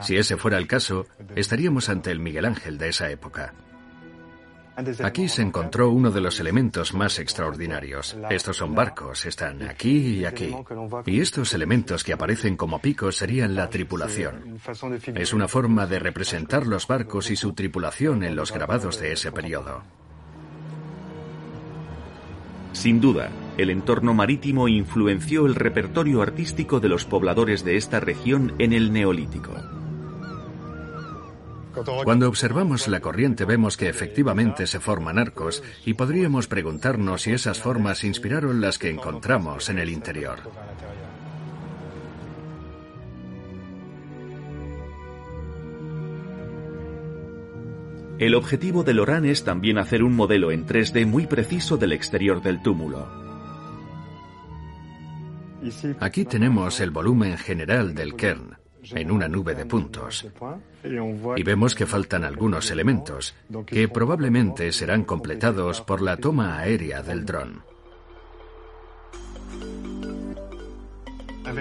Si 0.00 0.16
ese 0.16 0.36
fuera 0.36 0.58
el 0.58 0.66
caso, 0.66 1.06
estaríamos 1.34 1.88
ante 1.88 2.10
el 2.10 2.20
Miguel 2.20 2.44
Ángel 2.44 2.78
de 2.78 2.88
esa 2.88 3.10
época. 3.10 3.54
Aquí 5.02 5.28
se 5.28 5.42
encontró 5.42 5.90
uno 5.90 6.10
de 6.12 6.20
los 6.20 6.38
elementos 6.38 6.94
más 6.94 7.18
extraordinarios. 7.18 8.16
Estos 8.30 8.58
son 8.58 8.74
barcos, 8.74 9.26
están 9.26 9.62
aquí 9.62 10.20
y 10.20 10.24
aquí. 10.24 10.54
Y 11.06 11.20
estos 11.20 11.52
elementos 11.52 12.04
que 12.04 12.12
aparecen 12.12 12.56
como 12.56 12.78
picos 12.78 13.16
serían 13.16 13.56
la 13.56 13.68
tripulación. 13.68 14.60
Es 15.14 15.32
una 15.32 15.48
forma 15.48 15.86
de 15.86 15.98
representar 15.98 16.66
los 16.66 16.86
barcos 16.86 17.30
y 17.30 17.36
su 17.36 17.54
tripulación 17.54 18.22
en 18.22 18.36
los 18.36 18.52
grabados 18.52 19.00
de 19.00 19.12
ese 19.12 19.32
periodo. 19.32 19.82
Sin 22.72 23.00
duda, 23.00 23.30
el 23.56 23.70
entorno 23.70 24.14
marítimo 24.14 24.68
influenció 24.68 25.46
el 25.46 25.56
repertorio 25.56 26.22
artístico 26.22 26.78
de 26.78 26.88
los 26.88 27.04
pobladores 27.04 27.64
de 27.64 27.76
esta 27.76 27.98
región 27.98 28.54
en 28.58 28.72
el 28.72 28.92
Neolítico. 28.92 29.77
Cuando 32.04 32.28
observamos 32.28 32.88
la 32.88 33.00
corriente 33.00 33.44
vemos 33.44 33.76
que 33.76 33.88
efectivamente 33.88 34.66
se 34.66 34.80
forman 34.80 35.18
arcos 35.18 35.62
y 35.84 35.94
podríamos 35.94 36.46
preguntarnos 36.46 37.22
si 37.22 37.32
esas 37.32 37.60
formas 37.60 38.04
inspiraron 38.04 38.60
las 38.60 38.78
que 38.78 38.90
encontramos 38.90 39.68
en 39.68 39.78
el 39.78 39.90
interior. 39.90 40.38
El 48.18 48.34
objetivo 48.34 48.82
de 48.82 48.94
Loran 48.94 49.24
es 49.24 49.44
también 49.44 49.78
hacer 49.78 50.02
un 50.02 50.16
modelo 50.16 50.50
en 50.50 50.66
3D 50.66 51.06
muy 51.06 51.26
preciso 51.26 51.76
del 51.76 51.92
exterior 51.92 52.42
del 52.42 52.62
túmulo. 52.62 53.08
Aquí 56.00 56.24
tenemos 56.24 56.80
el 56.80 56.90
volumen 56.90 57.36
general 57.36 57.94
del 57.94 58.16
kern 58.16 58.58
en 58.90 59.10
una 59.10 59.28
nube 59.28 59.54
de 59.54 59.66
puntos. 59.66 60.26
Y 61.36 61.42
vemos 61.42 61.74
que 61.74 61.86
faltan 61.86 62.24
algunos 62.24 62.70
elementos, 62.70 63.34
que 63.66 63.88
probablemente 63.88 64.72
serán 64.72 65.04
completados 65.04 65.80
por 65.80 66.00
la 66.00 66.16
toma 66.16 66.58
aérea 66.58 67.02
del 67.02 67.24
dron. 67.24 67.62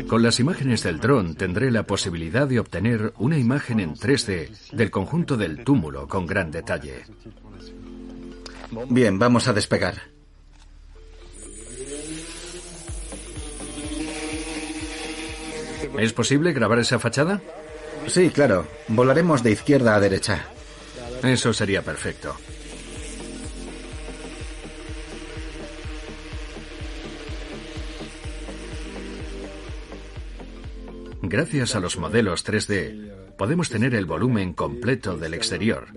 Con 0.08 0.22
las 0.22 0.40
imágenes 0.40 0.84
del 0.84 1.00
dron 1.00 1.36
tendré 1.36 1.72
la 1.72 1.84
posibilidad 1.84 2.48
de 2.48 2.60
obtener 2.60 3.14
una 3.18 3.38
imagen 3.38 3.80
en 3.80 3.96
3D 3.96 4.72
del 4.72 4.92
conjunto 4.92 5.38
del 5.38 5.64
túmulo 5.64 6.08
con 6.08 6.26
gran 6.26 6.52
detalle. 6.52 7.06
Bien, 8.90 9.18
vamos 9.18 9.48
a 9.48 9.54
despegar. 9.54 10.17
¿Es 15.98 16.14
posible 16.14 16.54
grabar 16.54 16.80
esa 16.80 17.00
fachada? 17.00 17.42
Sí, 18.08 18.30
claro. 18.30 18.68
Volaremos 18.88 19.44
de 19.44 19.52
izquierda 19.52 19.96
a 19.96 20.00
derecha. 20.00 20.46
Eso 21.24 21.54
sería 21.54 21.82
perfecto. 21.82 22.36
Gracias 31.22 31.76
a 31.76 31.82
los 31.82 31.98
modelos 31.98 32.46
3D, 32.46 33.36
podemos 33.38 33.70
tener 33.70 33.96
el 33.96 34.06
volumen 34.06 34.54
completo 34.54 35.18
del 35.18 35.34
exterior 35.34 35.88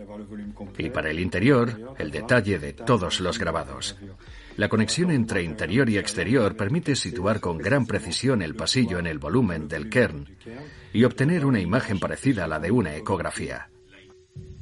y 0.77 0.91
para 0.91 1.11
el 1.11 1.21
interior, 1.21 1.95
el 1.99 2.11
detalle 2.11 2.59
de 2.59 2.73
todos 2.73 3.21
los 3.21 3.39
grabados. 3.39 3.97
La 4.61 4.69
conexión 4.69 5.11
entre 5.11 5.43
interior 5.43 5.89
y 5.89 5.97
exterior 5.97 6.55
permite 6.55 6.95
situar 6.95 7.41
con 7.41 7.57
gran 7.57 7.87
precisión 7.87 8.43
el 8.43 8.55
pasillo 8.55 8.99
en 8.99 9.07
el 9.07 9.19
volumen 9.19 9.69
del 9.69 9.89
kern 9.89 10.37
y 10.93 11.05
obtener 11.05 11.47
una 11.47 11.61
imagen 11.61 11.99
parecida 11.99 12.45
a 12.45 12.47
la 12.47 12.59
de 12.59 12.71
una 12.71 12.95
ecografía. 12.95 13.71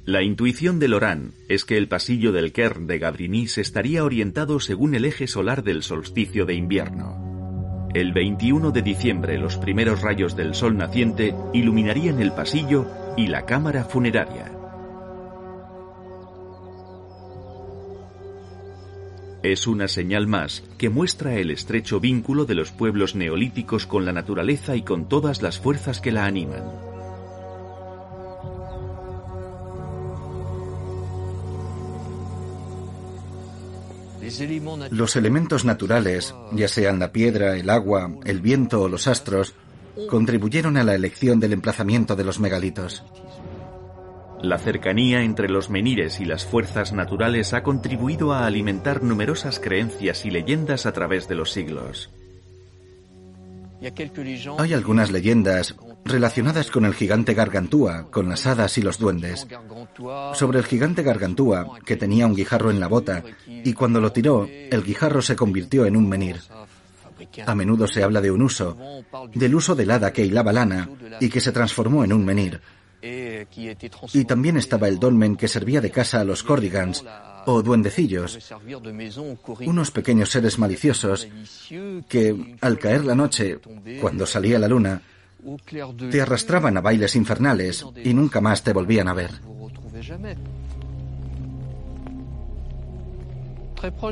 La 0.04 0.22
intuición 0.22 0.78
de 0.78 0.86
Loran 0.86 1.32
es 1.48 1.64
que 1.64 1.76
el 1.76 1.88
pasillo 1.88 2.30
del 2.30 2.52
kern 2.52 2.86
de 2.86 3.00
Gabrini 3.00 3.46
estaría 3.46 4.04
orientado 4.04 4.60
según 4.60 4.94
el 4.94 5.04
eje 5.04 5.26
solar 5.26 5.64
del 5.64 5.82
solsticio 5.82 6.46
de 6.46 6.54
invierno. 6.54 7.90
El 7.92 8.12
21 8.12 8.70
de 8.70 8.82
diciembre 8.82 9.36
los 9.36 9.56
primeros 9.56 10.02
rayos 10.02 10.36
del 10.36 10.54
sol 10.54 10.76
naciente 10.76 11.34
iluminarían 11.52 12.22
el 12.22 12.30
pasillo 12.30 12.86
y 13.16 13.26
la 13.26 13.46
cámara 13.46 13.82
funeraria. 13.82 14.57
Es 19.42 19.68
una 19.68 19.86
señal 19.86 20.26
más 20.26 20.64
que 20.78 20.90
muestra 20.90 21.36
el 21.36 21.50
estrecho 21.50 22.00
vínculo 22.00 22.44
de 22.44 22.56
los 22.56 22.72
pueblos 22.72 23.14
neolíticos 23.14 23.86
con 23.86 24.04
la 24.04 24.12
naturaleza 24.12 24.74
y 24.74 24.82
con 24.82 25.08
todas 25.08 25.42
las 25.42 25.58
fuerzas 25.60 26.00
que 26.00 26.10
la 26.10 26.24
animan. 26.24 26.64
Los 34.90 35.16
elementos 35.16 35.64
naturales, 35.64 36.34
ya 36.52 36.68
sean 36.68 36.98
la 36.98 37.12
piedra, 37.12 37.56
el 37.56 37.70
agua, 37.70 38.10
el 38.24 38.40
viento 38.40 38.82
o 38.82 38.88
los 38.88 39.06
astros, 39.06 39.54
contribuyeron 40.10 40.76
a 40.76 40.84
la 40.84 40.94
elección 40.94 41.40
del 41.40 41.52
emplazamiento 41.52 42.14
de 42.16 42.24
los 42.24 42.40
megalitos. 42.40 43.04
La 44.42 44.58
cercanía 44.58 45.22
entre 45.22 45.48
los 45.48 45.68
menires 45.68 46.20
y 46.20 46.24
las 46.24 46.44
fuerzas 46.44 46.92
naturales 46.92 47.54
ha 47.54 47.62
contribuido 47.62 48.32
a 48.32 48.46
alimentar 48.46 49.02
numerosas 49.02 49.58
creencias 49.58 50.24
y 50.24 50.30
leyendas 50.30 50.86
a 50.86 50.92
través 50.92 51.26
de 51.28 51.34
los 51.34 51.50
siglos. 51.50 52.10
Hay 54.58 54.74
algunas 54.74 55.10
leyendas 55.10 55.76
relacionadas 56.04 56.70
con 56.70 56.84
el 56.84 56.94
gigante 56.94 57.34
Gargantúa, 57.34 58.10
con 58.10 58.28
las 58.28 58.46
hadas 58.46 58.78
y 58.78 58.82
los 58.82 58.98
duendes. 58.98 59.46
Sobre 60.34 60.58
el 60.58 60.64
gigante 60.64 61.02
Gargantúa, 61.02 61.78
que 61.84 61.96
tenía 61.96 62.26
un 62.26 62.34
guijarro 62.34 62.70
en 62.70 62.80
la 62.80 62.88
bota, 62.88 63.22
y 63.46 63.72
cuando 63.72 64.00
lo 64.00 64.12
tiró, 64.12 64.48
el 64.48 64.82
guijarro 64.82 65.22
se 65.22 65.36
convirtió 65.36 65.84
en 65.86 65.96
un 65.96 66.08
menir. 66.08 66.40
A 67.46 67.54
menudo 67.54 67.86
se 67.86 68.02
habla 68.02 68.20
de 68.20 68.30
un 68.30 68.42
uso, 68.42 68.76
del 69.34 69.54
uso 69.54 69.74
del 69.74 69.90
hada 69.90 70.12
que 70.12 70.24
hilaba 70.24 70.52
lana 70.52 70.88
y 71.20 71.28
que 71.28 71.40
se 71.40 71.52
transformó 71.52 72.04
en 72.04 72.12
un 72.12 72.24
menir. 72.24 72.60
Y 73.00 74.24
también 74.24 74.56
estaba 74.56 74.88
el 74.88 74.98
dolmen 74.98 75.36
que 75.36 75.48
servía 75.48 75.80
de 75.80 75.90
casa 75.90 76.20
a 76.20 76.24
los 76.24 76.42
cordigans 76.42 77.04
o 77.46 77.62
duendecillos, 77.62 78.38
unos 79.64 79.90
pequeños 79.90 80.30
seres 80.30 80.58
maliciosos 80.58 81.28
que, 82.08 82.56
al 82.60 82.78
caer 82.78 83.04
la 83.04 83.14
noche, 83.14 83.58
cuando 84.00 84.26
salía 84.26 84.58
la 84.58 84.68
luna, 84.68 85.00
te 86.10 86.20
arrastraban 86.20 86.76
a 86.76 86.80
bailes 86.80 87.16
infernales 87.16 87.86
y 88.04 88.12
nunca 88.12 88.40
más 88.40 88.62
te 88.62 88.72
volvían 88.72 89.08
a 89.08 89.14
ver. 89.14 89.30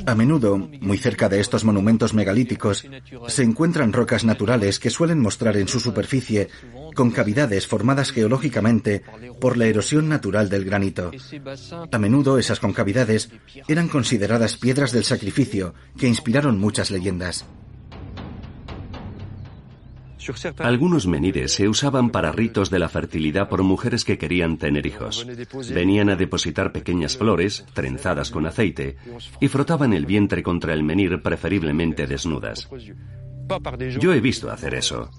A 0.07 0.15
menudo, 0.15 0.59
muy 0.59 0.99
cerca 0.99 1.29
de 1.29 1.41
estos 1.41 1.65
monumentos 1.65 2.15
megalíticos, 2.15 2.87
se 3.29 3.43
encuentran 3.43 3.93
rocas 3.93 4.25
naturales 4.25 4.79
que 4.79 4.91
suelen 4.91 5.21
mostrar 5.21 5.57
en 5.57 5.69
su 5.69 5.81
superficie 5.81 6.49
concavidades 6.95 7.67
formadas 7.67 8.13
geológicamente 8.13 9.03
por 9.41 9.57
la 9.57 9.67
erosión 9.67 10.09
natural 10.09 10.49
del 10.49 10.65
granito. 10.65 11.11
A 11.91 11.99
menudo 11.99 12.39
esas 12.39 12.61
concavidades 12.61 13.31
eran 13.69 13.89
consideradas 13.89 14.57
piedras 14.57 14.93
del 14.93 15.05
sacrificio 15.05 15.75
que 15.99 16.09
inspiraron 16.09 16.59
muchas 16.59 16.91
leyendas. 16.91 17.45
Algunos 20.59 21.07
menires 21.07 21.53
se 21.53 21.69
usaban 21.69 22.11
para 22.11 22.33
ritos 22.33 22.71
de 22.71 22.79
la 22.79 22.89
fertilidad 22.89 23.49
por 23.49 23.63
mujeres 23.63 24.05
que 24.05 24.19
querían 24.19 24.59
tener 24.59 24.87
hijos. 24.87 25.27
Venían 25.73 26.11
a 26.11 26.17
depositar 26.17 26.73
pequeñas 26.73 27.17
flores, 27.17 27.65
trenzadas 27.73 28.31
con 28.31 28.47
aceite, 28.47 28.97
y 29.41 29.49
frotaban 29.49 29.93
el 29.93 30.07
vientre 30.07 30.43
contra 30.43 30.73
el 30.73 30.83
menir 30.83 31.23
preferiblemente 31.23 32.07
desnudas. 32.07 32.69
Yo 34.01 34.13
he 34.13 34.21
visto 34.21 34.51
hacer 34.51 34.75
eso. 34.75 35.11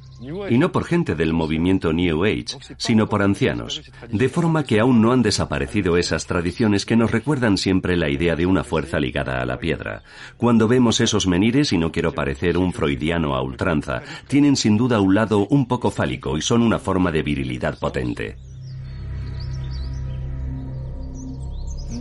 Y 0.49 0.57
no 0.57 0.72
por 0.72 0.86
gente 0.86 1.15
del 1.15 1.34
movimiento 1.34 1.93
New 1.93 2.24
Age, 2.24 2.57
sino 2.78 3.07
por 3.07 3.22
ancianos, 3.22 3.82
de 4.09 4.30
forma 4.30 4.63
que 4.63 4.80
aún 4.80 5.01
no 5.01 5.11
han 5.11 5.22
desaparecido 5.22 5.97
esas 5.97 6.26
tradiciones 6.26 6.86
que 6.86 6.95
nos 6.95 7.11
recuerdan 7.11 7.57
siempre 7.57 7.95
la 7.97 8.09
idea 8.09 8.36
de 8.36 8.45
una 8.45 8.63
fuerza 8.63 8.99
ligada 8.99 9.41
a 9.41 9.45
la 9.45 9.59
piedra. 9.59 10.03
Cuando 10.38 10.68
vemos 10.68 10.99
esos 11.01 11.28
menires, 11.28 11.74
y 11.74 11.78
no 11.78 11.91
quiero 11.91 12.13
parecer 12.13 12.57
un 12.57 12.74
freudiano 12.74 13.36
a 13.36 13.41
ultranza, 13.41 14.01
tienen 14.28 14.55
sin 14.55 14.78
duda 14.78 14.99
un 14.99 15.15
lado 15.15 15.47
un 15.49 15.68
poco 15.68 15.91
fálico 15.91 16.38
y 16.38 16.41
son 16.41 16.61
una 16.61 16.80
forma 16.80 17.11
de 17.11 17.24
virilidad 17.24 17.78
potente. 17.80 18.38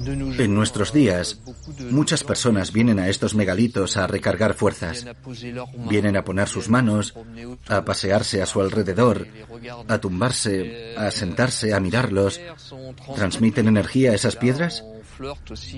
En 0.07 0.54
nuestros 0.54 0.92
días, 0.92 1.40
muchas 1.90 2.22
personas 2.22 2.72
vienen 2.72 2.98
a 3.00 3.09
estos 3.09 3.34
megalitos 3.34 3.96
a 3.96 4.07
recargar 4.07 4.54
fuerzas. 4.54 5.04
Vienen 5.88 6.16
a 6.16 6.24
poner 6.24 6.48
sus 6.48 6.68
manos, 6.68 7.14
a 7.68 7.84
pasearse 7.84 8.40
a 8.40 8.46
su 8.46 8.61
alrededor, 8.61 9.26
a 9.88 9.98
tumbarse, 9.98 10.94
a 10.96 11.11
sentarse, 11.11 11.74
a 11.74 11.80
mirarlos. 11.80 12.40
¿Transmiten 13.16 13.66
energía 13.66 14.12
a 14.12 14.14
esas 14.14 14.36
piedras? 14.36 14.84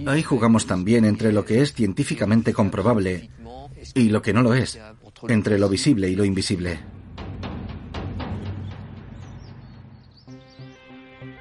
Ahí 0.07 0.23
jugamos 0.23 0.67
también 0.67 1.05
entre 1.05 1.33
lo 1.33 1.45
que 1.45 1.63
es 1.63 1.73
científicamente 1.73 2.53
comprobable 2.53 3.31
y 3.95 4.11
lo 4.11 4.21
que 4.21 4.33
no 4.33 4.43
lo 4.43 4.53
es, 4.53 4.79
entre 5.29 5.59
lo 5.59 5.69
visible 5.69 6.11
y 6.11 6.17
lo 6.17 6.25
invisible. 6.25 6.81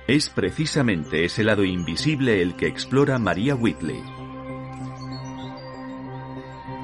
Es 0.07 0.29
precisamente 0.29 1.25
ese 1.25 1.43
lado 1.43 1.65
invisible 1.65 2.41
el 2.41 2.55
que 2.55 2.65
explora 2.65 3.19
María 3.19 3.55
Whitley. 3.55 4.01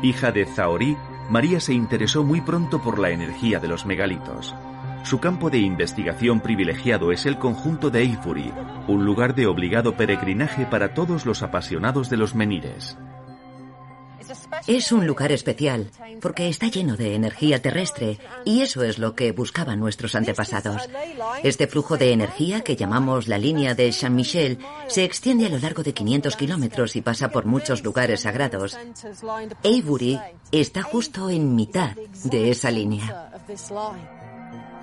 Hija 0.01 0.33
de 0.33 0.45
Zahorí, 0.45 0.97
María 1.29 1.61
se 1.61 1.73
interesó 1.73 2.25
muy 2.25 2.41
pronto 2.41 2.81
por 2.81 2.99
la 2.99 3.11
energía 3.11 3.61
de 3.61 3.69
los 3.69 3.85
megalitos. 3.85 4.53
Su 5.03 5.21
campo 5.21 5.49
de 5.49 5.59
investigación 5.59 6.41
privilegiado 6.41 7.13
es 7.13 7.25
el 7.25 7.37
conjunto 7.37 7.89
de 7.89 8.01
Eifury, 8.01 8.51
un 8.89 9.05
lugar 9.05 9.35
de 9.35 9.47
obligado 9.47 9.95
peregrinaje 9.95 10.65
para 10.65 10.93
todos 10.93 11.25
los 11.25 11.43
apasionados 11.43 12.09
de 12.09 12.17
los 12.17 12.35
menires. 12.35 12.97
Es 14.67 14.91
un 14.91 15.05
lugar 15.05 15.31
especial 15.31 15.89
porque 16.21 16.47
está 16.47 16.67
lleno 16.67 16.95
de 16.95 17.15
energía 17.15 17.61
terrestre 17.61 18.17
y 18.45 18.61
eso 18.61 18.83
es 18.83 18.97
lo 18.97 19.13
que 19.13 19.31
buscaban 19.31 19.79
nuestros 19.79 20.15
antepasados. 20.15 20.89
Este 21.43 21.67
flujo 21.67 21.97
de 21.97 22.13
energía 22.13 22.61
que 22.61 22.75
llamamos 22.75 23.27
la 23.27 23.37
línea 23.37 23.75
de 23.75 23.91
Saint-Michel 23.91 24.59
se 24.87 25.03
extiende 25.03 25.47
a 25.47 25.49
lo 25.49 25.59
largo 25.59 25.83
de 25.83 25.93
500 25.93 26.35
kilómetros 26.35 26.95
y 26.95 27.01
pasa 27.01 27.29
por 27.29 27.45
muchos 27.45 27.83
lugares 27.83 28.21
sagrados. 28.21 28.77
Avebury 29.63 30.19
está 30.51 30.81
justo 30.81 31.29
en 31.29 31.55
mitad 31.55 31.95
de 32.23 32.51
esa 32.51 32.71
línea. 32.71 33.31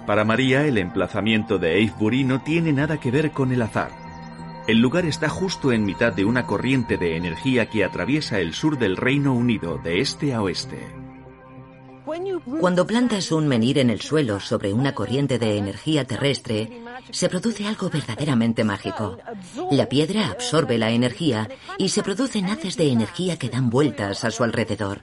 Para 0.07 0.24
María, 0.24 0.66
el 0.66 0.78
emplazamiento 0.78 1.59
de 1.59 1.72
Avebury 1.72 2.24
no 2.24 2.43
tiene 2.43 2.72
nada 2.72 2.99
que 2.99 3.11
ver 3.11 3.31
con 3.31 3.53
el 3.53 3.62
azar. 3.62 4.09
El 4.66 4.78
lugar 4.78 5.06
está 5.06 5.28
justo 5.28 5.72
en 5.72 5.84
mitad 5.84 6.12
de 6.12 6.24
una 6.24 6.46
corriente 6.46 6.96
de 6.96 7.16
energía 7.16 7.70
que 7.70 7.84
atraviesa 7.84 8.40
el 8.40 8.54
sur 8.54 8.78
del 8.78 8.96
Reino 8.96 9.32
Unido 9.32 9.78
de 9.78 10.00
este 10.00 10.34
a 10.34 10.42
oeste. 10.42 11.09
Cuando 12.61 12.86
plantas 12.86 13.32
un 13.32 13.46
menir 13.46 13.78
en 13.78 13.90
el 13.90 14.00
suelo 14.00 14.40
sobre 14.40 14.72
una 14.72 14.94
corriente 14.94 15.38
de 15.38 15.56
energía 15.56 16.04
terrestre, 16.04 16.82
se 17.11 17.28
produce 17.28 17.66
algo 17.66 17.88
verdaderamente 17.88 18.64
mágico. 18.64 19.18
La 19.70 19.88
piedra 19.88 20.28
absorbe 20.28 20.78
la 20.78 20.90
energía 20.90 21.48
y 21.78 21.88
se 21.88 22.02
producen 22.02 22.46
haces 22.46 22.76
de 22.76 22.90
energía 22.90 23.38
que 23.38 23.48
dan 23.48 23.70
vueltas 23.70 24.24
a 24.24 24.30
su 24.30 24.44
alrededor. 24.44 25.02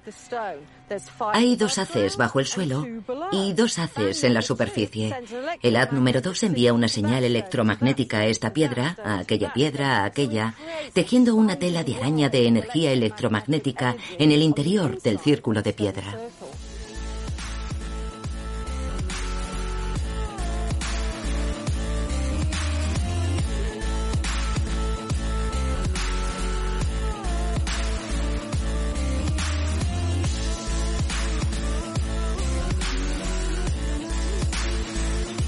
Hay 1.33 1.55
dos 1.57 1.77
haces 1.77 2.15
bajo 2.15 2.39
el 2.39 2.45
suelo 2.45 2.85
y 3.31 3.53
dos 3.53 3.77
haces 3.77 4.23
en 4.23 4.33
la 4.33 4.41
superficie. 4.41 5.13
El 5.61 5.75
haz 5.75 5.91
número 5.91 6.21
2 6.21 6.43
envía 6.43 6.73
una 6.73 6.87
señal 6.87 7.23
electromagnética 7.23 8.19
a 8.19 8.25
esta 8.27 8.53
piedra, 8.53 8.95
a 9.03 9.19
aquella 9.19 9.51
piedra, 9.53 9.97
a 9.97 10.05
aquella, 10.05 10.53
tejiendo 10.93 11.35
una 11.35 11.57
tela 11.57 11.83
de 11.83 11.95
araña 11.95 12.29
de 12.29 12.47
energía 12.47 12.91
electromagnética 12.91 13.95
en 14.17 14.31
el 14.31 14.41
interior 14.41 15.01
del 15.01 15.19
círculo 15.19 15.61
de 15.61 15.73
piedra. 15.73 16.17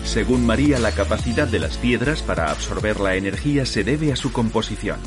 Según 0.10 0.43
María, 0.43 0.80
la 0.80 0.91
capacidad 0.91 1.47
de 1.47 1.60
las 1.60 1.78
piedras 1.78 2.24
para 2.24 2.49
absorber 2.49 2.99
la 2.99 3.14
energía 3.14 3.64
se 3.68 3.84
debe 3.84 4.12
a 4.12 4.16
su 4.16 4.32
composición. 4.32 4.97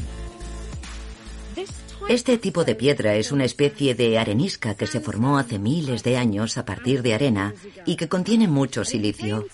Este 2.12 2.36
tipo 2.36 2.62
de 2.62 2.74
piedra 2.74 3.14
es 3.14 3.32
una 3.32 3.46
especie 3.46 3.94
de 3.94 4.18
arenisca 4.18 4.74
que 4.74 4.86
se 4.86 5.00
formó 5.00 5.38
hace 5.38 5.58
miles 5.58 6.02
de 6.02 6.18
años 6.18 6.58
a 6.58 6.66
partir 6.66 7.00
de 7.00 7.14
arena 7.14 7.54
y 7.86 7.96
que 7.96 8.06
contiene 8.06 8.48
mucho 8.48 8.84
silicio. 8.84 9.46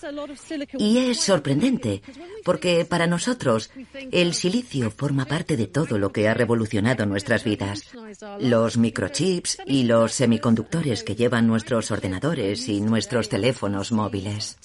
Y 0.77 0.97
es 0.97 1.21
sorprendente, 1.21 2.01
porque 2.43 2.83
para 2.83 3.07
nosotros 3.07 3.71
el 4.11 4.33
silicio 4.33 4.91
forma 4.91 5.23
parte 5.23 5.55
de 5.55 5.67
todo 5.67 5.97
lo 5.97 6.11
que 6.11 6.27
ha 6.27 6.33
revolucionado 6.33 7.05
nuestras 7.05 7.45
vidas. 7.45 7.93
Los 8.41 8.77
microchips 8.77 9.59
y 9.65 9.83
los 9.83 10.11
semiconductores 10.11 11.03
que 11.03 11.15
llevan 11.15 11.47
nuestros 11.47 11.91
ordenadores 11.91 12.67
y 12.67 12.81
nuestros 12.81 13.29
teléfonos 13.29 13.93
móviles. 13.93 14.57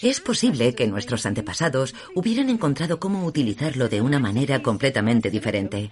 Es 0.00 0.20
posible 0.20 0.74
que 0.74 0.86
nuestros 0.86 1.26
antepasados 1.26 1.94
hubieran 2.14 2.48
encontrado 2.48 2.98
cómo 2.98 3.24
utilizarlo 3.24 3.88
de 3.88 4.00
una 4.00 4.18
manera 4.18 4.62
completamente 4.62 5.30
diferente, 5.30 5.90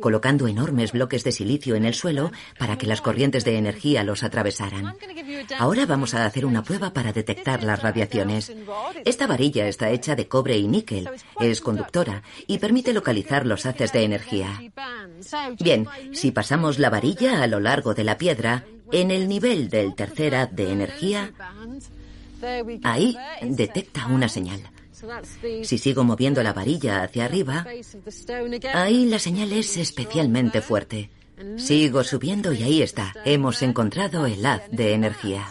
colocando 0.00 0.46
enormes 0.46 0.92
bloques 0.92 1.24
de 1.24 1.32
silicio 1.32 1.74
en 1.74 1.84
el 1.84 1.94
suelo 1.94 2.30
para 2.58 2.78
que 2.78 2.86
las 2.86 3.00
corrientes 3.00 3.44
de 3.44 3.56
energía 3.56 4.04
los 4.04 4.22
atravesaran. 4.22 4.94
Ahora 5.58 5.86
vamos 5.86 6.14
a 6.14 6.24
hacer 6.24 6.46
una 6.46 6.62
prueba 6.62 6.92
para 6.92 7.12
detectar 7.12 7.64
las 7.64 7.82
radiaciones. 7.82 8.52
Esta 9.04 9.26
varilla 9.26 9.66
está 9.66 9.90
hecha 9.90 10.14
de 10.14 10.28
cobre 10.28 10.56
y 10.56 10.68
níquel, 10.68 11.08
es 11.40 11.60
conductora 11.60 12.22
y 12.46 12.58
permite 12.58 12.92
localizar 12.92 13.46
los 13.46 13.66
haces 13.66 13.92
de 13.92 14.04
energía. 14.04 14.60
Bien, 15.58 15.86
si 16.12 16.30
pasamos 16.30 16.78
la 16.78 16.90
varilla 16.90 17.42
a 17.42 17.46
lo 17.46 17.60
largo 17.60 17.94
de 17.94 18.04
la 18.04 18.18
piedra, 18.18 18.64
en 18.92 19.10
el 19.10 19.28
nivel 19.28 19.68
del 19.68 19.94
tercer 19.94 20.34
haz 20.34 20.52
de 20.52 20.72
energía, 20.72 21.32
Ahí 22.82 23.16
detecta 23.42 24.06
una 24.06 24.28
señal. 24.28 24.60
Si 25.62 25.78
sigo 25.78 26.04
moviendo 26.04 26.42
la 26.42 26.52
varilla 26.52 27.02
hacia 27.02 27.24
arriba, 27.24 27.66
ahí 28.74 29.06
la 29.06 29.18
señal 29.18 29.52
es 29.52 29.76
especialmente 29.76 30.60
fuerte. 30.60 31.10
Sigo 31.56 32.04
subiendo 32.04 32.52
y 32.52 32.62
ahí 32.62 32.82
está. 32.82 33.14
Hemos 33.24 33.62
encontrado 33.62 34.26
el 34.26 34.44
haz 34.44 34.62
de 34.70 34.92
energía. 34.92 35.46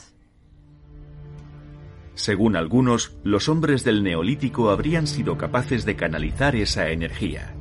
Según 2.14 2.58
algunos, 2.58 3.14
los 3.24 3.48
hombres 3.48 3.84
del 3.84 4.04
Neolítico 4.04 4.70
habrían 4.70 5.08
sido 5.08 5.38
capaces 5.38 5.86
de 5.86 5.96
canalizar 5.96 6.56
esa 6.56 6.90
energía. 6.90 7.56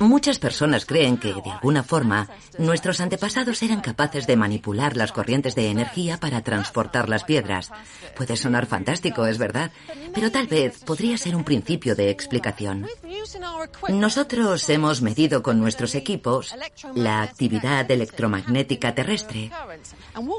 Muchas 0.00 0.38
personas 0.38 0.86
creen 0.86 1.18
que, 1.18 1.34
de 1.34 1.50
alguna 1.50 1.82
forma, 1.82 2.26
nuestros 2.58 3.00
antepasados 3.00 3.62
eran 3.62 3.82
capaces 3.82 4.26
de 4.26 4.34
manipular 4.34 4.96
las 4.96 5.12
corrientes 5.12 5.54
de 5.54 5.68
energía 5.68 6.16
para 6.18 6.42
transportar 6.42 7.10
las 7.10 7.24
piedras. 7.24 7.70
Puede 8.16 8.36
sonar 8.36 8.64
fantástico, 8.64 9.26
es 9.26 9.36
verdad, 9.36 9.72
pero 10.14 10.32
tal 10.32 10.46
vez 10.46 10.82
podría 10.84 11.18
ser 11.18 11.36
un 11.36 11.44
principio 11.44 11.94
de 11.94 12.08
explicación. 12.08 12.86
Nosotros 13.88 14.68
hemos 14.68 15.02
medido 15.02 15.42
con 15.42 15.58
nuestros 15.58 15.94
equipos 15.94 16.54
la 16.94 17.22
actividad 17.22 17.90
electromagnética 17.90 18.94
terrestre 18.94 19.50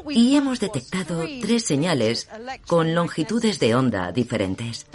y 0.10 0.36
hemos 0.36 0.60
detectado 0.60 1.24
tres 1.42 1.66
señales 1.66 2.30
con 2.68 2.96
longitudes 2.96 3.60
de 3.60 3.76
onda 3.76 4.12
diferentes. 4.12 4.86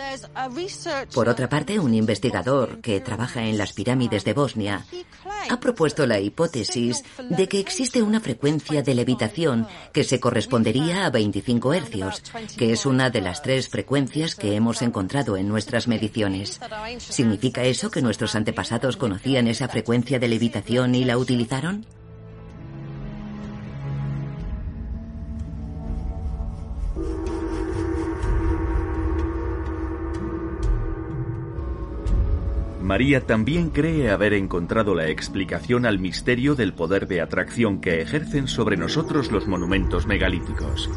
Por 1.14 1.28
otra 1.28 1.48
parte, 1.48 1.78
un 1.78 1.94
investigador 1.94 2.80
que 2.80 3.00
trabaja 3.00 3.44
en 3.44 3.58
las 3.58 3.72
pirámides 3.72 4.24
de 4.24 4.32
Bosnia 4.32 4.84
ha 5.48 5.60
propuesto 5.60 6.06
la 6.06 6.18
hipótesis 6.18 7.04
de 7.18 7.48
que 7.48 7.60
existe 7.60 8.02
una 8.02 8.20
frecuencia 8.20 8.82
de 8.82 8.94
levitación 8.94 9.66
que 9.92 10.04
se 10.04 10.20
correspondería 10.20 11.06
a 11.06 11.10
25 11.10 11.74
hercios, 11.74 12.22
que 12.56 12.72
es 12.72 12.86
una 12.86 13.10
de 13.10 13.20
las 13.20 13.42
tres 13.42 13.68
frecuencias 13.68 14.34
que 14.34 14.54
hemos 14.54 14.82
encontrado 14.82 15.36
en 15.36 15.48
nuestras 15.48 15.88
mediciones. 15.88 16.60
¿Significa 16.98 17.64
eso 17.76 17.90
que 17.90 18.00
nuestros 18.00 18.34
antepasados 18.34 18.96
conocían 18.96 19.48
esa 19.48 19.68
frecuencia 19.68 20.18
de 20.18 20.28
levitación 20.28 20.94
y 20.94 21.04
la 21.04 21.18
utilizaron? 21.18 21.84
María 32.80 33.26
también 33.26 33.68
cree 33.68 34.10
haber 34.10 34.32
encontrado 34.32 34.94
la 34.94 35.10
explicación 35.10 35.84
al 35.84 35.98
misterio 35.98 36.54
del 36.54 36.72
poder 36.72 37.06
de 37.06 37.20
atracción 37.20 37.82
que 37.82 38.00
ejercen 38.00 38.48
sobre 38.48 38.78
nosotros 38.78 39.30
los 39.30 39.46
monumentos 39.46 40.06
megalíticos. 40.06 40.88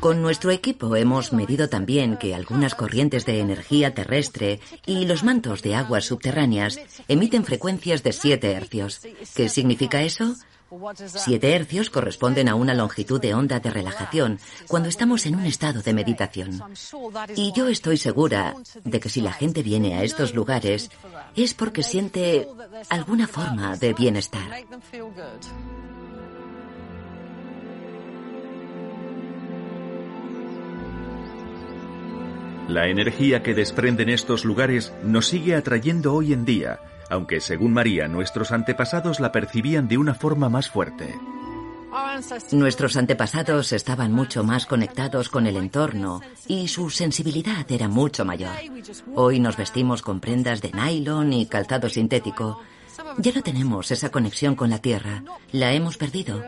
Con 0.00 0.22
nuestro 0.22 0.50
equipo 0.50 0.96
hemos 0.96 1.32
medido 1.32 1.68
también 1.68 2.16
que 2.16 2.34
algunas 2.34 2.74
corrientes 2.74 3.24
de 3.24 3.40
energía 3.40 3.94
terrestre 3.94 4.60
y 4.86 5.06
los 5.06 5.22
mantos 5.24 5.62
de 5.62 5.74
aguas 5.74 6.06
subterráneas 6.06 6.78
emiten 7.08 7.44
frecuencias 7.44 8.02
de 8.02 8.12
7 8.12 8.52
hercios. 8.52 9.00
¿Qué 9.34 9.48
significa 9.48 10.02
eso? 10.02 10.34
Siete 11.06 11.54
hercios 11.54 11.88
corresponden 11.88 12.48
a 12.48 12.54
una 12.54 12.74
longitud 12.74 13.20
de 13.20 13.32
onda 13.32 13.58
de 13.58 13.70
relajación 13.70 14.38
cuando 14.66 14.88
estamos 14.88 15.24
en 15.24 15.36
un 15.36 15.46
estado 15.46 15.80
de 15.80 15.94
meditación. 15.94 16.62
Y 17.36 17.52
yo 17.52 17.68
estoy 17.68 17.96
segura 17.96 18.54
de 18.84 19.00
que 19.00 19.08
si 19.08 19.22
la 19.22 19.32
gente 19.32 19.62
viene 19.62 19.96
a 19.96 20.02
estos 20.02 20.34
lugares 20.34 20.90
es 21.36 21.54
porque 21.54 21.82
siente 21.82 22.46
alguna 22.90 23.26
forma 23.26 23.76
de 23.76 23.94
bienestar. 23.94 24.50
La 32.68 32.86
energía 32.86 33.42
que 33.42 33.54
desprenden 33.54 34.10
estos 34.10 34.44
lugares 34.44 34.92
nos 35.02 35.26
sigue 35.26 35.56
atrayendo 35.56 36.14
hoy 36.14 36.32
en 36.32 36.44
día 36.44 36.78
aunque 37.10 37.40
según 37.40 37.72
María 37.72 38.08
nuestros 38.08 38.52
antepasados 38.52 39.20
la 39.20 39.32
percibían 39.32 39.88
de 39.88 39.98
una 39.98 40.14
forma 40.14 40.48
más 40.48 40.68
fuerte. 40.68 41.14
Nuestros 42.52 42.96
antepasados 42.96 43.72
estaban 43.72 44.12
mucho 44.12 44.44
más 44.44 44.66
conectados 44.66 45.28
con 45.28 45.46
el 45.46 45.56
entorno 45.56 46.20
y 46.46 46.68
su 46.68 46.90
sensibilidad 46.90 47.70
era 47.70 47.88
mucho 47.88 48.24
mayor. 48.24 48.54
Hoy 49.14 49.40
nos 49.40 49.56
vestimos 49.56 50.02
con 50.02 50.20
prendas 50.20 50.60
de 50.60 50.72
nylon 50.72 51.32
y 51.32 51.46
calzado 51.46 51.88
sintético. 51.88 52.60
Ya 53.18 53.32
no 53.32 53.42
tenemos 53.42 53.90
esa 53.90 54.10
conexión 54.10 54.54
con 54.54 54.70
la 54.70 54.78
tierra, 54.78 55.24
la 55.52 55.72
hemos 55.72 55.96
perdido. 55.96 56.42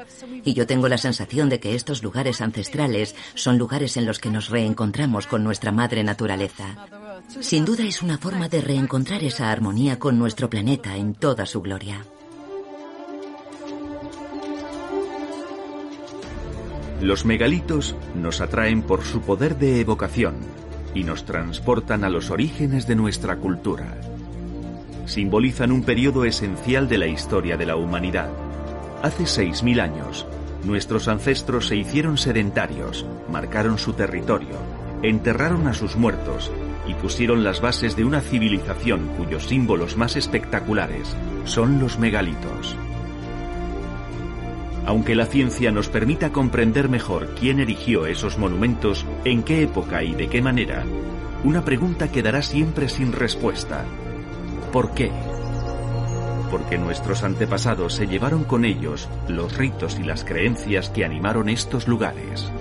Y 0.45 0.55
yo 0.55 0.67
tengo 0.67 0.89
la 0.89 0.99
sensación 0.99 1.49
de 1.49 1.61
que 1.61 1.75
estos 1.75 2.03
lugares 2.03 2.41
ancestrales 2.41 3.15
son 3.35 3.59
lugares 3.59 3.97
en 3.97 4.07
los 4.07 4.19
que 4.19 4.31
nos 4.31 4.51
reencontramos 4.51 5.27
con 5.27 5.45
nuestra 5.45 5.73
madre 5.73 6.05
naturaleza. 6.05 6.77
Sin 7.41 7.65
duda 7.65 7.85
es 7.85 8.03
una 8.03 8.19
forma 8.19 8.49
de 8.49 8.61
reencontrar 8.61 9.23
esa 9.25 9.51
armonía 9.51 9.99
con 9.99 10.19
nuestro 10.19 10.51
planeta 10.51 10.97
en 10.97 11.15
toda 11.15 11.47
su 11.47 11.61
gloria. 11.61 12.05
Los 17.01 17.25
megalitos 17.25 17.97
nos 18.15 18.41
atraen 18.41 18.83
por 18.83 19.05
su 19.05 19.23
poder 19.23 19.57
de 19.57 19.81
evocación 19.81 20.37
y 20.95 21.05
nos 21.05 21.25
transportan 21.25 22.05
a 22.05 22.11
los 22.11 22.31
orígenes 22.31 22.87
de 22.87 22.95
nuestra 22.95 23.37
cultura. 23.37 23.97
Simbolizan 25.07 25.73
un 25.73 25.83
periodo 25.83 26.25
esencial 26.25 26.89
de 26.89 26.99
la 26.99 27.07
historia 27.07 27.57
de 27.57 27.67
la 27.67 27.77
humanidad. 27.77 28.31
Hace 29.03 29.25
6.000 29.25 29.81
años, 29.81 30.27
nuestros 30.65 31.09
ancestros 31.09 31.69
se 31.69 31.77
hicieron 31.77 32.19
sedentarios, 32.19 33.07
marcaron 33.31 33.79
su 33.79 33.95
territorio, 33.95 34.57
enterraron 35.03 35.67
a 35.67 35.75
sus 35.75 35.97
muertos 35.97 36.51
y 36.87 36.95
pusieron 36.95 37.45
las 37.45 37.61
bases 37.61 37.97
de 37.97 38.05
una 38.05 38.21
civilización 38.21 39.09
cuyos 39.17 39.47
símbolos 39.47 39.97
más 39.97 40.17
espectaculares 40.17 41.17
son 41.45 41.81
los 41.81 41.99
megalitos. 41.99 42.77
Aunque 44.87 45.15
la 45.15 45.27
ciencia 45.27 45.71
nos 45.71 45.89
permita 45.89 46.31
comprender 46.31 46.89
mejor 46.89 47.35
quién 47.39 47.61
erigió 47.61 48.07
esos 48.07 48.39
monumentos, 48.39 49.07
en 49.25 49.43
qué 49.43 49.63
época 49.63 50.03
y 50.03 50.15
de 50.15 50.29
qué 50.29 50.43
manera, 50.43 50.85
una 51.45 51.65
pregunta 51.65 52.11
quedará 52.11 52.43
siempre 52.43 52.89
sin 52.89 53.13
respuesta. 53.13 53.85
¿Por 54.73 54.93
qué? 54.93 55.11
Porque 56.49 56.79
nuestros 56.79 57.25
antepasados 57.25 57.95
se 57.95 58.07
llevaron 58.07 58.45
con 58.45 58.64
ellos 58.64 59.09
los 59.29 59.57
ritos 59.57 59.99
y 59.99 60.05
las 60.05 60.25
creencias 60.25 60.91
que 60.91 61.05
animaron 61.05 61.49
estos 61.49 61.89
lugares. 61.89 62.53